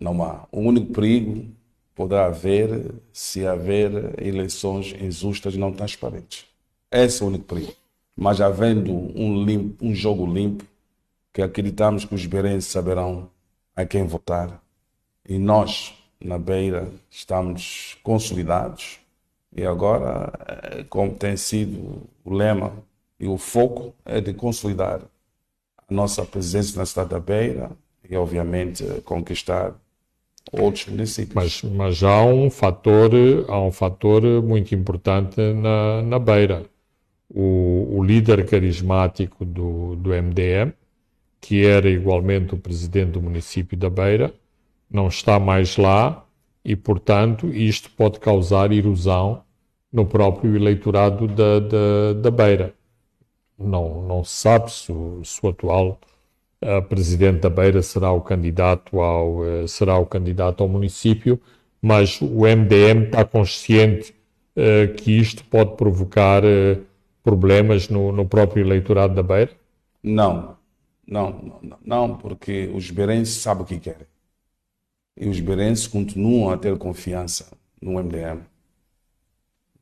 Não 0.00 0.22
há. 0.22 0.46
O 0.50 0.60
único 0.60 0.92
perigo 0.94 1.46
poderá 1.94 2.26
haver 2.26 2.94
se 3.12 3.46
haver 3.46 4.18
eleições 4.18 4.94
injustas 4.98 5.54
e 5.54 5.58
não 5.58 5.70
transparentes. 5.70 6.46
Esse 6.90 7.22
é 7.22 7.24
o 7.26 7.28
único 7.28 7.44
perigo. 7.44 7.74
Mas 8.16 8.40
havendo 8.40 8.90
um, 8.90 9.44
limpo, 9.44 9.84
um 9.84 9.94
jogo 9.94 10.26
limpo, 10.26 10.64
que 11.32 11.42
acreditamos 11.42 12.04
que 12.04 12.14
os 12.14 12.24
beirenses 12.26 12.70
saberão 12.70 13.30
a 13.76 13.84
quem 13.84 14.06
votar, 14.06 14.60
e 15.28 15.38
nós, 15.38 15.94
na 16.18 16.38
Beira, 16.38 16.90
estamos 17.10 17.96
consolidados. 18.02 18.98
E 19.54 19.64
agora, 19.64 20.32
eh, 20.48 20.84
como 20.88 21.14
tem 21.14 21.36
sido 21.36 22.08
o 22.24 22.32
lema 22.32 22.72
e 23.18 23.26
o 23.26 23.36
foco, 23.36 23.94
é 24.04 24.20
de 24.20 24.32
consolidar 24.32 25.02
nossa 25.88 26.24
presença 26.24 26.78
na 26.78 26.86
cidade 26.86 27.10
da 27.10 27.20
Beira 27.20 27.70
e, 28.08 28.16
obviamente, 28.16 28.84
conquistar 29.04 29.74
outros 30.52 30.86
municípios. 30.86 31.34
Mas, 31.34 31.62
mas 31.62 32.02
há 32.02 32.24
um 32.24 32.50
fator, 32.50 33.10
há 33.48 33.60
um 33.60 33.70
fator 33.70 34.22
muito 34.42 34.74
importante 34.74 35.40
na, 35.54 36.02
na 36.02 36.18
Beira. 36.18 36.64
O, 37.28 37.98
o 37.98 38.02
líder 38.02 38.44
carismático 38.46 39.44
do, 39.44 39.94
do 39.96 40.10
MDM, 40.10 40.72
que 41.40 41.64
era 41.64 41.88
igualmente 41.88 42.54
o 42.54 42.58
presidente 42.58 43.12
do 43.12 43.22
município 43.22 43.76
da 43.76 43.88
Beira, 43.88 44.34
não 44.90 45.08
está 45.08 45.38
mais 45.38 45.76
lá 45.76 46.26
e, 46.64 46.74
portanto, 46.74 47.48
isto 47.54 47.90
pode 47.90 48.18
causar 48.18 48.72
erosão 48.72 49.42
no 49.92 50.04
próprio 50.04 50.56
eleitorado 50.56 51.28
da, 51.28 51.60
da, 51.60 52.12
da 52.20 52.30
Beira 52.30 52.74
não, 53.60 54.02
não 54.02 54.24
se 54.24 54.36
sabe 54.36 54.72
se 54.72 54.90
o, 54.90 55.22
se 55.24 55.38
o 55.44 55.50
atual 55.50 56.00
uh, 56.62 56.82
presidente 56.88 57.40
da 57.40 57.50
Beira 57.50 57.82
será 57.82 58.12
o 58.12 58.20
candidato 58.20 59.00
ao, 59.00 59.38
uh, 59.38 59.68
será 59.68 59.98
o 59.98 60.06
candidato 60.06 60.62
ao 60.62 60.68
município, 60.68 61.40
mas 61.80 62.20
o 62.20 62.46
MDM 62.46 63.06
está 63.06 63.24
consciente 63.24 64.14
uh, 64.56 64.94
que 64.94 65.12
isto 65.12 65.44
pode 65.44 65.76
provocar 65.76 66.42
problemas 67.22 67.88
no, 67.88 68.12
no 68.12 68.26
próprio 68.26 68.64
eleitorado 68.64 69.14
da 69.14 69.22
Beira? 69.22 69.52
Não, 70.02 70.56
não, 71.06 71.58
não, 71.62 71.78
não, 71.84 72.16
porque 72.16 72.70
os 72.74 72.90
beirenses 72.90 73.42
sabem 73.42 73.64
o 73.64 73.66
que 73.66 73.78
querem. 73.78 74.06
E 75.16 75.28
os 75.28 75.38
beirenses 75.40 75.86
continuam 75.86 76.50
a 76.50 76.56
ter 76.56 76.76
confiança 76.78 77.52
no 77.80 78.02
MDM. 78.02 78.40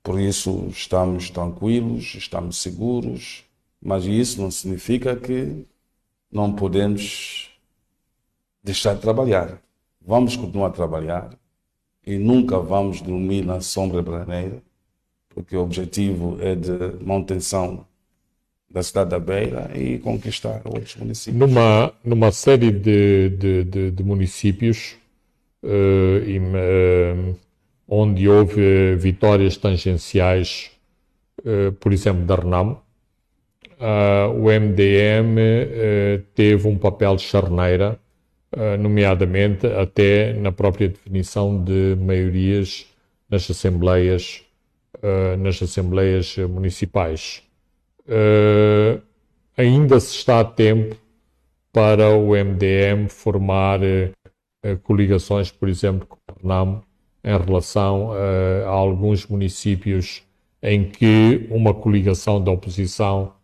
Por 0.03 0.18
isso 0.18 0.66
estamos 0.70 1.31
tranquilos, 1.31 2.14
estamos 2.14 2.61
seguros 2.62 3.45
mas 3.81 4.05
isso 4.05 4.41
não 4.41 4.51
significa 4.51 5.16
que 5.16 5.64
não 6.31 6.53
podemos 6.53 7.51
deixar 8.62 8.95
de 8.95 9.01
trabalhar. 9.01 9.61
Vamos 10.01 10.37
continuar 10.37 10.68
a 10.68 10.70
trabalhar 10.70 11.31
e 12.07 12.16
nunca 12.16 12.59
vamos 12.59 13.01
dormir 13.01 13.45
na 13.45 13.61
sombra 13.61 14.03
brasileira, 14.03 14.62
porque 15.29 15.57
o 15.57 15.61
objetivo 15.61 16.39
é 16.41 16.55
de 16.55 17.05
manutenção 17.05 17.87
da 18.70 18.83
cidade 18.83 19.11
da 19.11 19.18
Beira 19.18 19.70
e 19.74 19.99
conquistar 19.99 20.61
outros 20.64 20.97
municípios. 20.97 21.39
Numa, 21.39 21.93
numa 22.05 22.31
série 22.31 22.70
de, 22.70 23.31
de, 23.31 23.64
de, 23.64 23.91
de 23.91 24.03
municípios 24.03 24.97
uh, 25.62 25.68
uh, 25.68 27.37
onde 27.87 28.29
houve 28.29 28.97
vitórias 28.97 29.57
tangenciais, 29.57 30.70
uh, 31.41 31.72
por 31.72 31.93
exemplo, 31.93 32.24
da 32.24 32.35
Renamo, 32.35 32.83
uh, 33.79 34.31
o 34.33 34.45
MDM 34.45 35.39
eh, 35.39 36.20
teve 36.35 36.68
um 36.68 36.76
papel 36.76 37.16
de 37.16 37.22
charneira, 37.22 37.99
uh, 38.55 38.76
nomeadamente 38.79 39.66
até 39.66 40.33
na 40.35 40.53
própria 40.53 40.89
definição 40.89 41.62
de 41.62 41.97
maiorias 42.01 42.87
nas 43.31 43.49
assembleias, 43.51 44.43
nas 45.39 45.62
assembleias 45.62 46.35
municipais. 46.39 47.43
ainda 49.55 50.01
se 50.01 50.16
está 50.16 50.41
a 50.41 50.45
tempo 50.45 50.97
para 51.70 52.09
o 52.16 52.31
MDM 52.31 53.07
formar 53.11 53.81
coligações, 54.83 55.51
por 55.51 55.68
exemplo, 55.68 56.07
com 56.07 56.16
o 56.16 56.35
Renamo, 56.41 56.83
em 57.22 57.37
relação 57.37 58.12
a 58.66 58.70
alguns 58.70 59.26
municípios 59.26 60.22
em 60.62 60.89
que 60.89 61.47
uma 61.51 61.74
coligação 61.74 62.43
da 62.43 62.51
oposição 62.51 63.35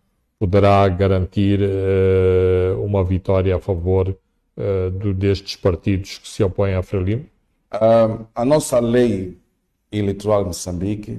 poderá 0.44 0.86
garantir 0.90 1.58
uh, 1.58 2.84
uma 2.84 3.02
vitória 3.02 3.56
a 3.56 3.58
favor 3.58 4.10
uh, 4.10 4.90
do, 4.90 5.14
destes 5.14 5.56
partidos 5.56 6.18
que 6.18 6.28
se 6.28 6.44
opõem 6.44 6.74
à 6.74 6.82
Frelimo? 6.82 7.24
Uh, 7.72 8.26
a 8.34 8.44
nossa 8.44 8.78
lei 8.78 9.38
eleitoral 9.90 10.42
em 10.42 10.46
Moçambique 10.46 11.18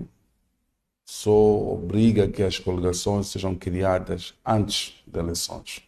só 1.03 1.31
obriga 1.31 2.27
que 2.27 2.43
as 2.43 2.59
coligações 2.59 3.25
sejam 3.25 3.55
criadas 3.55 4.35
antes 4.45 5.01
das 5.07 5.23
eleições. 5.23 5.81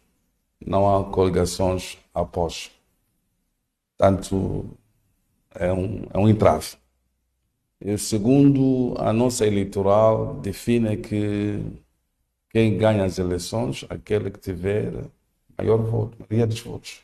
Não 0.65 0.89
há 0.89 1.03
coligações 1.03 1.99
após. 2.15 2.71
Portanto, 3.95 4.65
é 5.53 5.71
um, 5.71 6.07
é 6.11 6.17
um 6.17 6.27
entrave. 6.27 6.75
E 7.79 7.99
segundo, 7.99 8.95
a 8.97 9.13
nossa 9.13 9.45
eleitoral 9.45 10.39
define 10.41 10.97
que 10.97 11.61
quem 12.49 12.77
ganha 12.77 13.03
as 13.03 13.17
eleições, 13.19 13.85
aquele 13.89 14.31
que 14.31 14.39
tiver 14.39 14.93
maior 15.57 15.77
voto, 15.77 16.17
maioria 16.19 16.47
dos 16.47 16.59
votos. 16.61 17.01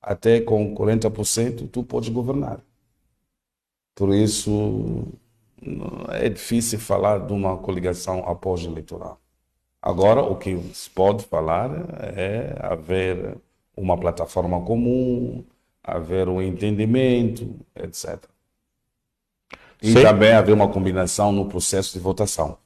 Até 0.00 0.40
com 0.40 0.74
40% 0.74 1.68
tu 1.70 1.82
podes 1.82 2.10
governar. 2.10 2.60
Por 3.94 4.14
isso 4.14 5.06
é 6.10 6.28
difícil 6.28 6.78
falar 6.78 7.18
de 7.18 7.32
uma 7.32 7.56
coligação 7.56 8.20
após 8.28 8.62
eleitoral. 8.64 9.20
Agora, 9.80 10.22
o 10.22 10.36
que 10.36 10.56
se 10.72 10.88
pode 10.90 11.24
falar 11.24 11.70
é 12.16 12.56
haver 12.60 13.36
uma 13.76 13.98
plataforma 13.98 14.60
comum, 14.62 15.44
haver 15.82 16.28
um 16.28 16.40
entendimento, 16.40 17.54
etc. 17.76 18.24
E 19.82 19.92
Sim. 19.92 20.02
também 20.02 20.32
haver 20.32 20.52
uma 20.54 20.68
combinação 20.68 21.30
no 21.32 21.46
processo 21.46 21.92
de 21.92 21.98
votação. 21.98 22.56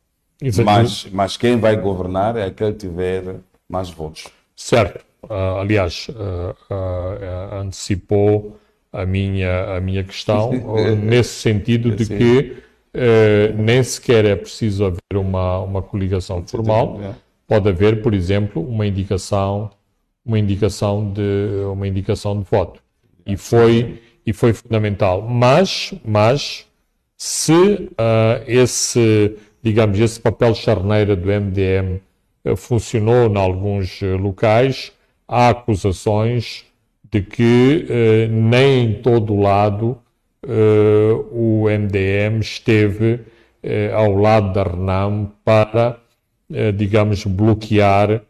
Mas, 0.64 1.06
mas 1.12 1.36
quem 1.36 1.58
vai 1.58 1.76
governar 1.76 2.36
é 2.36 2.44
aquele 2.44 2.72
que 2.72 2.86
tiver 2.86 3.36
mais 3.68 3.90
votos. 3.90 4.28
Certo. 4.54 5.04
Uh, 5.22 5.58
aliás, 5.60 6.08
uh, 6.08 6.72
uh, 6.72 7.54
antecipou 7.60 8.58
a 8.92 9.04
minha, 9.04 9.76
a 9.76 9.80
minha 9.80 10.04
questão 10.04 10.52
nesse 10.96 11.40
sentido 11.40 11.90
de 11.94 12.06
que 12.06 12.62
nem 13.56 13.82
sequer 13.82 14.24
é 14.24 14.34
preciso 14.34 14.84
haver 14.84 15.16
uma, 15.16 15.60
uma 15.60 15.82
coligação 15.82 16.44
formal. 16.46 17.00
Pode 17.46 17.68
haver, 17.68 18.02
por 18.02 18.14
exemplo, 18.14 18.66
uma 18.66 18.86
indicação, 18.86 19.70
uma 20.24 20.38
indicação 20.38 21.12
de 21.12 21.64
uma 21.70 21.86
indicação 21.86 22.38
de 22.38 22.48
voto. 22.50 22.82
E 23.26 23.36
foi 23.36 24.00
e 24.26 24.32
foi 24.32 24.52
fundamental. 24.52 25.22
Mas, 25.22 25.94
mas 26.04 26.66
se 27.16 27.90
esse 28.46 29.36
digamos, 29.62 29.98
esse 29.98 30.20
papel 30.20 30.54
charneira 30.54 31.16
do 31.16 31.28
MDM 31.28 32.00
eh, 32.44 32.56
funcionou 32.56 33.26
em 33.28 33.36
alguns 33.36 34.02
eh, 34.02 34.14
locais, 34.14 34.92
há 35.26 35.50
acusações 35.50 36.64
de 37.10 37.22
que 37.22 37.86
eh, 37.88 38.28
nem 38.28 38.84
em 38.84 39.02
todo 39.02 39.36
lado 39.36 39.98
o 41.32 41.64
MDM 41.68 42.38
esteve 42.40 43.20
ao 43.92 44.14
lado 44.14 44.52
da 44.52 44.62
Renam 44.62 45.32
para, 45.44 45.98
digamos, 46.76 47.24
bloquear 47.24 48.22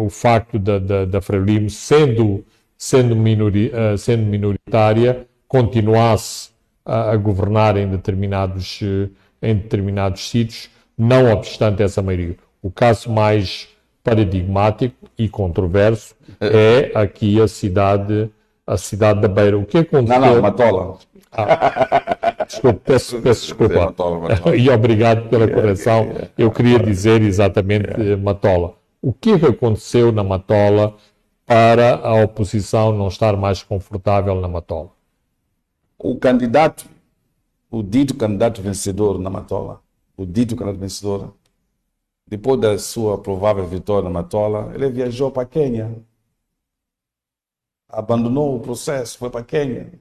o 0.00 0.08
facto 0.08 0.60
da, 0.60 0.78
da, 0.78 1.04
da 1.04 1.20
Frelimo, 1.20 1.68
sendo, 1.68 2.44
sendo, 2.78 3.16
minori, 3.16 3.72
sendo 3.98 4.26
minoritária, 4.26 5.26
continuasse 5.48 6.50
a, 6.84 7.10
a 7.10 7.16
governar 7.16 7.76
em 7.76 7.88
determinados 7.88 8.80
em 9.42 9.54
determinados 9.54 10.28
sítios, 10.28 10.70
não 10.96 11.32
obstante 11.32 11.82
essa 11.82 12.02
maioria. 12.02 12.36
O 12.62 12.70
caso 12.70 13.10
mais 13.10 13.68
paradigmático 14.02 15.08
e 15.16 15.28
controverso 15.28 16.14
é 16.40 16.90
aqui 16.94 17.40
a 17.40 17.48
cidade, 17.48 18.30
a 18.66 18.76
cidade 18.76 19.20
da 19.20 19.28
Beira. 19.28 19.58
O 19.58 19.64
que 19.64 19.78
aconteceu? 19.78 20.20
Não, 20.20 20.34
não, 20.34 20.42
Matola. 20.42 20.98
Ah, 21.32 22.44
desculpa, 22.46 22.80
peço, 22.84 23.20
peço 23.20 23.42
desculpa. 23.46 23.86
Matola, 23.86 24.28
Matola. 24.28 24.56
E 24.56 24.68
obrigado 24.68 25.28
pela 25.28 25.48
correção. 25.48 26.12
Eu 26.36 26.50
queria 26.50 26.78
dizer 26.78 27.22
exatamente 27.22 28.16
Matola. 28.16 28.74
O 29.00 29.12
que 29.12 29.32
aconteceu 29.32 30.12
na 30.12 30.22
Matola 30.22 30.94
para 31.46 31.96
a 31.96 32.22
oposição 32.22 32.92
não 32.92 33.08
estar 33.08 33.36
mais 33.36 33.62
confortável 33.62 34.34
na 34.40 34.48
Matola? 34.48 34.90
O 35.98 36.16
candidato 36.16 36.84
o 37.70 37.82
dito 37.82 38.14
candidato 38.14 38.60
vencedor 38.60 39.18
na 39.18 39.30
Matola, 39.30 39.80
o 40.16 40.26
dito 40.26 40.56
candidato 40.56 40.80
vencedor, 40.80 41.34
depois 42.26 42.60
da 42.60 42.78
sua 42.78 43.18
provável 43.18 43.66
vitória 43.66 44.04
na 44.04 44.10
Matola, 44.10 44.72
ele 44.74 44.88
viajou 44.90 45.30
para 45.30 45.46
Quênia. 45.46 45.90
Abandonou 47.88 48.56
o 48.56 48.60
processo, 48.60 49.18
foi 49.18 49.30
para 49.30 49.44
Quênia. 49.44 49.92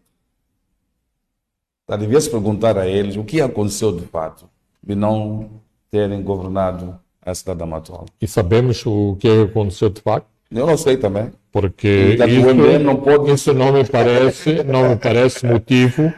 Tá, 1.88 1.96
devia 1.96 2.22
se 2.22 2.30
perguntar 2.30 2.78
a 2.78 2.88
eles 2.88 3.16
o 3.16 3.24
que 3.24 3.42
aconteceu 3.42 3.92
de 3.92 4.06
fato 4.06 4.48
de 4.82 4.94
não 4.94 5.50
terem 5.90 6.22
governado 6.22 7.00
a 7.22 7.34
cidade 7.34 7.60
da 7.60 7.66
Matola. 7.66 8.06
E 8.22 8.28
sabemos 8.28 8.86
o 8.86 9.16
que 9.20 9.28
aconteceu 9.28 9.90
de 9.90 10.02
fato? 10.02 10.28
Eu 10.52 10.66
não 10.66 10.78
sei 10.78 10.98
também. 10.98 11.32
Porque 11.52 12.16
isso, 12.16 12.80
não, 12.80 12.96
pode... 12.96 13.32
isso 13.32 13.54
não 13.54 13.74
me 13.74 13.84
parece, 13.84 14.64
não 14.64 14.90
me 14.90 14.96
parece 14.96 15.46
motivo. 15.46 16.14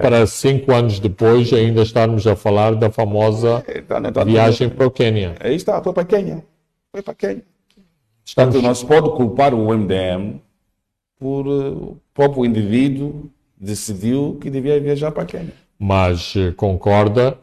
Para 0.00 0.26
cinco 0.26 0.72
anos 0.72 0.98
depois 0.98 1.52
ainda 1.52 1.82
estarmos 1.82 2.26
a 2.26 2.36
falar 2.36 2.74
da 2.74 2.90
famosa 2.90 3.64
então, 3.68 3.98
então, 4.04 4.24
viagem 4.24 4.68
para 4.68 4.86
o 4.86 4.90
Quênia. 4.90 5.34
Aí 5.40 5.54
está, 5.54 5.82
foi 5.82 5.92
para 5.92 6.02
o 6.02 6.06
Quênia. 6.06 6.44
Foi 6.92 7.02
para 7.02 7.14
Quênia. 7.14 7.42
Estamos... 8.24 8.54
Portanto, 8.54 8.66
não 8.66 8.74
se 8.74 8.86
pode 8.86 9.10
culpar 9.10 9.52
o 9.52 9.76
MDM 9.76 10.40
por 11.18 11.46
uh, 11.46 11.72
o 11.72 12.00
próprio 12.12 12.44
indivíduo 12.44 13.30
decidiu 13.56 14.38
que 14.40 14.50
devia 14.50 14.80
viajar 14.80 15.10
para 15.12 15.24
Quênia. 15.24 15.52
Mas 15.78 16.34
uh, 16.34 16.52
concorda 16.54 17.38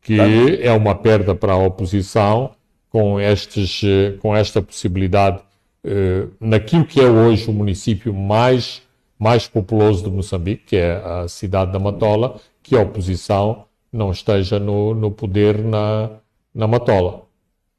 que 0.00 0.16
tá. 0.16 0.24
é 0.60 0.72
uma 0.72 0.94
perda 0.94 1.34
para 1.34 1.52
a 1.52 1.56
oposição 1.56 2.52
com, 2.90 3.20
estes, 3.20 3.82
uh, 3.82 4.18
com 4.20 4.36
esta 4.36 4.62
possibilidade 4.62 5.40
naquilo 6.40 6.86
que 6.86 6.98
é 6.98 7.04
hoje 7.04 7.50
o 7.50 7.52
município 7.52 8.14
mais 8.14 8.80
mais 9.24 9.48
populoso 9.48 10.04
de 10.04 10.10
Moçambique, 10.10 10.64
que 10.66 10.76
é 10.76 10.96
a 10.96 11.26
cidade 11.28 11.72
da 11.72 11.78
Matola, 11.78 12.38
que 12.62 12.76
a 12.76 12.82
oposição 12.82 13.64
não 13.90 14.10
esteja 14.10 14.60
no, 14.60 14.92
no 14.92 15.10
poder 15.10 15.64
na, 15.64 16.10
na 16.54 16.66
Matola. 16.66 17.22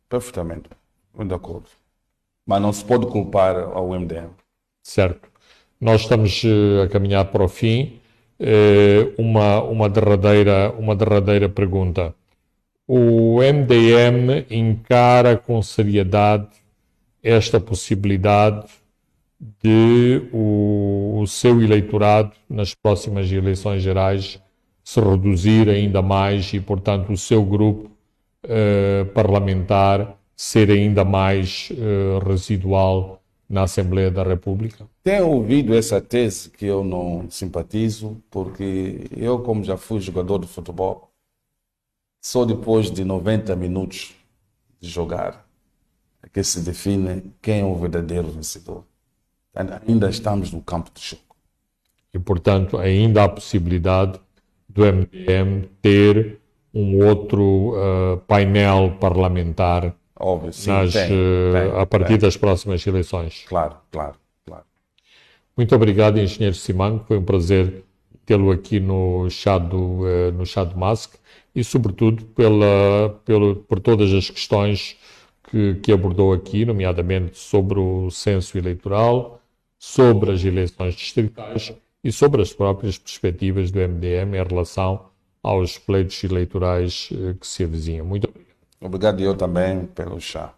Perfeitamente, 0.09 0.69
muito 1.13 1.29
de 1.29 1.35
acordo. 1.35 1.67
Mas 2.47 2.59
não 2.59 2.73
se 2.73 2.83
pode 2.83 3.05
culpar 3.05 3.57
ao 3.59 3.89
MDM. 3.89 4.31
Certo. 4.81 5.29
Nós 5.79 6.01
estamos 6.01 6.43
uh, 6.43 6.81
a 6.83 6.87
caminhar 6.87 7.25
para 7.25 7.43
o 7.43 7.47
fim. 7.47 7.99
Uh, 8.39 9.13
uma, 9.21 9.61
uma, 9.61 9.87
derradeira, 9.87 10.73
uma 10.79 10.95
derradeira 10.95 11.47
pergunta. 11.47 12.15
O 12.87 13.37
MDM 13.37 14.47
encara 14.49 15.37
com 15.37 15.61
seriedade 15.61 16.47
esta 17.21 17.59
possibilidade 17.59 18.65
de 19.61 20.29
o, 20.31 21.19
o 21.21 21.27
seu 21.27 21.61
eleitorado 21.61 22.31
nas 22.49 22.73
próximas 22.73 23.31
eleições 23.31 23.81
gerais 23.81 24.41
se 24.83 24.99
reduzir 24.99 25.69
ainda 25.69 26.01
mais 26.01 26.53
e, 26.53 26.59
portanto, 26.59 27.11
o 27.11 27.17
seu 27.17 27.43
grupo 27.43 27.89
uh, 28.45 29.05
parlamentar 29.13 30.17
ser 30.35 30.69
ainda 30.69 31.03
mais 31.03 31.69
uh, 31.71 32.27
residual 32.27 33.21
na 33.49 33.63
Assembleia 33.63 34.11
da 34.11 34.23
República? 34.23 34.87
Tenho 35.03 35.27
ouvido 35.29 35.75
essa 35.75 36.01
tese 36.01 36.49
que 36.49 36.65
eu 36.65 36.83
não 36.83 37.29
simpatizo, 37.29 38.17
porque 38.29 39.07
eu, 39.15 39.39
como 39.39 39.63
já 39.63 39.77
fui 39.77 39.99
jogador 39.99 40.39
de 40.39 40.47
futebol, 40.47 41.09
só 42.21 42.43
depois 42.43 42.91
de 42.91 43.03
90 43.03 43.55
minutos 43.55 44.15
de 44.79 44.89
jogar 44.89 45.45
é 46.23 46.29
que 46.29 46.43
se 46.43 46.61
define 46.61 47.31
quem 47.41 47.61
é 47.61 47.65
o 47.65 47.75
verdadeiro 47.75 48.29
vencedor 48.29 48.83
ainda 49.55 50.09
estamos 50.09 50.51
no 50.51 50.61
campo 50.61 50.91
de 50.93 50.99
choque. 51.01 51.21
E, 52.13 52.19
portanto, 52.19 52.77
ainda 52.77 53.23
há 53.23 53.29
possibilidade 53.29 54.19
do 54.69 54.83
MDM 54.85 55.67
ter 55.81 56.39
um 56.73 57.05
outro 57.05 57.73
uh, 57.73 58.17
painel 58.27 58.97
parlamentar 58.99 59.95
Óbvio, 60.17 60.51
sim, 60.51 60.69
nas, 60.69 60.93
tem, 60.93 61.11
uh, 61.11 61.53
tem, 61.53 61.81
a 61.81 61.85
partir 61.85 62.07
tem. 62.07 62.17
das 62.19 62.37
próximas 62.37 62.85
eleições. 62.85 63.45
Claro, 63.47 63.75
claro, 63.91 64.15
claro. 64.45 64.63
Muito 65.55 65.73
obrigado, 65.75 66.19
Engenheiro 66.19 66.55
Simango. 66.55 67.03
Foi 67.07 67.17
um 67.17 67.23
prazer 67.23 67.83
tê-lo 68.25 68.51
aqui 68.51 68.79
no 68.79 69.29
chá 69.29 69.57
do, 69.57 70.01
uh, 70.01 70.31
no 70.33 70.45
chá 70.45 70.63
do 70.63 70.77
MASC 70.77 71.13
e, 71.53 71.63
sobretudo, 71.63 72.25
pela, 72.25 73.21
pelo, 73.25 73.55
por 73.55 73.79
todas 73.79 74.11
as 74.13 74.29
questões 74.29 74.93
que 74.93 75.15
que, 75.55 75.75
que 75.75 75.91
abordou 75.91 76.33
aqui, 76.33 76.65
nomeadamente 76.65 77.37
sobre 77.37 77.79
o 77.79 78.09
censo 78.11 78.57
eleitoral, 78.57 79.41
sobre 79.77 80.31
as 80.31 80.43
eleições 80.43 80.95
distritais 80.95 81.73
e 82.03 82.11
sobre 82.11 82.41
as 82.41 82.53
próprias 82.53 82.97
perspectivas 82.97 83.71
do 83.71 83.79
MDM 83.79 84.35
em 84.35 84.47
relação 84.47 85.09
aos 85.41 85.77
pleitos 85.77 86.23
eleitorais 86.23 87.09
eh, 87.11 87.35
que 87.39 87.45
se 87.45 87.63
avizinham. 87.63 88.05
Muito 88.05 88.27
obrigado. 88.27 88.55
Obrigado 88.81 89.21
eu 89.21 89.35
também 89.35 89.85
pelo 89.85 90.19
chá. 90.19 90.53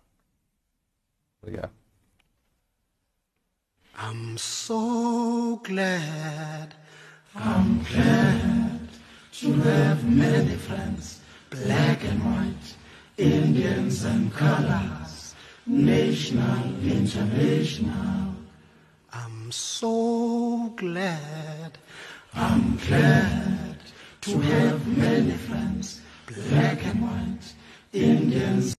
Obrigado. 1.41 1.71
I'm 3.99 4.37
so 4.37 5.57
glad, 5.63 6.75
I'm 7.35 7.83
glad 7.91 8.87
to 9.39 9.53
have 9.53 10.03
many 10.07 10.55
friends, 10.55 11.21
black 11.49 12.03
and 12.03 12.19
white, 12.23 12.75
Indians 13.17 14.05
and 14.05 14.31
colors, 14.31 15.33
national, 15.65 16.65
international. 16.83 18.36
I'm 19.47 19.53
so 19.53 20.73
glad, 20.75 21.77
I'm 22.33 22.75
glad 22.85 23.77
to 24.23 24.39
have 24.41 24.85
many 24.97 25.31
friends, 25.31 26.01
black 26.49 26.85
and 26.85 27.01
white, 27.01 27.53
Indians. 27.93 28.73